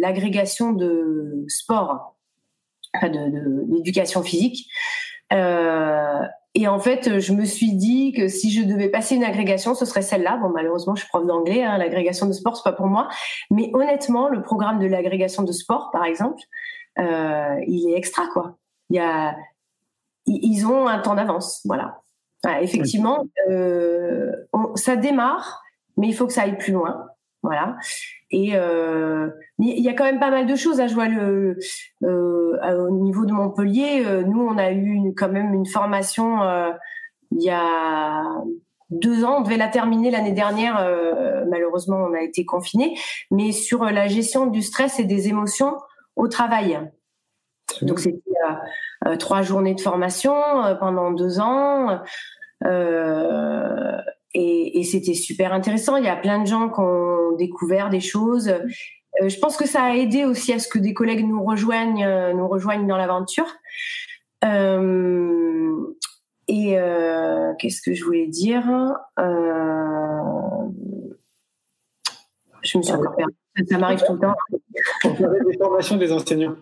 l'agrégation 0.02 0.74
de 0.74 1.46
sport, 1.48 2.11
enfin 2.96 3.10
de 3.10 3.66
d'éducation 3.68 4.24
physique. 4.24 4.68
et 5.32 6.68
en 6.68 6.80
fait, 6.80 7.20
je 7.20 7.34
me 7.34 7.46
suis 7.46 7.74
dit 7.74 8.12
que 8.12 8.28
si 8.28 8.52
je 8.52 8.64
devais 8.64 8.89
passer 8.89 9.16
une 9.16 9.24
agrégation, 9.24 9.76
ce 9.76 9.86
serait 9.86 10.02
celle-là. 10.02 10.38
Bon, 10.38 10.50
malheureusement, 10.50 10.96
je 10.96 11.02
suis 11.02 11.10
prof 11.10 11.26
d'anglais. 11.26 11.64
Hein, 11.64 11.78
l'agrégation 11.78 12.28
de 12.28 12.34
sport, 12.34 12.58
c'est 12.58 12.64
pas 12.64 12.74
pour 12.74 12.88
moi. 12.88 13.08
Mais 13.50 13.72
honnêtement, 13.74 14.28
le 14.28 14.42
programme 14.42 14.80
de 14.80 14.88
l'agrégation 14.88 15.44
de 15.44 15.52
sport, 15.52 15.89
par 15.92 16.04
exemple, 16.04 16.42
euh, 17.00 17.56
il 17.68 17.89
est 17.89 17.98
extra 17.98 18.28
quoi. 18.28 18.58
Il 18.89 18.98
y 18.98 19.00
a, 19.00 19.36
ils 20.26 20.66
ont 20.66 20.88
un 20.88 21.00
temps 21.00 21.16
d'avance, 21.16 21.62
voilà. 21.66 22.02
effectivement, 22.62 23.26
euh, 23.50 24.32
ça 24.76 24.96
démarre, 24.96 25.62
mais 25.98 26.08
il 26.08 26.14
faut 26.14 26.28
que 26.28 26.34
ça 26.34 26.44
aille 26.44 26.58
plus 26.58 26.74
loin, 26.74 27.08
voilà. 27.42 27.78
Et 28.32 28.56
euh, 28.56 29.30
il 29.60 29.84
y 29.84 29.90
a 29.90 29.94
quand 29.94 30.06
même 30.06 30.20
pas 30.20 30.32
mal 30.32 30.48
de 30.48 30.56
choses. 30.56 30.80
à 30.80 30.88
Je 30.88 30.96
vois 30.96 31.08
le 31.08 31.58
au 32.02 32.90
niveau 32.90 33.26
de 33.26 33.34
Montpellier, 33.34 34.04
nous 34.26 34.42
on 34.42 34.58
a 34.58 34.72
eu 34.72 35.14
quand 35.16 35.30
même 35.30 35.54
une 35.54 35.66
formation 35.66 36.40
il 37.32 37.44
y 37.44 37.50
a 37.50 38.24
deux 38.90 39.24
ans. 39.24 39.38
On 39.40 39.42
devait 39.42 39.58
la 39.58 39.68
terminer 39.68 40.12
l'année 40.12 40.32
dernière. 40.32 40.76
malheureusement, 41.50 41.98
on 41.98 42.14
a 42.14 42.22
été 42.22 42.46
confiné. 42.46 42.98
Mais 43.32 43.52
sur 43.52 43.84
la 43.84 44.08
gestion 44.08 44.48
du 44.48 44.62
stress 44.62 45.00
et 45.00 45.06
des 45.06 45.28
émotions 45.28 45.76
au 46.16 46.28
travail. 46.28 46.80
Donc 47.82 48.00
c'était 48.00 48.22
euh, 48.50 49.10
euh, 49.10 49.16
trois 49.18 49.42
journées 49.42 49.76
de 49.76 49.82
formation 49.82 50.36
euh, 50.64 50.76
pendant 50.76 51.12
deux 51.12 51.40
ans. 51.40 52.02
Et, 54.34 54.84
c'était 54.84 55.14
super 55.14 55.54
intéressant. 55.54 55.98
Il 55.98 56.06
y 56.06 56.10
a 56.10 56.16
plein 56.16 56.40
de 56.40 56.48
gens 56.48 56.70
qui 56.70 56.80
ont 56.80 57.36
découvert 57.38 57.90
des 57.90 58.00
choses. 58.00 58.54
je 59.22 59.40
pense 59.40 59.58
que 59.58 59.68
ça 59.68 59.84
a 59.84 59.96
aidé 59.96 60.26
aussi 60.26 60.54
à 60.54 60.60
ce 60.60 60.68
que 60.68 60.80
des 60.80 60.94
collègues 60.94 61.28
nous 61.28 61.44
rejoignent, 61.44 62.34
nous 62.34 62.48
rejoignent 62.48 62.88
dans 62.88 62.98
l'aventure. 62.98 63.48
et 66.48 66.76
qu'est-ce 67.60 67.82
que 67.82 67.94
je 67.94 68.04
voulais 68.04 68.28
dire? 68.28 68.64
Je 72.64 72.78
me 72.78 72.84
suis 72.84 72.94
encore 72.94 73.16
perdue. 73.16 73.36
Ça 73.70 73.78
m'arrive 73.78 74.02
tout 74.06 74.14
le 74.14 74.20
temps. 74.20 74.36
On 75.04 75.10
des 75.50 75.58
formations 75.58 75.98
des 75.98 76.12
enseignants. 76.12 76.56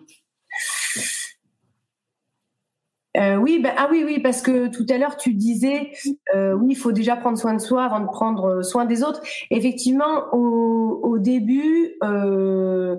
Euh, 3.16 3.36
oui, 3.36 3.60
bah, 3.60 3.74
ah 3.76 3.88
oui, 3.90 4.04
oui, 4.04 4.20
parce 4.20 4.40
que 4.40 4.68
tout 4.68 4.86
à 4.88 4.96
l'heure 4.96 5.16
tu 5.16 5.34
disais, 5.34 5.92
euh, 6.34 6.52
oui, 6.52 6.68
il 6.70 6.76
faut 6.76 6.92
déjà 6.92 7.16
prendre 7.16 7.36
soin 7.36 7.54
de 7.54 7.60
soi 7.60 7.84
avant 7.84 8.00
de 8.00 8.06
prendre 8.06 8.62
soin 8.62 8.84
des 8.84 9.02
autres. 9.02 9.20
Effectivement, 9.50 10.32
au, 10.32 11.18
début, 11.18 11.96
euh, 12.04 12.96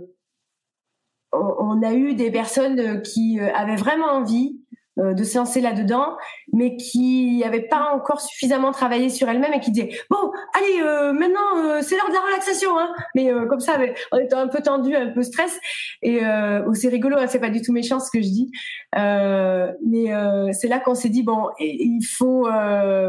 on, 1.32 1.82
a 1.82 1.94
eu 1.94 2.14
des 2.14 2.30
personnes 2.30 3.02
qui 3.02 3.40
avaient 3.40 3.78
vraiment 3.78 4.12
envie 4.12 4.61
euh, 4.61 4.61
de 4.98 5.24
se 5.24 5.38
lancer 5.38 5.62
là-dedans, 5.62 6.18
mais 6.52 6.76
qui 6.76 7.38
n'avait 7.38 7.62
pas 7.62 7.92
encore 7.94 8.20
suffisamment 8.20 8.72
travaillé 8.72 9.10
sur 9.10 9.30
elle-même 9.30 9.54
et 9.54 9.60
qui 9.60 9.72
disait 9.72 9.90
bon, 10.10 10.32
allez, 10.54 10.82
euh, 10.82 11.14
maintenant 11.14 11.40
euh, 11.58 11.80
c'est 11.82 11.96
l'heure 11.96 12.10
de 12.10 12.14
la 12.14 12.22
relaxation, 12.22 12.78
hein. 12.78 12.94
Mais 13.16 13.32
comme 13.50 13.60
ça, 13.60 13.78
en 14.12 14.18
étant 14.18 14.40
un 14.40 14.48
peu 14.48 14.62
tendu, 14.62 14.96
un 14.96 15.12
peu 15.12 15.24
stress, 15.24 15.60
et 16.02 16.22
oh, 16.68 16.74
c'est 16.74 16.90
rigolo, 16.90 17.18
hein, 17.18 17.28
c'est 17.28 17.40
pas 17.40 17.50
du 17.50 17.62
tout 17.62 17.72
méchant 17.72 18.00
ce 18.00 18.12
que 18.12 18.22
je 18.22 18.28
dis, 18.28 18.52
mais 18.94 20.54
c'est 20.54 20.68
là 20.68 20.80
qu'on 20.80 20.96
s'est 20.96 21.10
dit 21.10 21.24
bon, 21.24 21.48
il 21.60 22.04
faut, 22.04 22.48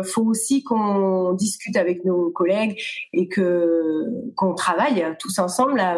faut 0.04 0.22
aussi 0.22 0.62
qu'on 0.62 1.32
discute 1.32 1.76
avec 1.76 2.04
nos 2.04 2.30
collègues 2.30 2.80
et 3.12 3.28
que 3.28 4.04
qu'on 4.36 4.54
travaille 4.54 5.04
tous 5.18 5.38
ensemble 5.38 5.80
à 5.80 5.96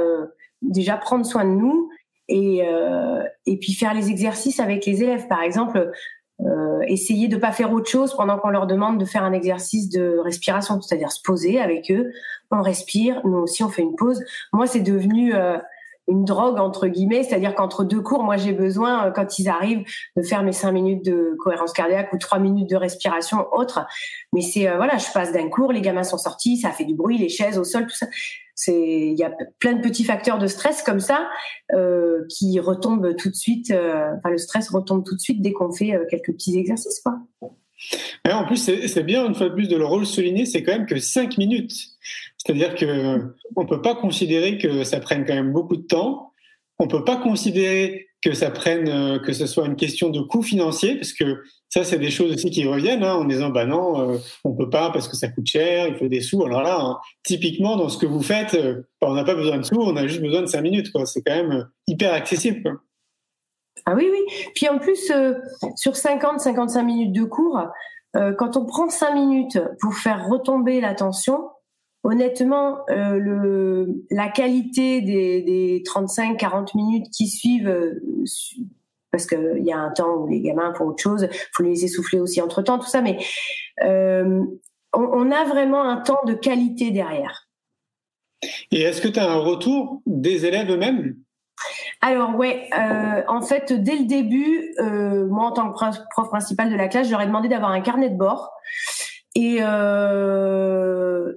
déjà 0.62 0.97
prendre 0.97 1.26
soin 1.26 1.45
de 1.45 1.51
nous 1.51 1.91
et, 2.29 2.62
euh, 2.66 3.22
et 3.47 3.59
puis 3.59 3.72
faire 3.72 3.95
les 3.95 4.11
exercices 4.11 4.61
avec 4.61 4.87
les 4.87 5.03
élèves. 5.03 5.29
Par 5.29 5.43
exemple, 5.43 5.93
euh, 6.41 6.81
essayer 6.89 7.29
de 7.29 7.37
pas 7.37 7.53
faire 7.53 7.72
autre 7.72 7.89
chose 7.89 8.14
pendant 8.14 8.39
qu'on 8.39 8.51
leur 8.51 8.66
demande 8.66 8.99
de 8.99 9.05
faire 9.05 9.22
un 9.22 9.33
exercice 9.33 9.89
de 9.89 10.18
respiration, 10.18 10.81
c'est-à-dire 10.81 11.12
se 11.12 11.22
poser 11.22 11.61
avec 11.61 11.91
eux, 11.91 12.11
on 12.51 12.62
respire, 12.62 13.20
nous 13.25 13.39
aussi 13.39 13.62
on 13.62 13.68
fait 13.68 13.83
une 13.83 13.97
pause. 13.97 14.22
Moi, 14.53 14.66
c'est 14.66 14.81
devenu 14.81 15.35
euh, 15.35 15.59
une 16.07 16.25
drogue 16.25 16.59
entre 16.59 16.87
guillemets, 16.87 17.22
c'est-à-dire 17.22 17.55
qu'entre 17.55 17.83
deux 17.83 18.01
cours, 18.01 18.22
moi 18.22 18.37
j'ai 18.37 18.53
besoin, 18.53 19.11
quand 19.11 19.39
ils 19.39 19.49
arrivent, 19.49 19.85
de 20.16 20.22
faire 20.22 20.43
mes 20.43 20.53
cinq 20.53 20.72
minutes 20.72 21.05
de 21.05 21.37
cohérence 21.39 21.72
cardiaque 21.72 22.12
ou 22.12 22.18
trois 22.18 22.39
minutes 22.39 22.68
de 22.68 22.77
respiration 22.77 23.47
autre. 23.53 23.87
Mais 24.33 24.41
c'est 24.41 24.68
voilà, 24.77 24.99
je 24.99 25.11
passe 25.12 25.33
d'un 25.33 25.49
cours, 25.49 25.72
les 25.72 25.81
gamins 25.81 26.05
sont 26.05 26.18
sortis, 26.18 26.59
ça 26.59 26.70
fait 26.70 26.85
du 26.85 26.95
bruit, 26.95 27.16
les 27.16 27.29
chaises 27.29 27.59
au 27.59 27.64
sol, 27.64 27.87
tout 27.87 27.97
ça. 27.97 28.07
C'est 28.55 29.09
il 29.09 29.18
y 29.18 29.24
a 29.24 29.32
plein 29.59 29.74
de 29.74 29.82
petits 29.82 30.05
facteurs 30.05 30.38
de 30.38 30.46
stress 30.46 30.82
comme 30.82 31.00
ça 31.00 31.28
euh, 31.72 32.24
qui 32.28 32.59
retombent 32.61 33.16
tout 33.16 33.30
de 33.30 33.34
suite. 33.34 33.70
Euh, 33.70 34.11
enfin, 34.18 34.30
le 34.30 34.38
stress 34.38 34.70
retombe 34.70 35.05
tout 35.05 35.14
de 35.14 35.20
suite 35.20 35.42
dès 35.42 35.52
qu'on 35.52 35.72
fait 35.72 35.94
euh, 35.94 36.05
quelques 36.09 36.32
petits 36.32 36.57
exercices, 36.59 37.00
quoi. 37.00 37.18
en 38.30 38.44
plus, 38.46 38.57
c'est 38.57 39.02
bien 39.02 39.26
une 39.26 39.34
fois 39.34 39.48
de 39.48 39.55
plus 39.55 39.68
de 39.68 39.76
le 39.76 39.84
rôle 39.84 40.07
c'est 40.07 40.62
quand 40.62 40.72
même 40.72 40.86
que 40.86 40.98
5 40.98 41.38
minutes. 41.38 41.74
C'est-à-dire 42.38 42.74
que 42.74 43.34
on 43.57 43.66
peut 43.66 43.82
pas 43.82 43.94
considérer 43.94 44.59
que 44.59 44.84
ça 44.84 45.00
prenne 45.00 45.24
quand 45.24 45.34
même 45.34 45.52
beaucoup 45.52 45.76
de 45.76 45.86
temps. 45.86 46.32
On 46.78 46.88
peut 46.88 47.05
pas 47.05 47.16
considérer 47.16 48.09
que 48.25 48.33
ça 48.33 48.51
prenne, 48.51 48.89
euh, 48.89 49.18
que 49.18 49.35
ce 49.35 49.47
soit 49.47 49.66
une 49.66 49.77
question 49.77 50.09
de 50.09 50.20
coût 50.20 50.43
financier, 50.43 50.95
parce 50.95 51.12
que 51.12 51.43
ça, 51.68 51.85
c'est 51.85 51.99
des 51.99 52.11
choses 52.11 52.33
aussi 52.33 52.51
qui 52.51 52.66
reviennent 52.66 53.05
hein, 53.05 53.16
en 53.16 53.25
disant, 53.25 53.51
bah 53.51 53.66
non, 53.66 54.12
euh, 54.12 54.18
on 54.45 54.55
peut 54.55 54.70
pas 54.70 54.91
parce 54.91 55.09
que 55.09 55.16
ça 55.16 55.29
coûte 55.29 55.47
cher, 55.47 55.89
il 55.89 55.97
faut 55.97 56.09
des 56.09 56.22
sous. 56.22 56.43
Alors 56.43 56.62
là, 56.62 56.79
hein, 56.81 56.99
typiquement, 57.22 57.77
dans 57.77 57.91
ce 57.91 57.99
que 57.99 58.07
vous 58.07 58.22
faites, 58.22 58.55
euh, 58.55 58.89
bah, 59.01 59.09
on 59.11 59.14
n'a 59.14 59.25
pas 59.25 59.35
besoin 59.35 59.59
de 59.59 59.62
sous, 59.62 59.79
on 59.79 59.95
a 59.97 60.07
juste 60.07 60.22
besoin 60.22 60.41
de 60.41 60.47
cinq 60.47 60.62
minutes. 60.62 60.91
C'est 61.05 61.22
quand 61.22 61.35
même 61.35 61.68
hyper 61.87 62.14
accessible. 62.14 62.79
Ah 63.85 63.95
oui, 63.95 64.09
oui. 64.11 64.51
Puis 64.55 64.68
en 64.68 64.79
plus, 64.79 65.12
sur 65.77 65.93
50-55 65.93 66.83
minutes 66.83 67.12
de 67.12 67.25
cours, 67.25 67.61
quand 68.14 68.57
on 68.57 68.64
prend 68.64 68.89
cinq 68.89 69.12
minutes 69.14 69.59
pour 69.81 69.95
faire 69.95 70.29
retomber 70.29 70.81
l'attention, 70.81 71.51
honnêtement, 72.05 72.78
euh, 72.90 73.18
le, 73.18 74.05
la 74.11 74.28
qualité 74.28 75.00
des, 75.00 75.42
des 75.42 75.82
35-40 75.84 76.76
minutes 76.76 77.07
qui 77.11 77.26
suivent, 77.26 77.68
euh, 77.68 78.00
parce 79.11 79.26
qu'il 79.26 79.64
y 79.64 79.72
a 79.72 79.78
un 79.78 79.90
temps 79.90 80.18
où 80.18 80.28
les 80.28 80.40
gamins 80.40 80.72
font 80.74 80.88
autre 80.88 81.02
chose, 81.02 81.26
faut 81.52 81.62
les 81.62 81.70
laisser 81.70 81.88
souffler 81.88 82.20
aussi 82.20 82.40
entre 82.40 82.62
temps, 82.62 82.78
tout 82.78 82.86
ça, 82.86 83.00
mais 83.00 83.18
euh, 83.82 84.44
on, 84.92 85.00
on, 85.02 85.30
a 85.30 85.44
vraiment 85.44 85.82
un 85.82 85.96
temps 85.96 86.20
de 86.26 86.34
qualité 86.34 86.90
derrière. 86.90 87.48
Et 88.70 88.82
est-ce 88.82 89.00
que 89.00 89.09
tu 89.09 89.18
as 89.18 89.30
un 89.30 89.38
retour 89.38 90.02
des 90.07 90.44
élèves 90.44 90.70
eux-mêmes? 90.70 91.16
Alors 92.02 92.36
ouais, 92.36 92.68
en 93.28 93.40
fait, 93.40 93.72
dès 93.72 93.96
le 93.96 94.05
début, 94.05 94.74
moi 95.30 95.46
en 95.46 95.52
tant 95.52 95.72
que 95.72 95.78
prof 95.78 96.28
principal 96.28 96.70
de 96.70 96.76
la 96.76 96.88
classe, 96.88 97.09
j'aurais 97.09 97.26
demandé 97.26 97.48
d'avoir 97.48 97.70
un 97.70 97.80
carnet 97.80 98.11
de 98.11 98.16
bord. 98.16 98.50
Et 99.34 99.59
euh, 99.61 101.32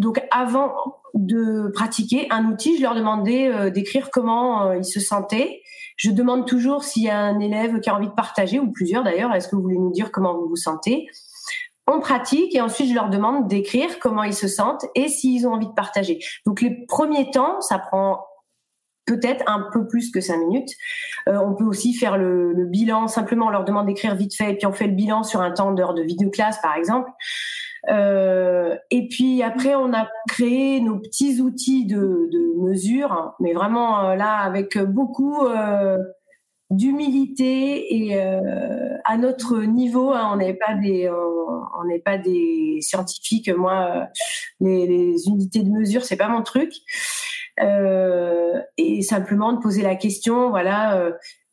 donc 0.00 0.18
avant 0.30 0.72
de 1.12 1.70
pratiquer 1.74 2.26
un 2.30 2.46
outil, 2.46 2.78
je 2.78 2.82
leur 2.82 2.94
demandais 2.94 3.48
euh, 3.48 3.68
d'écrire 3.68 4.10
comment 4.10 4.66
euh, 4.66 4.76
ils 4.78 4.84
se 4.84 4.98
sentaient. 4.98 5.60
Je 5.96 6.10
demande 6.10 6.46
toujours 6.46 6.84
s'il 6.84 7.02
y 7.02 7.10
a 7.10 7.18
un 7.18 7.38
élève 7.38 7.80
qui 7.80 7.90
a 7.90 7.94
envie 7.94 8.08
de 8.08 8.14
partager, 8.14 8.58
ou 8.58 8.72
plusieurs 8.72 9.04
d'ailleurs, 9.04 9.34
est-ce 9.34 9.48
que 9.48 9.56
vous 9.56 9.62
voulez 9.62 9.78
nous 9.78 9.92
dire 9.92 10.10
comment 10.10 10.34
vous 10.34 10.48
vous 10.48 10.56
sentez? 10.56 11.06
On 11.86 12.00
pratique 12.00 12.54
et 12.54 12.62
ensuite 12.62 12.88
je 12.88 12.94
leur 12.94 13.10
demande 13.10 13.46
d'écrire 13.46 13.98
comment 13.98 14.22
ils 14.22 14.34
se 14.34 14.48
sentent 14.48 14.86
et 14.94 15.08
s'ils 15.08 15.46
ont 15.46 15.52
envie 15.52 15.66
de 15.66 15.72
partager. 15.72 16.18
Donc 16.46 16.62
les 16.62 16.86
premiers 16.86 17.30
temps, 17.30 17.60
ça 17.60 17.78
prend 17.78 18.24
peut-être 19.04 19.44
un 19.48 19.68
peu 19.70 19.86
plus 19.86 20.10
que 20.10 20.22
cinq 20.22 20.38
minutes. 20.38 20.70
Euh, 21.28 21.38
on 21.44 21.54
peut 21.54 21.64
aussi 21.64 21.92
faire 21.92 22.16
le, 22.16 22.54
le, 22.54 22.64
bilan, 22.64 23.06
simplement 23.06 23.46
on 23.46 23.50
leur 23.50 23.64
demande 23.64 23.86
d'écrire 23.86 24.14
vite 24.14 24.34
fait 24.34 24.52
et 24.52 24.56
puis 24.56 24.66
on 24.66 24.72
fait 24.72 24.86
le 24.86 24.94
bilan 24.94 25.24
sur 25.24 25.42
un 25.42 25.50
temps 25.50 25.72
d'heure 25.72 25.92
de 25.92 26.02
vidéo 26.02 26.30
classe 26.30 26.58
par 26.62 26.76
exemple. 26.76 27.10
Euh, 27.88 28.76
et 28.90 29.08
puis 29.08 29.42
après, 29.42 29.74
on 29.74 29.92
a 29.92 30.08
créé 30.28 30.80
nos 30.80 30.98
petits 30.98 31.40
outils 31.40 31.86
de, 31.86 31.96
de 31.96 32.62
mesure, 32.62 33.34
mais 33.40 33.52
vraiment 33.52 34.00
euh, 34.00 34.14
là 34.16 34.38
avec 34.38 34.78
beaucoup 34.78 35.46
euh, 35.46 35.98
d'humilité 36.70 37.96
et 37.96 38.20
à 38.20 39.16
notre 39.16 39.62
niveau. 39.62 40.12
Hein, 40.12 40.30
on 40.32 40.36
n'est 40.36 40.54
pas 40.54 40.74
des, 40.74 41.10
on 41.10 41.84
n'est 41.84 41.98
pas 41.98 42.18
des 42.18 42.78
scientifiques. 42.80 43.48
Moi, 43.48 44.06
les, 44.60 44.86
les, 44.86 45.28
unités 45.28 45.62
de 45.62 45.70
mesure, 45.70 46.04
c'est 46.04 46.16
pas 46.16 46.28
mon 46.28 46.42
truc. 46.42 46.72
et 47.58 49.02
simplement 49.02 49.52
de 49.52 49.58
poser 49.58 49.82
la 49.82 49.96
question, 49.96 50.50
voilà 50.50 51.10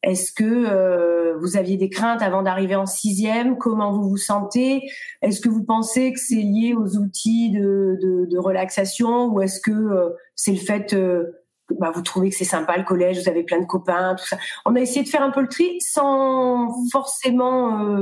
est-ce 0.08 0.32
que 0.32 0.46
euh, 0.46 1.38
vous 1.38 1.58
aviez 1.58 1.76
des 1.76 1.90
craintes 1.90 2.22
avant 2.22 2.42
d'arriver 2.42 2.76
en 2.76 2.86
sixième? 2.86 3.58
Comment 3.58 3.92
vous 3.92 4.08
vous 4.08 4.16
sentez? 4.16 4.90
Est-ce 5.22 5.42
que 5.42 5.50
vous 5.50 5.66
pensez 5.66 6.14
que 6.14 6.20
c'est 6.20 6.36
lié 6.36 6.74
aux 6.74 6.96
outils 6.96 7.52
de, 7.52 8.38
relaxation? 8.38 9.26
Ou 9.26 9.42
est-ce 9.42 9.60
que 9.60 9.72
euh, 9.72 10.10
c'est 10.34 10.54
le 10.54 10.60
fait 10.60 10.94
euh, 10.94 11.44
bah, 11.78 11.92
vous 11.94 12.02
trouvez 12.02 12.30
que 12.30 12.38
c'est 12.38 12.46
sympa 12.46 12.78
le 12.78 12.86
collège, 12.86 13.22
vous 13.22 13.28
avez 13.28 13.44
plein 13.44 13.60
de 13.60 13.66
copains, 13.66 14.16
tout 14.16 14.26
ça? 14.26 14.38
On 14.66 14.78
a 14.78 14.80
essayé 14.80 15.04
de 15.04 15.10
faire 15.10 15.24
un 15.24 15.32
peu 15.32 15.42
le 15.42 15.50
tri 15.50 15.82
sans 15.82 16.74
forcément 16.90 18.00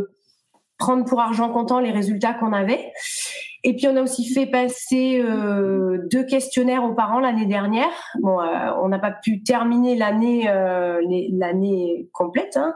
prendre 0.78 1.06
pour 1.06 1.20
argent 1.22 1.52
comptant 1.52 1.80
les 1.80 1.92
résultats 1.92 2.36
qu'on 2.36 2.54
avait. 2.54 2.92
Et 3.68 3.76
puis 3.76 3.88
on 3.88 3.96
a 3.98 4.04
aussi 4.04 4.32
fait 4.32 4.46
passer 4.46 5.20
euh, 5.20 5.98
deux 6.12 6.24
questionnaires 6.24 6.84
aux 6.84 6.94
parents 6.94 7.20
l'année 7.20 7.48
dernière. 7.48 7.90
Bon, 8.22 8.40
euh, 8.40 8.46
on 8.84 8.90
n'a 8.90 9.00
pas 9.00 9.12
pu 9.12 9.42
terminer 9.42 9.96
l'année 9.96 10.48
euh, 10.48 11.02
l'année 11.32 12.08
complète, 12.14 12.58
hein. 12.58 12.76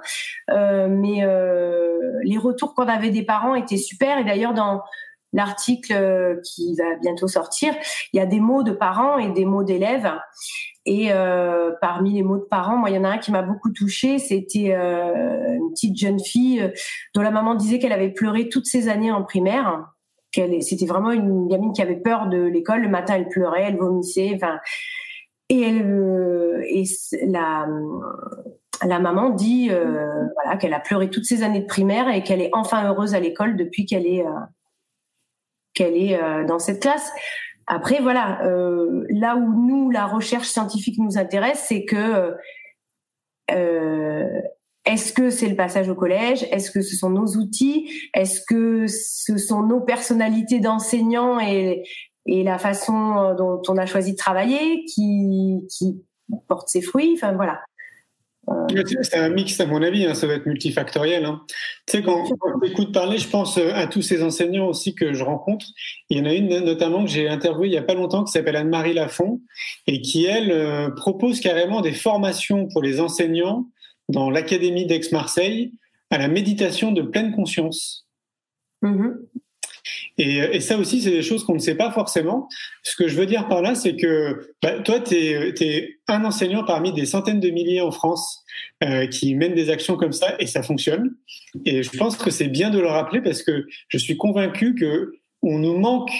Euh, 0.50 0.88
mais 0.90 1.24
les 2.24 2.38
retours 2.40 2.74
qu'on 2.74 2.88
avait 2.88 3.12
des 3.12 3.24
parents 3.24 3.54
étaient 3.54 3.78
super. 3.78 4.18
Et 4.18 4.24
d'ailleurs 4.24 4.56
dans 4.56 4.82
l'article 5.32 6.40
qui 6.44 6.76
va 6.76 6.96
bientôt 7.00 7.28
sortir, 7.28 7.72
il 8.12 8.18
y 8.18 8.20
a 8.20 8.26
des 8.26 8.40
mots 8.40 8.64
de 8.64 8.72
parents 8.72 9.20
et 9.20 9.30
des 9.30 9.46
mots 9.46 9.64
d'élèves. 9.64 10.12
Et 10.88 11.10
euh, 11.12 11.72
parmi 11.82 12.14
les 12.14 12.24
mots 12.24 12.40
de 12.40 12.48
parents, 12.50 12.78
moi, 12.78 12.90
il 12.90 12.96
y 12.96 12.98
en 12.98 13.04
a 13.04 13.10
un 13.10 13.18
qui 13.20 13.32
m'a 13.32 13.44
beaucoup 13.44 13.72
touchée. 13.72 14.18
C'était 14.18 14.74
euh, 14.74 15.54
une 15.54 15.70
petite 15.70 15.96
jeune 16.00 16.20
fille 16.20 16.74
dont 17.14 17.22
la 17.22 17.30
maman 17.30 17.54
disait 17.54 17.78
qu'elle 17.78 17.94
avait 17.94 18.10
pleuré 18.10 18.50
toutes 18.50 18.66
ses 18.66 18.90
années 18.90 19.12
en 19.12 19.22
primaire 19.22 19.86
c'était 20.34 20.86
vraiment 20.86 21.12
une 21.12 21.48
gamine 21.48 21.74
qui 21.74 21.82
avait 21.82 21.96
peur 21.96 22.28
de 22.28 22.38
l'école. 22.38 22.82
Le 22.82 22.90
matin, 22.90 23.16
elle 23.16 23.30
pleurait, 23.30 23.64
elle 23.64 23.78
vomissait. 23.78 24.32
Enfin, 24.36 24.60
et 25.50 25.82
euh, 25.82 26.64
la, 27.24 27.68
maman 29.00 29.32
dit 29.32 29.70
euh, 29.72 30.26
qu'elle 30.60 30.74
a 30.74 30.80
pleuré 30.80 31.10
toutes 31.10 31.26
ses 31.26 31.42
années 31.42 31.62
de 31.62 31.66
primaire 31.66 32.08
et 32.08 32.24
qu'elle 32.24 32.42
est 32.42 32.52
enfin 32.54 32.88
heureuse 32.88 33.16
à 33.16 33.20
l'école 33.20 33.58
depuis 33.58 33.86
qu'elle 33.86 34.06
est 34.06 34.26
euh, 34.26 34.32
qu'elle 35.74 35.98
est 35.98 36.20
dans 36.46 36.60
cette 36.60 36.82
classe. 36.82 37.12
Après, 37.66 38.00
voilà, 38.02 38.42
là 39.10 39.36
où 39.36 39.68
nous, 39.68 39.92
la 39.92 40.08
recherche 40.08 40.48
scientifique 40.48 40.98
nous 40.98 41.18
intéresse, 41.18 41.64
c'est 41.68 41.86
que 41.86 42.36
est-ce 44.86 45.14
que 45.14 45.30
c'est 45.30 45.48
le 45.48 45.56
passage 45.56 45.90
au 45.90 45.96
collège? 45.96 46.46
Est-ce 46.52 46.72
que 46.72 46.82
ce 46.82 46.96
sont 46.96 47.10
nos 47.10 47.28
outils? 47.38 47.90
Est-ce 48.14 48.42
que 48.48 48.88
ce 48.88 49.38
sont 49.38 49.64
nos 49.64 49.82
personnalités 49.82 50.60
d'enseignants 50.60 51.40
et, 51.40 51.84
la 52.26 52.60
façon 52.60 53.34
dont 53.38 53.62
on 53.70 53.78
a 53.78 53.88
choisi 53.88 54.12
de 54.12 54.18
travailler 54.18 54.86
qui, 54.86 55.66
qui 55.70 56.04
porte 56.48 56.70
ses 56.70 56.82
fruits? 56.82 57.14
Enfin 57.16 57.34
voilà. 57.34 57.60
Euh, 58.50 58.84
c'est 59.02 59.18
un 59.18 59.30
mix, 59.30 59.60
à 59.60 59.66
mon 59.66 59.82
avis, 59.82 60.06
hein, 60.06 60.14
ça 60.14 60.28
va 60.28 60.34
être 60.34 60.46
multifactoriel. 60.46 61.26
Hein. 61.26 61.42
Tu 61.86 61.98
sais, 61.98 62.04
quand, 62.04 62.24
on 62.42 62.66
écoute 62.66 62.92
parler, 62.92 63.18
je 63.18 63.28
pense 63.28 63.58
euh, 63.58 63.72
à 63.74 63.88
tous 63.88 64.02
ces 64.02 64.24
enseignants 64.24 64.68
aussi 64.68 64.96
que 64.96 65.14
je 65.14 65.24
rencontre. 65.24 65.66
Il 66.10 66.18
y 66.18 66.22
en 66.22 66.26
a 66.26 66.34
une 66.34 66.60
notamment 66.60 67.04
que 67.04 67.10
j'ai 67.10 67.28
interviewée 67.28 67.68
il 67.68 67.72
n'y 67.72 67.78
a 67.78 67.84
pas 67.84 67.94
longtemps 67.94 68.24
qui 68.24 68.32
s'appelle 68.32 68.56
Anne-Marie 68.56 68.94
Lafont 68.94 69.42
et 69.88 70.02
qui, 70.02 70.26
elle, 70.26 70.52
euh, 70.52 70.90
propose 70.90 71.42
carrément 71.42 71.82
des 71.82 71.92
formations 71.92 72.68
pour 72.68 72.82
les 72.82 73.00
enseignants 73.00 73.68
dans 74.10 74.30
l'Académie 74.30 74.86
d'Aix-Marseille 74.86 75.72
à 76.10 76.18
la 76.18 76.28
méditation 76.28 76.92
de 76.92 77.02
pleine 77.02 77.32
conscience. 77.32 78.08
Mm-hmm. 78.84 79.14
Et, 80.18 80.38
et, 80.38 80.60
ça 80.60 80.78
aussi, 80.78 81.02
c'est 81.02 81.12
des 81.12 81.22
choses 81.22 81.46
qu'on 81.46 81.54
ne 81.54 81.60
sait 81.60 81.76
pas 81.76 81.92
forcément. 81.92 82.50
Ce 82.84 82.96
que 82.96 83.08
je 83.08 83.16
veux 83.16 83.26
dire 83.26 83.48
par 83.48 83.62
là, 83.62 83.74
c'est 83.74 83.96
que 83.96 84.54
bah, 84.62 84.80
toi, 84.80 85.00
tu 85.00 85.16
es, 85.16 86.00
un 86.08 86.26
enseignant 86.26 86.66
parmi 86.66 86.92
des 86.92 87.06
centaines 87.06 87.40
de 87.40 87.50
milliers 87.50 87.82
en 87.82 87.92
France 87.92 88.44
euh, 88.84 89.08
qui 89.08 89.36
mènent 89.36 89.54
des 89.54 89.70
actions 89.70 89.96
comme 89.96 90.12
ça 90.12 90.36
et 90.40 90.46
ça 90.46 90.62
fonctionne. 90.62 91.16
Et 91.66 91.84
je 91.84 91.98
pense 91.98 92.18
que 92.18 92.32
c'est 92.32 92.50
bien 92.50 92.70
de 92.70 92.80
le 92.80 92.88
rappeler 92.88 93.22
parce 93.22 93.44
que 93.44 93.66
je 93.88 93.98
suis 93.98 94.18
convaincu 94.18 94.76
que 94.76 95.14
on 95.42 95.60
nous 95.60 95.78
manque, 95.78 96.12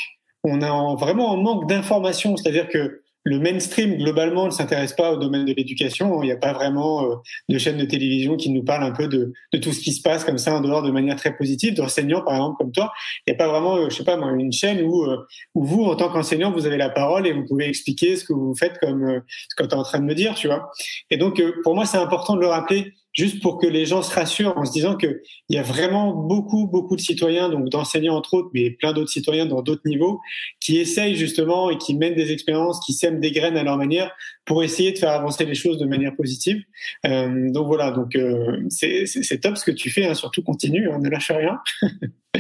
on 0.44 0.62
a 0.62 0.96
vraiment 0.96 1.34
un 1.34 1.42
manque 1.42 1.68
d'informations. 1.68 2.38
C'est-à-dire 2.38 2.70
que 2.70 3.02
le 3.24 3.40
mainstream 3.40 3.98
globalement 3.98 4.46
ne 4.46 4.52
s'intéresse 4.52 4.94
pas 4.94 5.12
au 5.12 5.18
domaine 5.18 5.46
de 5.46 5.54
l'éducation. 5.54 6.22
Il 6.24 6.28
n'y 6.28 6.32
a 6.32 6.38
pas 6.38 6.54
vraiment 6.54 7.04
euh, 7.04 7.16
de 7.50 7.58
chaîne 7.58 7.78
de 7.78 7.86
télévision 7.86 8.38
qui 8.38 8.50
nous 8.50 8.64
parle 8.64 8.84
un 8.84 8.92
peu 8.92 9.08
de, 9.08 9.34
tout 9.60 9.74
ce 9.74 9.80
qui 9.80 9.92
se 9.92 10.02
passe 10.02 10.24
comme 10.24 10.38
ça 10.38 10.56
en 10.56 10.62
dehors 10.62 10.82
de 10.82 10.92
manière 10.92 11.16
très 11.16 11.36
positive. 11.36 11.74
D'enseignants 11.74 12.22
par 12.22 12.36
exemple 12.36 12.58
comme 12.60 12.72
toi, 12.72 12.92
il 13.28 13.32
n'y 13.32 13.36
a 13.36 13.38
pas 13.38 13.50
vraiment, 13.50 13.78
euh, 13.78 13.90
je 13.90 13.96
sais 13.96 14.04
pas 14.04 14.16
une 14.16 14.54
chaîne 14.54 14.82
où, 14.82 15.04
euh, 15.04 15.18
où 15.54 15.66
vous 15.66 15.84
en 15.84 15.96
tant 15.96 16.10
qu'enseignant 16.10 16.52
vous 16.52 16.66
avez 16.66 16.78
la 16.78 16.90
parole 16.90 17.28
et 17.28 17.34
vous 17.34 17.46
pouvez 17.46 17.68
expliquer 17.68 18.16
ce 18.16 18.24
que 18.24 18.34
vous 18.34 18.56
faites 18.56 18.78
comme 18.80 19.22
ce 19.28 19.56
que 19.56 19.68
tu 19.68 19.70
es 19.70 19.78
en 19.78 19.84
train 19.84 20.00
de 20.00 20.06
me 20.06 20.16
dire, 20.16 20.36
tu 20.36 20.48
vois. 20.48 20.72
Et 21.10 21.18
donc 21.18 21.42
pour 21.64 21.76
moi 21.76 21.86
c'est 21.86 21.98
important 21.98 22.36
de 22.36 22.42
le 22.42 22.48
rappeler 22.48 22.94
juste 23.14 23.42
pour 23.42 23.58
que 23.58 23.68
les 23.68 23.86
gens 23.86 24.02
se 24.02 24.14
rassurent 24.14 24.58
en 24.58 24.66
se 24.66 24.72
disant 24.72 24.96
qu'il 24.96 25.20
y 25.50 25.58
a 25.58 25.64
vraiment 25.64 26.14
beaucoup, 26.14 26.68
beaucoup 26.68 26.96
de 26.96 27.02
citoyens, 27.02 27.50
donc 27.50 27.70
d'enseignants 27.70 28.16
entre 28.16 28.36
autres, 28.36 28.50
mais 28.54 28.72
plein 28.72 28.94
d'autres 28.94 29.12
citoyens 29.12 29.46
dans 29.46 29.62
d'autres 29.62 29.82
niveaux, 29.86 30.20
qui 30.60 30.78
essayent 30.78 31.16
justement 31.16 31.70
et 31.70 31.78
qui 31.78 31.96
mènent 31.96 32.16
des 32.16 32.32
expériences, 32.32 32.80
qui 32.86 32.94
sèment 32.94 33.20
des 33.20 33.32
graines 33.32 33.58
à 33.58 33.64
leur 33.64 33.78
manière 33.78 34.12
pour 34.46 34.64
essayer 34.64 34.92
de 34.92 34.98
faire 34.98 35.12
avancer 35.12 35.46
les 35.46 35.56
choses 35.56 35.78
de 35.78 35.86
manière 35.86 36.16
positive. 36.16 36.62
Euh, 37.06 37.52
donc 37.52 37.68
voilà, 37.68 37.92
donc 37.92 38.16
euh, 38.16 38.64
c'est 38.70 39.40
top 39.42 39.58
ce 39.58 39.66
que 39.66 39.72
tu 39.72 39.90
fais, 39.90 40.06
hein, 40.06 40.14
surtout 40.14 40.44
continue, 40.44 40.88
on 40.90 40.96
hein, 40.96 41.00
ne 41.00 41.10
lâche 41.10 41.32
rien. 41.32 41.60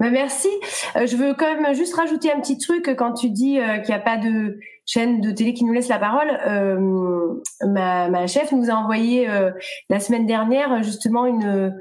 Bah, 0.00 0.10
merci. 0.10 0.48
Euh, 0.96 1.06
je 1.06 1.16
veux 1.16 1.34
quand 1.34 1.54
même 1.54 1.74
juste 1.74 1.94
rajouter 1.94 2.32
un 2.32 2.40
petit 2.40 2.58
truc 2.58 2.94
quand 2.96 3.12
tu 3.14 3.30
dis 3.30 3.58
euh, 3.58 3.78
qu'il 3.78 3.94
n'y 3.94 4.00
a 4.00 4.04
pas 4.04 4.16
de 4.16 4.58
chaîne 4.86 5.20
de 5.20 5.30
télé 5.30 5.54
qui 5.54 5.64
nous 5.64 5.72
laisse 5.72 5.88
la 5.88 5.98
parole. 5.98 6.28
Euh, 6.46 7.34
ma, 7.66 8.08
ma, 8.08 8.26
chef 8.26 8.52
nous 8.52 8.70
a 8.70 8.74
envoyé 8.74 9.28
la 9.88 10.00
semaine 10.00 10.26
dernière 10.26 10.82
justement 10.82 11.26
une 11.26 11.74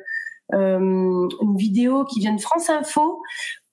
une 0.53 1.55
vidéo 1.55 2.03
qui 2.03 2.19
vient 2.19 2.35
de 2.35 2.41
France 2.41 2.69
Info 2.69 3.21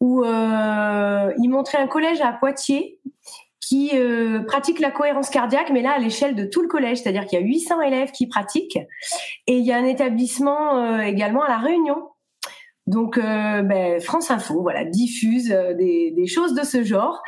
où 0.00 0.24
il 0.24 1.48
montrait 1.48 1.78
un 1.78 1.88
collège 1.88 2.20
à 2.20 2.32
Poitiers 2.32 3.00
qui 3.60 3.92
pratique 4.46 4.78
la 4.78 4.90
cohérence 4.90 5.28
cardiaque, 5.28 5.70
mais 5.72 5.82
là 5.82 5.92
à 5.92 5.98
l'échelle 5.98 6.34
de 6.34 6.44
tout 6.44 6.62
le 6.62 6.68
collège, 6.68 6.98
c'est-à-dire 6.98 7.26
qu'il 7.26 7.38
y 7.38 7.42
a 7.42 7.44
800 7.44 7.80
élèves 7.82 8.12
qui 8.12 8.28
pratiquent, 8.28 8.78
et 9.46 9.56
il 9.56 9.64
y 9.64 9.72
a 9.72 9.76
un 9.76 9.84
établissement 9.84 11.00
également 11.00 11.42
à 11.42 11.48
la 11.48 11.58
Réunion 11.58 11.96
donc, 12.88 13.18
euh, 13.18 13.60
ben, 13.60 14.00
France 14.00 14.30
Info, 14.30 14.62
voilà, 14.62 14.82
diffuse 14.82 15.52
euh, 15.52 15.74
des, 15.74 16.10
des, 16.10 16.26
choses 16.26 16.54
de 16.54 16.62
ce 16.62 16.82
genre. 16.82 17.22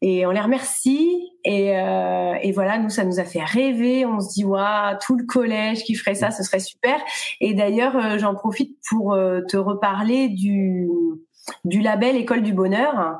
Et 0.00 0.24
on 0.26 0.30
les 0.30 0.40
remercie. 0.40 1.28
Et, 1.44 1.76
euh, 1.76 2.34
et, 2.40 2.52
voilà, 2.52 2.78
nous, 2.78 2.88
ça 2.88 3.04
nous 3.04 3.18
a 3.18 3.24
fait 3.24 3.42
rêver. 3.42 4.06
On 4.06 4.20
se 4.20 4.32
dit, 4.32 4.44
waouh, 4.44 4.96
tout 5.04 5.16
le 5.16 5.24
collège 5.24 5.82
qui 5.82 5.96
ferait 5.96 6.14
ça, 6.14 6.30
ce 6.30 6.44
serait 6.44 6.60
super. 6.60 7.00
Et 7.40 7.52
d'ailleurs, 7.52 7.96
euh, 7.96 8.18
j'en 8.18 8.36
profite 8.36 8.78
pour 8.88 9.16
te 9.48 9.56
reparler 9.56 10.28
du, 10.28 10.88
du 11.64 11.80
label 11.80 12.14
École 12.14 12.42
du 12.42 12.52
Bonheur. 12.52 13.18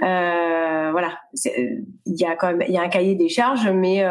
voilà, 0.00 1.18
il 1.44 1.84
y 2.06 2.24
a 2.24 2.34
quand 2.34 2.48
même, 2.48 2.64
il 2.66 2.74
y 2.74 2.78
a 2.78 2.82
un 2.82 2.88
cahier 2.88 3.14
des 3.14 3.28
charges, 3.28 3.68
mais 3.68 4.04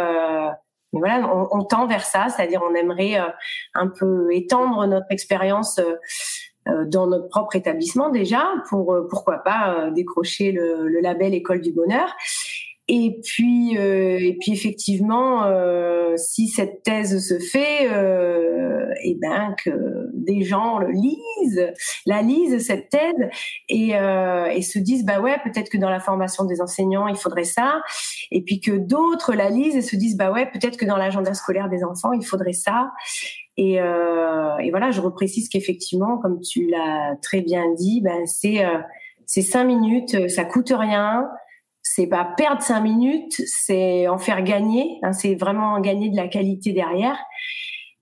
mais 0.93 0.99
voilà, 0.99 1.27
on, 1.27 1.47
on, 1.51 1.63
tend 1.63 1.87
vers 1.87 2.05
ça, 2.05 2.27
c'est-à-dire 2.29 2.61
on 2.63 2.75
aimerait 2.75 3.17
un 3.73 3.87
peu 3.87 4.27
étendre 4.31 4.85
notre 4.85 5.07
expérience 5.09 5.79
euh, 5.79 5.95
dans 6.87 7.07
notre 7.07 7.27
propre 7.27 7.55
établissement 7.55 8.09
déjà 8.09 8.43
pour 8.69 8.93
euh, 8.93 9.07
pourquoi 9.09 9.39
pas 9.39 9.75
euh, 9.75 9.91
décrocher 9.91 10.51
le, 10.51 10.87
le, 10.87 10.99
label 10.99 11.33
École 11.33 11.61
du 11.61 11.71
Bonheur. 11.71 12.07
Et 12.89 13.21
puis, 13.23 13.77
euh, 13.77 14.17
et 14.19 14.35
puis 14.41 14.51
effectivement, 14.51 15.45
euh, 15.45 16.15
si 16.17 16.49
cette 16.49 16.83
thèse 16.83 17.25
se 17.25 17.39
fait, 17.39 17.89
euh, 17.89 18.85
et 19.03 19.11
eh 19.11 19.15
ben 19.15 19.55
que 19.63 20.09
des 20.13 20.43
gens 20.43 20.79
le 20.79 20.91
lisent, 20.91 21.73
la 22.05 22.21
lisent 22.21 22.65
cette 22.65 22.89
thèse 22.89 23.29
et, 23.69 23.95
euh, 23.95 24.47
et 24.47 24.61
se 24.61 24.79
disent 24.79 25.05
bah 25.05 25.21
ouais 25.21 25.37
peut-être 25.43 25.69
que 25.69 25.77
dans 25.77 25.89
la 25.89 26.01
formation 26.01 26.43
des 26.43 26.61
enseignants 26.61 27.07
il 27.07 27.15
faudrait 27.15 27.45
ça, 27.45 27.81
et 28.31 28.41
puis 28.41 28.59
que 28.59 28.71
d'autres 28.71 29.33
la 29.33 29.49
lisent 29.49 29.77
et 29.77 29.81
se 29.81 29.95
disent 29.95 30.17
bah 30.17 30.31
ouais 30.31 30.45
peut-être 30.51 30.75
que 30.77 30.85
dans 30.85 30.97
l'agenda 30.97 31.33
scolaire 31.33 31.69
des 31.69 31.85
enfants 31.85 32.11
il 32.11 32.25
faudrait 32.25 32.53
ça, 32.53 32.91
et, 33.57 33.79
euh, 33.79 34.57
et, 34.57 34.71
voilà, 34.71 34.91
je 34.91 35.01
reprécise 35.01 35.47
qu'effectivement, 35.47 36.17
comme 36.17 36.39
tu 36.39 36.67
l'as 36.67 37.15
très 37.21 37.41
bien 37.41 37.71
dit, 37.73 38.01
ben 38.01 38.25
c'est 38.25 38.65
euh, 38.65 38.79
c'est 39.25 39.41
cinq 39.41 39.65
minutes, 39.65 40.29
ça 40.29 40.43
coûte 40.43 40.73
rien. 40.75 41.29
C'est 41.81 42.07
pas 42.07 42.25
perdre 42.37 42.61
cinq 42.61 42.81
minutes, 42.81 43.33
c'est 43.45 44.07
en 44.07 44.17
faire 44.17 44.41
gagner. 44.41 44.99
Hein, 45.03 45.11
c'est 45.11 45.35
vraiment 45.35 45.79
gagner 45.81 46.09
de 46.09 46.15
la 46.15 46.27
qualité 46.27 46.71
derrière. 46.71 47.17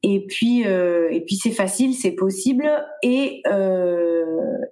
Et 0.03 0.25
puis 0.25 0.65
euh, 0.65 1.09
et 1.11 1.21
puis 1.21 1.35
c'est 1.35 1.51
facile, 1.51 1.93
c'est 1.93 2.13
possible. 2.13 2.67
Et 3.03 3.41
euh, 3.47 4.25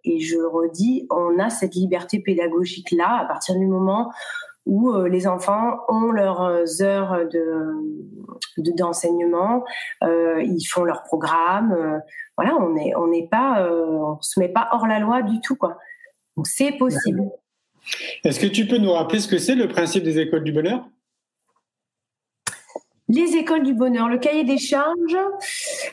et 0.03 0.19
je 0.19 0.37
redis, 0.37 1.07
on 1.11 1.39
a 1.39 1.49
cette 1.49 1.75
liberté 1.75 2.19
pédagogique 2.19 2.91
là 2.91 3.19
à 3.21 3.25
partir 3.25 3.55
du 3.55 3.67
moment 3.67 4.09
où 4.69 4.91
euh, 4.91 5.09
les 5.09 5.27
enfants 5.27 5.79
ont 5.89 6.11
leurs 6.11 6.43
euh, 6.43 6.65
heures 6.81 7.27
de 7.27 7.75
d'enseignement, 8.57 9.63
euh, 10.03 10.43
ils 10.43 10.65
font 10.65 10.83
leur 10.83 11.03
programme. 11.03 12.01
voilà, 12.37 12.55
on 12.57 12.75
est 12.75 12.93
on 12.95 13.07
n'est 13.07 13.27
pas, 13.27 13.67
on 13.71 14.21
se 14.21 14.39
met 14.39 14.49
pas 14.49 14.69
hors 14.73 14.85
la 14.85 14.99
loi 14.99 15.21
du 15.21 15.39
tout 15.41 15.55
quoi. 15.55 15.77
Donc 16.35 16.45
c'est 16.45 16.73
possible. 16.73 17.23
Est-ce 18.23 18.39
que 18.39 18.47
tu 18.47 18.67
peux 18.67 18.77
nous 18.77 18.91
rappeler 18.91 19.19
ce 19.19 19.27
que 19.27 19.37
c'est 19.37 19.55
le 19.55 19.67
principe 19.67 20.03
des 20.03 20.19
écoles 20.19 20.43
du 20.43 20.51
bonheur? 20.51 20.85
Les 23.07 23.37
écoles 23.37 23.63
du 23.63 23.73
bonheur, 23.73 24.07
le 24.09 24.19
cahier 24.19 24.43
des 24.43 24.57
charges, 24.57 25.17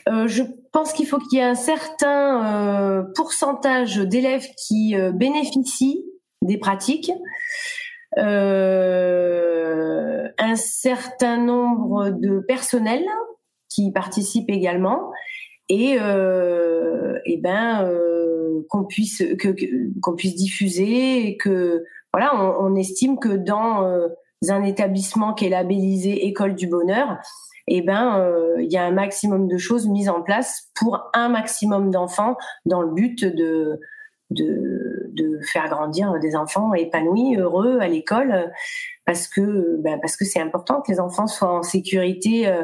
je 0.07 0.43
pense 0.71 0.93
qu'il 0.93 1.07
faut 1.07 1.19
qu'il 1.19 1.39
y 1.39 1.41
ait 1.41 1.45
un 1.45 1.55
certain 1.55 3.07
pourcentage 3.15 3.97
d'élèves 3.97 4.47
qui 4.57 4.95
bénéficient 5.13 6.05
des 6.41 6.57
pratiques. 6.57 7.11
Euh, 8.17 9.87
un 10.37 10.55
certain 10.55 11.37
nombre 11.37 12.09
de 12.09 12.39
personnels 12.39 13.05
qui 13.69 13.91
participent 13.91 14.49
également. 14.49 15.11
Et, 15.69 15.97
euh, 15.99 17.19
et 17.25 17.37
ben 17.37 17.83
euh, 17.83 18.61
qu'on 18.69 18.85
puisse 18.85 19.23
que 19.37 19.49
qu'on 20.01 20.15
puisse 20.15 20.35
diffuser 20.35 21.27
et 21.27 21.37
que 21.37 21.83
voilà 22.13 22.33
on, 22.59 22.75
estime 22.75 23.19
que 23.19 23.35
dans 23.35 23.83
euh, 23.83 24.07
un 24.49 24.63
établissement 24.63 25.33
qui 25.33 25.45
est 25.45 25.49
labellisé 25.49 26.25
école 26.25 26.55
du 26.55 26.67
bonheur 26.67 27.17
et 27.67 27.81
ben 27.81 28.17
euh, 28.19 28.55
il 28.61 28.71
y 28.71 28.77
a 28.77 28.85
un 28.85 28.91
maximum 28.91 29.47
de 29.47 29.57
choses 29.57 29.87
mises 29.87 30.09
en 30.09 30.21
place 30.21 30.69
pour 30.73 31.09
un 31.13 31.27
maximum 31.27 31.91
d'enfants 31.91 32.37
dans 32.65 32.81
le 32.81 32.93
but 32.93 33.25
de 33.25 33.79
de, 34.29 35.09
de, 35.13 35.39
faire 35.51 35.69
grandir 35.69 36.19
des 36.19 36.35
enfants 36.35 36.73
épanouis, 36.73 37.37
heureux 37.37 37.79
à 37.79 37.87
l'école, 37.87 38.51
parce 39.05 39.27
que 39.27 39.77
ben 39.79 39.99
parce 39.99 40.17
que 40.17 40.25
c'est 40.25 40.41
important 40.41 40.81
que 40.81 40.91
les 40.91 40.99
enfants 40.99 41.27
soient 41.27 41.53
en 41.53 41.63
sécurité 41.63 42.47
euh, 42.47 42.63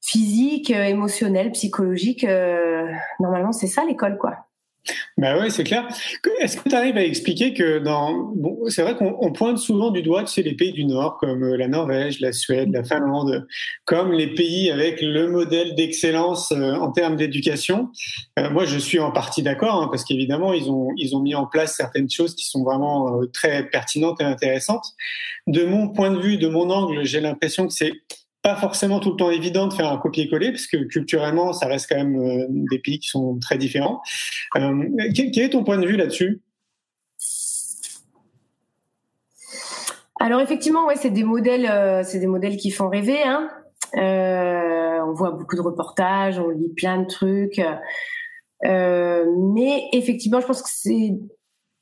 physique, 0.00 0.70
émotionnelle, 0.70 1.52
psychologique. 1.52 2.24
Euh, 2.24 2.90
normalement, 3.18 3.52
c'est 3.52 3.66
ça 3.66 3.84
l'école, 3.84 4.18
quoi. 4.18 4.49
Ben 5.18 5.38
oui, 5.40 5.50
c'est 5.50 5.64
clair. 5.64 5.86
Est-ce 6.40 6.56
que 6.56 6.68
tu 6.68 6.74
arrives 6.74 6.96
à 6.96 7.04
expliquer 7.04 7.52
que 7.52 7.78
dans. 7.78 8.12
Bon, 8.34 8.58
c'est 8.68 8.82
vrai 8.82 8.96
qu'on 8.96 9.32
pointe 9.32 9.58
souvent 9.58 9.90
du 9.90 10.02
doigt, 10.02 10.24
tu 10.24 10.32
sais, 10.32 10.42
les 10.42 10.54
pays 10.54 10.72
du 10.72 10.84
Nord, 10.84 11.18
comme 11.18 11.42
euh, 11.42 11.56
la 11.56 11.68
Norvège, 11.68 12.20
la 12.20 12.32
Suède, 12.32 12.70
la 12.72 12.82
Finlande, 12.82 13.46
comme 13.84 14.12
les 14.12 14.28
pays 14.28 14.70
avec 14.70 15.02
le 15.02 15.28
modèle 15.28 15.74
d'excellence 15.74 16.52
euh, 16.52 16.74
en 16.74 16.90
termes 16.90 17.16
d'éducation. 17.16 17.90
Euh, 18.38 18.50
moi, 18.50 18.64
je 18.64 18.78
suis 18.78 18.98
en 18.98 19.12
partie 19.12 19.42
d'accord, 19.42 19.82
hein, 19.82 19.88
parce 19.90 20.04
qu'évidemment, 20.04 20.52
ils 20.52 20.70
ont, 20.70 20.88
ils 20.96 21.14
ont 21.14 21.20
mis 21.20 21.34
en 21.34 21.46
place 21.46 21.76
certaines 21.76 22.10
choses 22.10 22.34
qui 22.34 22.46
sont 22.46 22.64
vraiment 22.64 23.20
très 23.32 23.68
pertinentes 23.68 24.20
et 24.20 24.24
intéressantes. 24.24 24.86
De 25.46 25.64
mon 25.64 25.88
point 25.88 26.10
de 26.10 26.20
vue, 26.20 26.38
de 26.38 26.48
mon 26.48 26.70
angle, 26.70 27.04
j'ai 27.04 27.20
l'impression 27.20 27.66
que 27.66 27.74
c'est 27.74 27.92
pas 28.42 28.56
forcément 28.56 29.00
tout 29.00 29.10
le 29.10 29.16
temps 29.16 29.30
évident 29.30 29.66
de 29.66 29.74
faire 29.74 29.90
un 29.90 29.98
copier-coller, 29.98 30.50
parce 30.50 30.66
que 30.66 30.78
culturellement, 30.84 31.52
ça 31.52 31.66
reste 31.66 31.88
quand 31.88 31.96
même 31.96 32.16
euh, 32.16 32.46
des 32.48 32.78
pays 32.78 32.98
qui 32.98 33.08
sont 33.08 33.38
très 33.38 33.58
différents. 33.58 34.00
Euh, 34.56 34.88
quel, 35.14 35.38
est 35.38 35.50
ton 35.50 35.64
point 35.64 35.78
de 35.78 35.86
vue 35.86 35.96
là-dessus? 35.96 36.40
Alors 40.18 40.40
effectivement, 40.40 40.86
ouais, 40.86 40.96
c'est 40.96 41.10
des 41.10 41.24
modèles, 41.24 41.66
euh, 41.66 42.02
c'est 42.02 42.18
des 42.18 42.26
modèles 42.26 42.56
qui 42.56 42.70
font 42.70 42.88
rêver. 42.88 43.22
Hein. 43.22 43.50
on 43.94 45.12
voit 45.12 45.32
beaucoup 45.32 45.56
de 45.56 45.62
reportages, 45.62 46.38
on 46.38 46.48
lit 46.48 46.72
plein 46.74 46.98
de 47.02 47.06
trucs, 47.06 47.60
mais 48.62 49.88
effectivement, 49.92 50.40
je 50.40 50.46
pense 50.46 50.62
que 50.62 50.70
c'est 50.70 51.12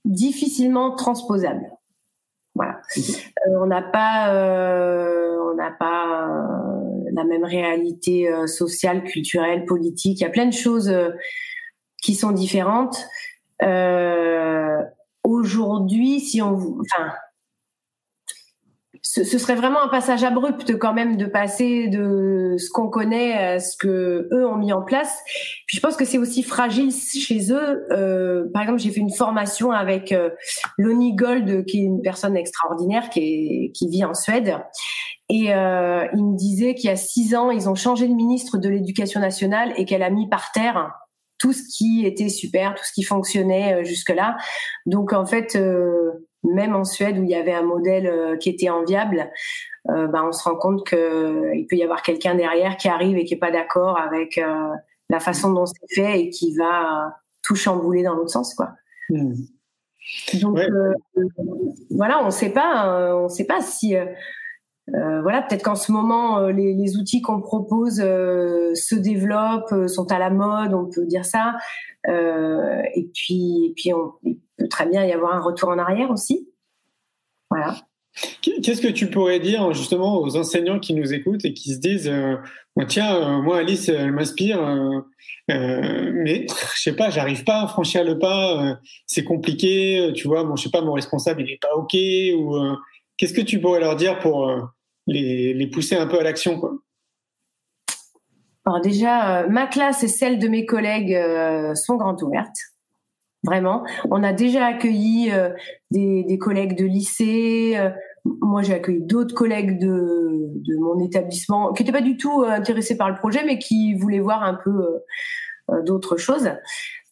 difficilement 0.04 0.94
transposable. 0.94 1.70
Voilà. 2.54 2.80
on 3.60 3.66
n'a 3.66 3.82
pas 3.82 4.32
on 5.48 5.54
n'a 5.54 5.70
pas 5.70 6.28
euh, 6.28 7.10
la 7.12 7.24
même 7.24 7.44
réalité 7.44 8.28
euh, 8.28 8.46
sociale, 8.46 9.04
culturelle, 9.04 9.64
politique. 9.64 10.20
Il 10.20 10.22
y 10.22 10.26
a 10.26 10.30
plein 10.30 10.46
de 10.46 10.52
choses 10.52 10.88
euh, 10.88 11.10
qui 12.02 12.14
sont 12.14 12.32
différentes. 12.32 13.08
Aujourd'hui, 15.24 16.20
si 16.20 16.40
on, 16.40 16.54
enfin, 16.54 17.12
ce, 19.02 19.24
serait 19.24 19.54
vraiment 19.54 19.82
un 19.82 19.88
passage 19.88 20.22
abrupt 20.24 20.76
quand 20.78 20.92
même 20.92 21.16
de 21.16 21.26
passer 21.26 21.88
de 21.88 22.56
ce 22.58 22.70
qu'on 22.70 22.88
connaît 22.88 23.32
à 23.32 23.60
ce 23.60 23.76
que 23.76 24.28
eux 24.32 24.46
ont 24.46 24.56
mis 24.56 24.72
en 24.72 24.82
place. 24.82 25.18
Puis 25.66 25.76
je 25.76 25.80
pense 25.80 25.96
que 25.96 26.04
c'est 26.04 26.18
aussi 26.18 26.42
fragile 26.42 26.92
chez 26.92 27.52
eux. 27.52 28.48
Par 28.52 28.62
exemple, 28.62 28.80
j'ai 28.80 28.90
fait 28.90 29.00
une 29.00 29.12
formation 29.12 29.70
avec 29.70 30.12
euh, 30.12 30.30
Lonnie 30.76 31.14
Gold, 31.14 31.64
qui 31.66 31.78
est 31.78 31.84
une 31.84 32.02
personne 32.02 32.36
extraordinaire 32.36 33.10
qui 33.10 33.72
vit 33.90 34.04
en 34.04 34.14
Suède. 34.14 34.56
Et 35.30 35.54
euh, 35.54 36.06
il 36.14 36.24
me 36.24 36.36
disait 36.36 36.74
qu'il 36.74 36.88
y 36.88 36.92
a 36.92 36.96
six 36.96 37.34
ans, 37.34 37.50
ils 37.50 37.68
ont 37.68 37.74
changé 37.74 38.08
de 38.08 38.14
ministre 38.14 38.56
de 38.56 38.68
l'Éducation 38.68 39.20
nationale 39.20 39.74
et 39.76 39.84
qu'elle 39.84 40.02
a 40.02 40.10
mis 40.10 40.28
par 40.28 40.52
terre 40.52 40.90
tout 41.38 41.52
ce 41.52 41.62
qui 41.68 42.04
était 42.04 42.28
super, 42.28 42.74
tout 42.74 42.84
ce 42.84 42.92
qui 42.92 43.02
fonctionnait 43.02 43.74
euh, 43.74 43.84
jusque-là. 43.84 44.36
Donc 44.86 45.12
en 45.12 45.24
fait, 45.24 45.56
euh, 45.56 46.26
même 46.42 46.74
en 46.74 46.84
Suède 46.84 47.18
où 47.18 47.22
il 47.22 47.30
y 47.30 47.34
avait 47.34 47.54
un 47.54 47.62
modèle 47.62 48.06
euh, 48.06 48.36
qui 48.36 48.50
était 48.50 48.70
enviable, 48.70 49.30
bah, 49.86 50.22
on 50.22 50.32
se 50.32 50.42
rend 50.42 50.56
compte 50.56 50.86
qu'il 50.86 51.66
peut 51.66 51.76
y 51.76 51.82
avoir 51.82 52.02
quelqu'un 52.02 52.34
derrière 52.34 52.76
qui 52.76 52.88
arrive 52.88 53.16
et 53.16 53.24
qui 53.24 53.32
est 53.32 53.38
pas 53.38 53.50
d'accord 53.50 53.98
avec 53.98 54.38
la 55.08 55.18
façon 55.18 55.50
dont 55.50 55.64
c'est 55.64 55.94
fait 55.94 56.20
et 56.20 56.28
qui 56.28 56.54
va 56.58 57.16
tout 57.42 57.54
chambouler 57.54 58.02
dans 58.02 58.12
l'autre 58.12 58.28
sens, 58.28 58.52
quoi. 58.52 58.72
Hmm. 59.08 59.32
Donc 60.42 60.58
voilà, 61.88 62.20
on 62.22 62.26
ne 62.26 62.30
sait 62.30 62.50
pas, 62.50 63.14
on 63.14 63.30
sait 63.30 63.46
pas 63.46 63.62
si 63.62 63.96
euh, 64.94 65.20
voilà, 65.22 65.42
peut-être 65.42 65.62
qu'en 65.62 65.74
ce 65.74 65.92
moment, 65.92 66.38
euh, 66.38 66.52
les, 66.52 66.96
outils 66.96 67.20
qu'on 67.20 67.40
propose 67.40 68.00
euh, 68.00 68.74
se 68.74 68.94
développent, 68.94 69.88
sont 69.88 70.10
à 70.10 70.18
la 70.18 70.30
mode, 70.30 70.72
on 70.72 70.88
peut 70.88 71.06
dire 71.06 71.24
ça. 71.24 71.56
et 72.06 73.10
puis, 73.14 73.66
et 73.66 73.72
puis 73.76 73.90
il 74.24 74.38
peut 74.56 74.68
très 74.68 74.86
bien 74.86 75.04
y 75.04 75.12
avoir 75.12 75.34
un 75.34 75.40
retour 75.40 75.68
en 75.68 75.78
arrière 75.78 76.10
aussi. 76.10 76.48
Voilà. 77.50 77.76
Qu'est-ce 78.42 78.80
que 78.80 78.88
tu 78.88 79.08
pourrais 79.10 79.38
dire 79.38 79.72
justement 79.72 80.20
aux 80.20 80.36
enseignants 80.36 80.80
qui 80.80 80.92
nous 80.92 81.12
écoutent 81.12 81.44
et 81.44 81.54
qui 81.54 81.72
se 81.72 81.78
disent 81.78 82.08
euh, 82.08 82.34
tiens 82.88 83.40
moi 83.42 83.58
Alice 83.58 83.88
elle 83.88 84.10
m'inspire 84.10 84.60
mais 85.46 86.46
je 86.74 86.80
sais 86.80 86.96
pas 86.96 87.10
j'arrive 87.10 87.44
pas 87.44 87.62
à 87.62 87.68
franchir 87.68 88.02
le 88.02 88.18
pas 88.18 88.80
c'est 89.06 89.22
compliqué 89.22 90.10
tu 90.16 90.26
vois 90.26 90.42
bon 90.42 90.56
je 90.56 90.64
sais 90.64 90.70
pas 90.70 90.80
mon 90.80 90.94
responsable 90.94 91.42
il 91.42 91.52
est 91.52 91.62
pas 91.62 91.76
ok 91.76 91.94
ou 92.38 92.56
qu'est-ce 93.16 93.34
que 93.34 93.40
tu 93.40 93.60
pourrais 93.60 93.78
leur 93.78 93.94
dire 93.94 94.18
pour 94.18 94.50
les, 95.08 95.66
pousser 95.72 95.96
un 95.96 96.06
peu 96.06 96.18
à 96.18 96.22
l'action 96.22 96.60
Alors 98.64 98.80
déjà 98.80 99.46
ma 99.48 99.66
classe 99.66 100.02
et 100.02 100.08
celle 100.08 100.38
de 100.38 100.48
mes 100.48 100.66
collègues 100.66 101.18
sont 101.74 101.96
grandes 101.96 102.22
ouvertes. 102.22 102.58
Vraiment, 103.44 103.84
on 104.10 104.22
a 104.24 104.32
déjà 104.32 104.66
accueilli 104.66 105.30
des, 105.90 106.24
des, 106.24 106.38
collègues 106.38 106.76
de 106.76 106.84
lycée, 106.84 107.78
moi, 108.40 108.62
j'ai 108.62 108.74
accueilli 108.74 109.00
d'autres 109.00 109.34
collègues 109.34 109.78
de, 109.78 110.50
de, 110.54 110.76
mon 110.76 111.04
établissement 111.04 111.72
qui 111.72 111.82
n'étaient 111.82 111.96
pas 111.96 112.04
du 112.04 112.16
tout 112.16 112.42
euh, 112.42 112.50
intéressés 112.50 112.96
par 112.96 113.08
le 113.08 113.16
projet, 113.16 113.44
mais 113.44 113.58
qui 113.58 113.94
voulaient 113.94 114.20
voir 114.20 114.42
un 114.42 114.54
peu 114.54 114.70
euh, 114.70 114.98
euh, 115.70 115.82
d'autres 115.82 116.16
choses. 116.16 116.50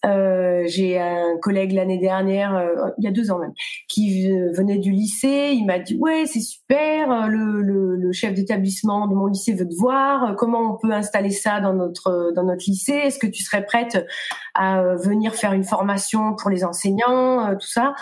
Euh, 0.07 0.63
j'ai 0.67 0.99
un 0.99 1.37
collègue 1.43 1.73
l'année 1.73 1.99
dernière, 1.99 2.71
il 2.99 3.05
y 3.05 3.09
a 3.09 3.11
deux 3.11 3.31
ans 3.31 3.39
même, 3.39 3.53
qui 3.89 4.29
venait 4.55 4.79
du 4.79 4.91
lycée. 4.91 5.53
Il 5.55 5.67
m'a 5.67 5.79
dit 5.79 5.97
ouais 5.99 6.25
c'est 6.27 6.41
super, 6.41 7.29
le, 7.29 7.61
le, 7.61 7.97
le 7.97 8.13
chef 8.13 8.35
d'établissement 8.35 9.09
de 9.09 9.15
mon 9.15 9.27
lycée 9.27 9.53
veut 9.55 9.69
te 9.69 9.75
voir. 9.75 10.37
Comment 10.37 10.73
on 10.73 10.77
peut 10.77 10.93
installer 10.93 11.31
ça 11.31 11.61
dans 11.61 11.75
notre 11.75 12.33
dans 12.35 12.45
notre 12.45 12.65
lycée? 12.67 12.95
Est-ce 12.95 13.19
que 13.19 13.27
tu 13.27 13.43
serais 13.43 13.65
prête 13.65 14.07
à 14.55 14.95
venir 14.97 15.35
faire 15.35 15.53
une 15.53 15.65
formation 15.65 16.35
pour 16.37 16.51
les 16.51 16.65
enseignants, 16.65 17.55
tout 17.55 17.69
ça? 17.69 17.95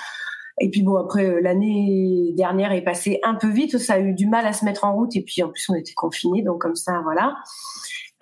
Et 0.61 0.70
puis 0.70 0.82
bon, 0.82 0.96
après 0.96 1.24
euh, 1.24 1.40
l'année 1.40 2.32
dernière 2.36 2.70
est 2.72 2.82
passée 2.84 3.18
un 3.24 3.34
peu 3.34 3.48
vite, 3.48 3.78
ça 3.78 3.94
a 3.94 3.98
eu 3.98 4.14
du 4.14 4.28
mal 4.28 4.46
à 4.46 4.52
se 4.52 4.64
mettre 4.64 4.84
en 4.84 4.94
route. 4.94 5.16
Et 5.16 5.22
puis 5.22 5.42
en 5.42 5.48
plus 5.48 5.68
on 5.68 5.74
était 5.74 5.94
confinés, 5.94 6.42
donc 6.42 6.61
comme 6.61 6.76
ça, 6.76 7.00
voilà. 7.02 7.34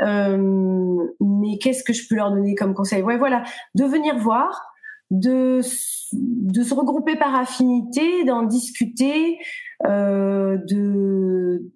Euh, 0.03 1.07
mais 1.21 1.59
qu'est-ce 1.59 1.85
que 1.85 1.93
je 1.93 2.07
peux 2.09 2.17
leur 2.17 2.31
donner 2.31 2.55
comme 2.55 2.75
conseil? 2.75 3.03
Ouais, 3.03 3.19
voilà, 3.19 3.45
de 3.75 3.85
venir 3.85 4.17
voir, 4.17 4.75
de 5.11 5.61
se 5.63 6.75
regrouper 6.75 7.17
par 7.17 7.35
affinité, 7.35 8.25
d'en 8.25 8.43
discuter, 8.43 9.39
euh, 9.87 10.59
de 10.69 11.71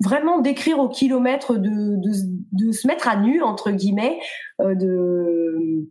vraiment 0.00 0.38
d'écrire 0.38 0.78
au 0.78 0.88
kilomètre, 0.88 1.56
de, 1.56 2.72
se 2.72 2.86
mettre 2.86 3.08
à 3.08 3.16
nu 3.16 3.42
entre 3.42 3.72
guillemets, 3.72 4.20
euh, 4.60 4.74
de 4.74 5.88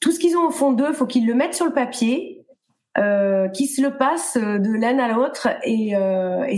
tout 0.00 0.12
ce 0.12 0.20
qu'ils 0.20 0.36
ont 0.36 0.46
au 0.46 0.50
fond 0.50 0.72
d'eux, 0.72 0.92
faut 0.92 1.06
qu'ils 1.06 1.26
le 1.26 1.34
mettent 1.34 1.54
sur 1.54 1.66
le 1.66 1.72
papier, 1.72 2.34
qu'ils 3.54 3.68
se 3.68 3.80
le 3.80 3.96
passent 3.96 4.36
de 4.36 4.72
l'un 4.72 4.98
à 4.98 5.12
l'autre, 5.12 5.48
et, 5.64 5.92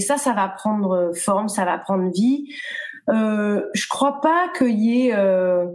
ça, 0.01 0.17
ça 0.17 0.33
va 0.33 0.49
prendre 0.49 1.13
forme, 1.15 1.49
ça 1.49 1.65
va 1.65 1.79
prendre 1.79 2.11
vie. 2.11 2.49
Euh, 3.11 3.63
je 3.75 3.89
crois 3.89 4.21
pas 4.21 4.49
qu'il 4.57 4.79
y 4.79 5.09
ait 5.09 5.15
euh, 5.15 5.67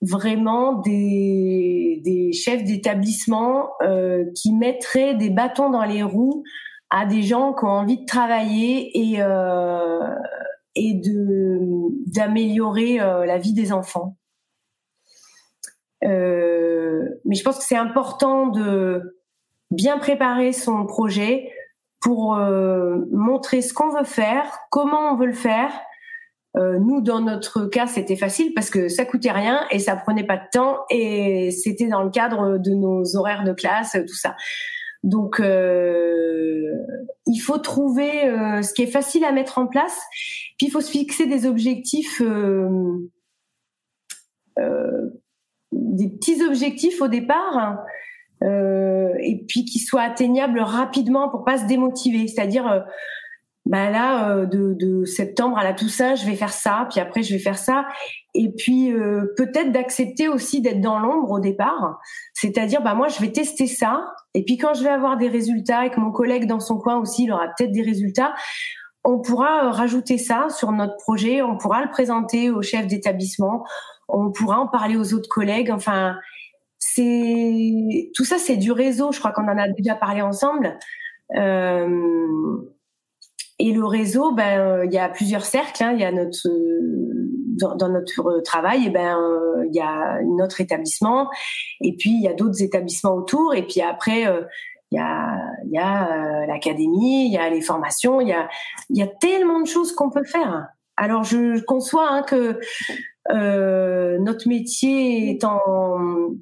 vraiment 0.00 0.74
des, 0.74 2.30
chefs 2.32 2.64
d'établissement 2.64 3.70
euh, 3.82 4.24
qui 4.34 4.52
mettraient 4.52 5.14
des 5.14 5.30
bâtons 5.30 5.70
dans 5.70 5.84
les 5.84 6.02
roues 6.02 6.44
à 6.90 7.06
des 7.06 7.22
gens 7.22 7.52
qui 7.52 7.64
ont 7.64 7.68
envie 7.68 7.98
de 7.98 8.06
travailler 8.06 8.90
et 8.96 9.20
euh, 9.20 10.14
et 10.74 10.94
de 10.94 11.58
d'améliorer 12.06 12.98
la 12.98 13.38
vie 13.38 13.52
des 13.52 13.72
enfants. 13.72 14.16
Mais 16.02 17.34
je 17.34 17.42
pense 17.42 17.58
que 17.58 17.64
c'est 17.64 17.76
important 17.76 18.46
de 18.46 19.18
bien 19.70 19.98
préparer 19.98 20.52
son 20.52 20.86
projet 20.86 21.50
pour 22.00 22.36
euh, 22.36 22.98
montrer 23.10 23.62
ce 23.62 23.74
qu'on 23.74 23.90
veut 23.90 24.04
faire, 24.04 24.44
comment 24.70 25.12
on 25.12 25.16
veut 25.16 25.26
le 25.26 25.32
faire. 25.32 25.72
Euh, 26.56 26.78
nous, 26.78 27.00
dans 27.00 27.20
notre 27.20 27.66
cas, 27.66 27.86
c'était 27.86 28.16
facile 28.16 28.52
parce 28.54 28.70
que 28.70 28.88
ça 28.88 29.04
coûtait 29.04 29.32
rien 29.32 29.66
et 29.70 29.78
ça 29.78 29.96
prenait 29.96 30.24
pas 30.24 30.36
de 30.36 30.48
temps 30.52 30.78
et 30.90 31.50
c'était 31.50 31.88
dans 31.88 32.02
le 32.02 32.10
cadre 32.10 32.58
de 32.58 32.70
nos 32.70 33.16
horaires 33.16 33.44
de 33.44 33.52
classe, 33.52 33.92
tout 33.92 34.14
ça. 34.14 34.34
Donc, 35.04 35.40
euh, 35.40 36.72
il 37.26 37.38
faut 37.38 37.58
trouver 37.58 38.24
euh, 38.24 38.62
ce 38.62 38.74
qui 38.74 38.82
est 38.82 38.90
facile 38.90 39.24
à 39.24 39.32
mettre 39.32 39.58
en 39.58 39.66
place. 39.66 40.00
Puis, 40.56 40.66
il 40.66 40.70
faut 40.70 40.80
se 40.80 40.90
fixer 40.90 41.26
des 41.26 41.46
objectifs 41.46 42.20
euh, 42.20 43.08
des 45.70 46.08
petits 46.08 46.42
objectifs 46.42 47.00
au 47.00 47.08
départ 47.08 47.78
euh, 48.42 49.14
et 49.20 49.44
puis 49.48 49.64
qui 49.64 49.78
soient 49.78 50.02
atteignables 50.02 50.60
rapidement 50.60 51.28
pour 51.28 51.44
pas 51.44 51.58
se 51.58 51.66
démotiver. 51.66 52.28
C'est-à-dire, 52.28 52.66
euh, 52.66 52.80
bah 53.68 53.90
là, 53.90 54.30
euh, 54.30 54.46
de, 54.46 54.72
de, 54.72 55.04
septembre 55.04 55.58
à 55.58 55.64
la 55.64 55.74
Toussaint, 55.74 56.14
je 56.14 56.24
vais 56.24 56.36
faire 56.36 56.52
ça, 56.52 56.88
puis 56.90 57.00
après 57.00 57.22
je 57.22 57.34
vais 57.34 57.38
faire 57.38 57.58
ça, 57.58 57.86
et 58.34 58.50
puis 58.50 58.92
euh, 58.92 59.26
peut-être 59.36 59.72
d'accepter 59.72 60.26
aussi 60.26 60.62
d'être 60.62 60.80
dans 60.80 60.98
l'ombre 60.98 61.32
au 61.32 61.38
départ. 61.38 61.98
C'est-à-dire, 62.32 62.82
bah 62.82 62.94
moi, 62.94 63.08
je 63.08 63.20
vais 63.20 63.30
tester 63.30 63.66
ça, 63.66 64.14
et 64.32 64.42
puis 64.42 64.56
quand 64.56 64.72
je 64.72 64.82
vais 64.82 64.88
avoir 64.88 65.18
des 65.18 65.28
résultats 65.28 65.84
et 65.84 65.90
que 65.90 66.00
mon 66.00 66.12
collègue 66.12 66.46
dans 66.46 66.60
son 66.60 66.78
coin 66.78 66.96
aussi, 66.96 67.24
il 67.24 67.32
aura 67.32 67.48
peut-être 67.48 67.72
des 67.72 67.82
résultats, 67.82 68.34
on 69.04 69.18
pourra 69.18 69.70
rajouter 69.70 70.16
ça 70.16 70.46
sur 70.48 70.72
notre 70.72 70.96
projet, 70.96 71.42
on 71.42 71.58
pourra 71.58 71.82
le 71.82 71.90
présenter 71.90 72.50
au 72.50 72.62
chef 72.62 72.86
d'établissement, 72.86 73.66
on 74.08 74.30
pourra 74.30 74.60
en 74.60 74.66
parler 74.66 74.96
aux 74.96 75.12
autres 75.12 75.28
collègues. 75.28 75.70
Enfin, 75.70 76.16
tout 78.14 78.24
ça, 78.24 78.38
c'est 78.38 78.56
du 78.56 78.72
réseau. 78.72 79.12
Je 79.12 79.18
crois 79.18 79.32
qu'on 79.32 79.48
en 79.48 79.58
a 79.58 79.68
déjà 79.68 79.94
parlé 79.94 80.22
ensemble. 80.22 80.78
Euh, 81.36 82.56
et 83.58 83.72
le 83.72 83.84
réseau, 83.84 84.32
ben, 84.32 84.84
il 84.84 84.92
y 84.92 84.98
a 84.98 85.08
plusieurs 85.08 85.44
cercles. 85.44 85.82
Hein. 85.82 85.92
Il 85.92 86.00
y 86.00 86.04
a 86.04 86.12
notre 86.12 86.48
dans, 87.58 87.88
notre 87.88 88.40
travail, 88.42 88.84
et 88.84 88.86
eh 88.86 88.90
ben, 88.90 89.18
il 89.66 89.74
y 89.74 89.80
a 89.80 90.20
notre 90.22 90.60
établissement, 90.60 91.28
et 91.80 91.94
puis 91.96 92.10
il 92.10 92.22
y 92.22 92.28
a 92.28 92.34
d'autres 92.34 92.62
établissements 92.62 93.14
autour, 93.14 93.54
et 93.54 93.66
puis 93.66 93.80
après. 93.80 94.26
Euh, 94.26 94.42
il 94.90 94.96
y 94.96 95.00
a, 95.02 95.36
il 95.66 95.72
y 95.72 95.78
a 95.78 96.08
euh, 96.10 96.46
l'académie, 96.46 97.26
il 97.26 97.32
y 97.32 97.36
a 97.36 97.50
les 97.50 97.60
formations, 97.60 98.22
il 98.22 98.28
y 98.28 98.32
a, 98.32 98.48
il 98.88 98.96
y 98.96 99.02
a 99.02 99.06
tellement 99.06 99.60
de 99.60 99.66
choses 99.66 99.92
qu'on 99.92 100.08
peut 100.08 100.24
faire. 100.24 100.66
Alors 100.98 101.22
je 101.22 101.60
conçois 101.64 102.10
hein, 102.10 102.22
que 102.22 102.58
euh, 103.30 104.18
notre 104.18 104.48
métier 104.48 105.30
est 105.30 105.44
en 105.44 105.98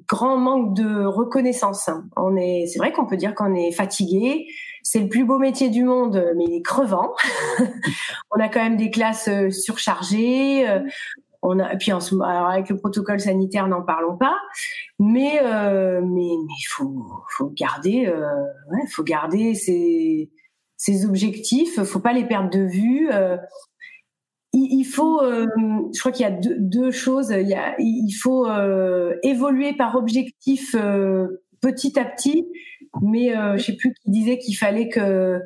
grand 0.07 0.37
manque 0.37 0.73
de 0.73 1.05
reconnaissance. 1.05 1.89
On 2.15 2.35
est, 2.35 2.65
c'est 2.65 2.79
vrai 2.79 2.91
qu'on 2.91 3.05
peut 3.05 3.17
dire 3.17 3.35
qu'on 3.35 3.53
est 3.53 3.71
fatigué. 3.71 4.47
C'est 4.81 5.01
le 5.01 5.09
plus 5.09 5.25
beau 5.25 5.37
métier 5.37 5.69
du 5.69 5.83
monde, 5.83 6.33
mais 6.37 6.45
il 6.47 6.55
est 6.55 6.61
crevant. 6.61 7.13
on 8.31 8.39
a 8.39 8.49
quand 8.49 8.63
même 8.63 8.77
des 8.77 8.89
classes 8.89 9.27
euh, 9.27 9.51
surchargées. 9.51 10.67
Euh, 10.67 10.79
on 11.41 11.59
a, 11.59 11.75
puis 11.75 11.93
en, 11.93 11.99
alors 12.21 12.47
avec 12.47 12.69
le 12.69 12.77
protocole 12.77 13.19
sanitaire, 13.19 13.67
n'en 13.67 13.83
parlons 13.83 14.17
pas. 14.17 14.35
Mais 14.97 15.39
euh, 15.43 16.01
mais 16.01 16.31
mais 16.45 16.53
faut 16.67 17.05
faut 17.29 17.51
garder, 17.55 18.07
euh, 18.07 18.25
ouais, 18.71 18.87
faut 18.89 19.03
garder 19.03 19.53
ses 19.53 20.31
ses 20.77 21.05
objectifs. 21.05 21.83
Faut 21.83 21.99
pas 21.99 22.13
les 22.13 22.25
perdre 22.25 22.49
de 22.49 22.61
vue. 22.61 23.09
Il, 24.59 24.85
faut, 24.85 25.21
euh, 25.21 25.45
je 25.93 25.99
crois 25.99 26.11
qu'il 26.11 26.25
y 26.25 26.29
a 26.29 26.31
deux, 26.31 26.91
choses. 26.91 27.29
Il, 27.29 27.47
y 27.47 27.53
a, 27.53 27.75
il 27.79 28.11
faut 28.11 28.47
euh, 28.47 29.15
évoluer 29.23 29.73
par 29.73 29.95
objectif 29.95 30.75
euh, 30.75 31.43
petit 31.61 31.99
à 31.99 32.05
petit, 32.05 32.47
mais 33.01 33.33
je 33.57 33.63
sais 33.63 33.75
plus 33.75 33.93
qui 33.93 34.11
disait 34.11 34.37
qu'il 34.37 34.55
fallait 34.55 34.89
que 34.89 35.39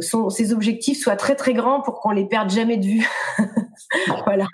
son, 0.00 0.30
ses 0.30 0.52
objectifs 0.52 0.98
soient 0.98 1.16
très 1.16 1.36
très 1.36 1.54
grands 1.54 1.80
pour 1.80 2.00
qu'on 2.00 2.10
les 2.10 2.26
perde 2.26 2.50
jamais 2.50 2.76
de 2.76 2.86
vue. 2.86 3.08
voilà. 4.24 4.46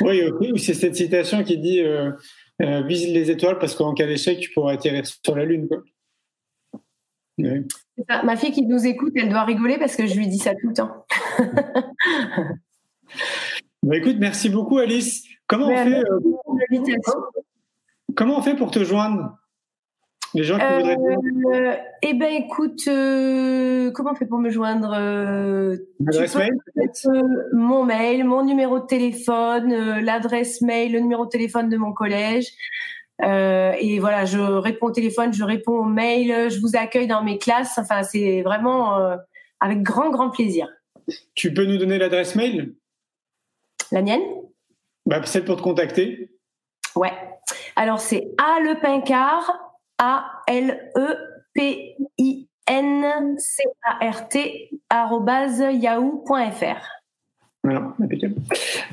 Oui, 0.00 0.22
c'est 0.58 0.74
cette 0.74 0.96
citation 0.96 1.42
qui 1.42 1.58
dit 1.58 1.82
vise 2.60 3.08
les 3.08 3.30
étoiles 3.30 3.58
parce 3.58 3.74
qu'en 3.74 3.94
cas 3.94 4.06
d'échec, 4.06 4.38
tu 4.38 4.50
pourras 4.50 4.72
atterrir 4.72 5.04
sur 5.06 5.34
la 5.34 5.44
lune. 5.44 5.68
Quoi. 5.68 5.82
Ma 7.38 8.36
fille 8.36 8.52
qui 8.52 8.62
nous 8.62 8.86
écoute, 8.86 9.12
elle 9.16 9.28
doit 9.28 9.44
rigoler 9.44 9.78
parce 9.78 9.96
que 9.96 10.06
je 10.06 10.14
lui 10.16 10.28
dis 10.28 10.38
ça 10.38 10.52
tout 10.54 10.68
le 10.68 10.74
temps. 10.74 11.06
Bah, 13.82 13.96
écoute, 13.98 14.16
merci 14.18 14.48
beaucoup 14.48 14.78
Alice. 14.78 15.24
Comment 15.46 15.68
on, 15.68 15.76
fait, 15.76 15.98
euh, 15.98 16.18
comment 18.16 18.38
on 18.38 18.42
fait 18.42 18.56
pour 18.56 18.70
te 18.70 18.82
joindre 18.82 19.36
les 20.32 20.42
gens 20.42 20.58
qui 20.58 20.64
voudraient. 20.64 21.84
eh 22.02 22.14
ben, 22.14 22.32
écoute, 22.32 22.80
euh, 22.88 23.90
comment 23.92 24.12
on 24.12 24.14
fait 24.14 24.26
pour 24.26 24.38
me 24.38 24.48
joindre 24.48 24.90
L'adresse 26.00 26.34
mail 26.34 26.56
Mon 27.52 27.84
mail, 27.84 28.24
mon 28.24 28.42
numéro 28.42 28.80
de 28.80 28.86
téléphone, 28.86 30.00
l'adresse 30.00 30.62
mail, 30.62 30.92
le 30.92 31.00
numéro 31.00 31.26
de 31.26 31.30
téléphone 31.30 31.68
de 31.68 31.76
mon 31.76 31.92
collège. 31.92 32.46
et 33.22 33.98
voilà, 34.00 34.24
je 34.24 34.38
réponds 34.38 34.86
au 34.86 34.92
téléphone, 34.92 35.34
je 35.34 35.44
réponds 35.44 35.80
au 35.80 35.84
mail, 35.84 36.50
je 36.50 36.58
vous 36.60 36.74
accueille 36.74 37.06
dans 37.06 37.22
mes 37.22 37.36
classes. 37.36 37.76
Enfin, 37.76 38.02
c'est 38.02 38.40
vraiment 38.40 38.98
avec 39.60 39.82
grand, 39.82 40.10
grand 40.10 40.30
plaisir. 40.30 40.68
Tu 41.34 41.52
peux 41.52 41.66
nous 41.66 41.76
donner 41.76 41.98
l'adresse 41.98 42.34
mail? 42.34 42.74
La 43.92 44.02
mienne 44.02 44.22
bah, 45.06 45.24
Celle 45.24 45.44
pour 45.44 45.56
te 45.56 45.62
contacter 45.62 46.30
Ouais. 46.96 47.12
Alors 47.76 48.00
c'est 48.00 48.28
A 48.38 48.60
le 48.60 48.80
Pincart, 48.80 49.52
A 49.98 50.42
L 50.46 50.90
E 50.96 51.16
P 51.54 51.96
I 52.18 52.48
N 52.66 53.38
C 53.38 53.62
A 53.84 54.10
R 54.10 54.28
T 54.28 54.70
yahoo.fr. 54.90 56.94
Voilà, 57.64 57.94
impeccable. 57.98 58.34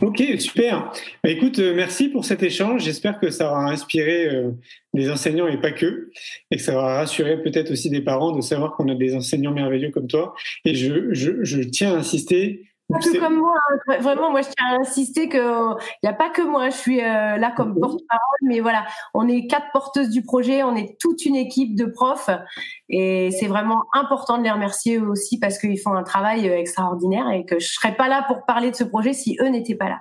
Ok, 0.01 0.23
super. 0.39 0.93
Bah, 1.21 1.29
écoute, 1.29 1.59
euh, 1.59 1.75
merci 1.75 2.07
pour 2.07 2.23
cet 2.23 2.41
échange. 2.41 2.83
J'espère 2.83 3.19
que 3.19 3.29
ça 3.29 3.51
aura 3.51 3.69
inspiré 3.69 4.27
euh, 4.27 4.51
des 4.93 5.11
enseignants 5.11 5.47
et 5.47 5.59
pas 5.59 5.73
que, 5.73 6.09
et 6.51 6.55
que 6.55 6.61
ça 6.61 6.77
aura 6.77 6.95
rassuré 6.95 7.43
peut-être 7.43 7.71
aussi 7.71 7.89
des 7.89 7.99
parents 7.99 8.31
de 8.31 8.39
savoir 8.39 8.77
qu'on 8.77 8.87
a 8.87 8.95
des 8.95 9.13
enseignants 9.13 9.51
merveilleux 9.51 9.91
comme 9.91 10.07
toi. 10.07 10.33
Et 10.63 10.73
je, 10.73 11.13
je, 11.13 11.43
je 11.43 11.61
tiens 11.63 11.93
à 11.93 11.97
insister 11.97 12.70
pas 12.91 12.99
que 12.99 13.19
comme 13.19 13.37
moi, 13.37 13.55
hein. 13.69 13.97
vraiment, 13.99 14.31
moi 14.31 14.41
je 14.41 14.47
tiens 14.47 14.77
à 14.77 14.79
insister 14.81 15.29
qu'il 15.29 15.41
n'y 16.03 16.09
a 16.09 16.13
pas 16.13 16.29
que 16.29 16.41
moi, 16.41 16.69
je 16.69 16.77
suis 16.77 17.01
euh, 17.01 17.37
là 17.37 17.53
comme 17.55 17.79
porte-parole, 17.79 18.39
mais 18.43 18.59
voilà, 18.59 18.85
on 19.13 19.27
est 19.27 19.47
quatre 19.47 19.71
porteuses 19.73 20.09
du 20.09 20.23
projet, 20.23 20.63
on 20.63 20.75
est 20.75 20.99
toute 20.99 21.25
une 21.25 21.35
équipe 21.35 21.75
de 21.75 21.85
profs 21.85 22.29
et 22.89 23.31
c'est 23.31 23.47
vraiment 23.47 23.83
important 23.93 24.37
de 24.37 24.43
les 24.43 24.51
remercier 24.51 24.97
eux 24.97 25.07
aussi 25.07 25.39
parce 25.39 25.57
qu'ils 25.57 25.79
font 25.79 25.93
un 25.93 26.03
travail 26.03 26.49
euh, 26.49 26.57
extraordinaire 26.57 27.29
et 27.31 27.45
que 27.45 27.59
je 27.59 27.65
ne 27.65 27.71
serais 27.71 27.95
pas 27.95 28.07
là 28.07 28.23
pour 28.27 28.45
parler 28.45 28.71
de 28.71 28.75
ce 28.75 28.83
projet 28.83 29.13
si 29.13 29.37
eux 29.41 29.47
n'étaient 29.47 29.75
pas 29.75 29.89
là. 29.89 29.99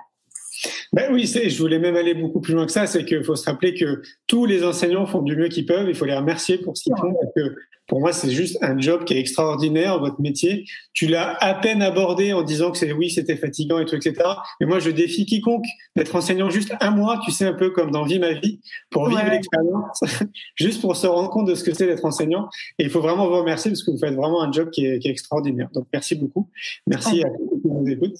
Ben 0.93 1.11
oui, 1.13 1.25
je 1.25 1.57
voulais 1.57 1.79
même 1.79 1.95
aller 1.95 2.13
beaucoup 2.13 2.41
plus 2.41 2.53
loin 2.53 2.65
que 2.65 2.71
ça. 2.71 2.85
C'est 2.85 3.05
qu'il 3.05 3.23
faut 3.23 3.35
se 3.35 3.49
rappeler 3.49 3.73
que 3.73 4.01
tous 4.27 4.45
les 4.45 4.63
enseignants 4.63 5.05
font 5.05 5.21
du 5.21 5.35
mieux 5.35 5.47
qu'ils 5.47 5.65
peuvent. 5.65 5.87
Il 5.87 5.95
faut 5.95 6.05
les 6.05 6.15
remercier 6.15 6.57
pour 6.57 6.75
ce 6.77 6.83
qu'ils 6.83 6.97
font. 6.97 7.13
Parce 7.13 7.33
que 7.35 7.55
pour 7.91 7.99
moi, 7.99 8.13
c'est 8.13 8.31
juste 8.31 8.57
un 8.61 8.79
job 8.79 9.03
qui 9.03 9.15
est 9.15 9.19
extraordinaire, 9.19 9.99
votre 9.99 10.21
métier. 10.21 10.63
Tu 10.93 11.07
l'as 11.07 11.35
à 11.41 11.53
peine 11.53 11.81
abordé 11.81 12.31
en 12.31 12.41
disant 12.41 12.71
que 12.71 12.77
c'est 12.77 12.93
oui, 12.93 13.09
c'était 13.09 13.35
fatigant 13.35 13.79
et 13.79 13.85
tout, 13.85 13.95
etc. 13.95 14.15
Mais 14.61 14.65
moi, 14.65 14.79
je 14.79 14.91
défie 14.91 15.25
quiconque 15.25 15.65
d'être 15.97 16.15
enseignant 16.15 16.49
juste 16.49 16.73
un 16.79 16.91
mois, 16.91 17.19
tu 17.21 17.31
sais, 17.31 17.43
un 17.43 17.53
peu 17.53 17.69
comme 17.69 17.91
dans 17.91 18.05
Vie 18.05 18.19
ma 18.19 18.31
vie, 18.31 18.61
pour 18.91 19.09
vivre 19.09 19.29
l'expérience, 19.29 19.99
juste 20.55 20.79
pour 20.79 20.95
se 20.95 21.05
rendre 21.05 21.29
compte 21.29 21.49
de 21.49 21.53
ce 21.53 21.65
que 21.65 21.73
c'est 21.73 21.85
d'être 21.85 22.05
enseignant. 22.05 22.47
Et 22.79 22.85
il 22.85 22.89
faut 22.89 23.01
vraiment 23.01 23.27
vous 23.27 23.35
remercier 23.35 23.69
parce 23.69 23.83
que 23.83 23.91
vous 23.91 23.97
faites 23.97 24.15
vraiment 24.15 24.41
un 24.41 24.53
job 24.53 24.69
qui 24.69 24.85
est, 24.85 24.99
qui 24.99 25.09
est 25.09 25.11
extraordinaire. 25.11 25.67
Donc, 25.73 25.87
merci 25.91 26.15
beaucoup. 26.15 26.47
Merci 26.87 27.25
à 27.25 27.27
tous 27.27 27.61
qui 27.61 27.67
nous 27.67 27.89
écoutent. 27.89 28.19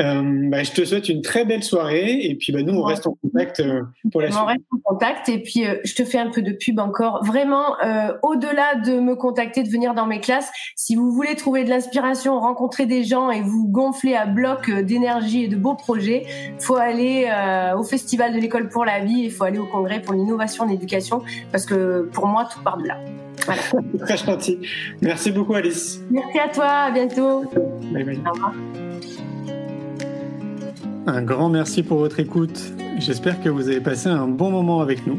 Euh, 0.00 0.48
bah, 0.50 0.62
je 0.62 0.70
te 0.70 0.84
souhaite 0.84 1.08
une 1.08 1.22
très 1.22 1.44
belle 1.44 1.64
soirée. 1.64 2.26
Et 2.26 2.36
puis, 2.36 2.52
bah, 2.52 2.62
nous, 2.62 2.74
on 2.74 2.84
reste 2.84 3.08
en 3.08 3.18
contact 3.20 3.58
euh, 3.58 3.82
pour 4.12 4.20
la 4.20 4.28
suite. 4.30 4.40
On 4.40 4.46
reste 4.46 4.62
en 4.70 4.78
contact. 4.84 5.28
Et 5.28 5.42
puis, 5.42 5.66
euh, 5.66 5.80
je 5.82 5.96
te 5.96 6.04
fais 6.04 6.18
un 6.18 6.30
peu 6.30 6.42
de 6.42 6.52
pub 6.52 6.78
encore. 6.78 7.24
Vraiment, 7.24 7.76
euh, 7.82 8.12
au-delà 8.22 8.76
de 8.76 8.99
me 9.00 9.14
contacter, 9.14 9.62
de 9.62 9.68
venir 9.68 9.94
dans 9.94 10.06
mes 10.06 10.20
classes. 10.20 10.50
Si 10.76 10.96
vous 10.96 11.12
voulez 11.12 11.34
trouver 11.34 11.64
de 11.64 11.70
l'inspiration, 11.70 12.38
rencontrer 12.40 12.86
des 12.86 13.04
gens 13.04 13.30
et 13.30 13.40
vous 13.40 13.68
gonfler 13.68 14.14
à 14.14 14.26
bloc 14.26 14.68
euh, 14.68 14.82
d'énergie 14.82 15.44
et 15.44 15.48
de 15.48 15.56
beaux 15.56 15.74
projets, 15.74 16.26
faut 16.58 16.76
aller 16.76 17.28
euh, 17.30 17.76
au 17.76 17.82
festival 17.82 18.32
de 18.34 18.38
l'école 18.38 18.68
pour 18.68 18.84
la 18.84 19.00
vie, 19.00 19.22
il 19.24 19.30
faut 19.30 19.44
aller 19.44 19.58
au 19.58 19.66
congrès 19.66 20.00
pour 20.00 20.14
l'innovation 20.14 20.64
en 20.64 20.68
éducation 20.68 21.22
parce 21.52 21.66
que 21.66 22.08
pour 22.12 22.26
moi 22.26 22.48
tout 22.52 22.60
part 22.62 22.78
de 22.78 22.86
là. 22.86 22.98
Voilà. 23.46 23.62
Très 24.00 24.16
gentil. 24.16 24.58
Merci 25.00 25.30
beaucoup 25.32 25.54
Alice. 25.54 26.00
Merci 26.10 26.38
à 26.38 26.48
toi, 26.48 26.66
à 26.66 26.90
bientôt. 26.90 27.44
Bye 27.92 28.04
bye. 28.04 28.20
Au 28.26 28.32
revoir. 28.32 28.54
Un 31.06 31.22
grand 31.22 31.48
merci 31.48 31.82
pour 31.82 31.98
votre 31.98 32.20
écoute. 32.20 32.60
J'espère 32.98 33.40
que 33.42 33.48
vous 33.48 33.68
avez 33.68 33.80
passé 33.80 34.08
un 34.08 34.28
bon 34.28 34.50
moment 34.50 34.80
avec 34.80 35.06
nous. 35.06 35.18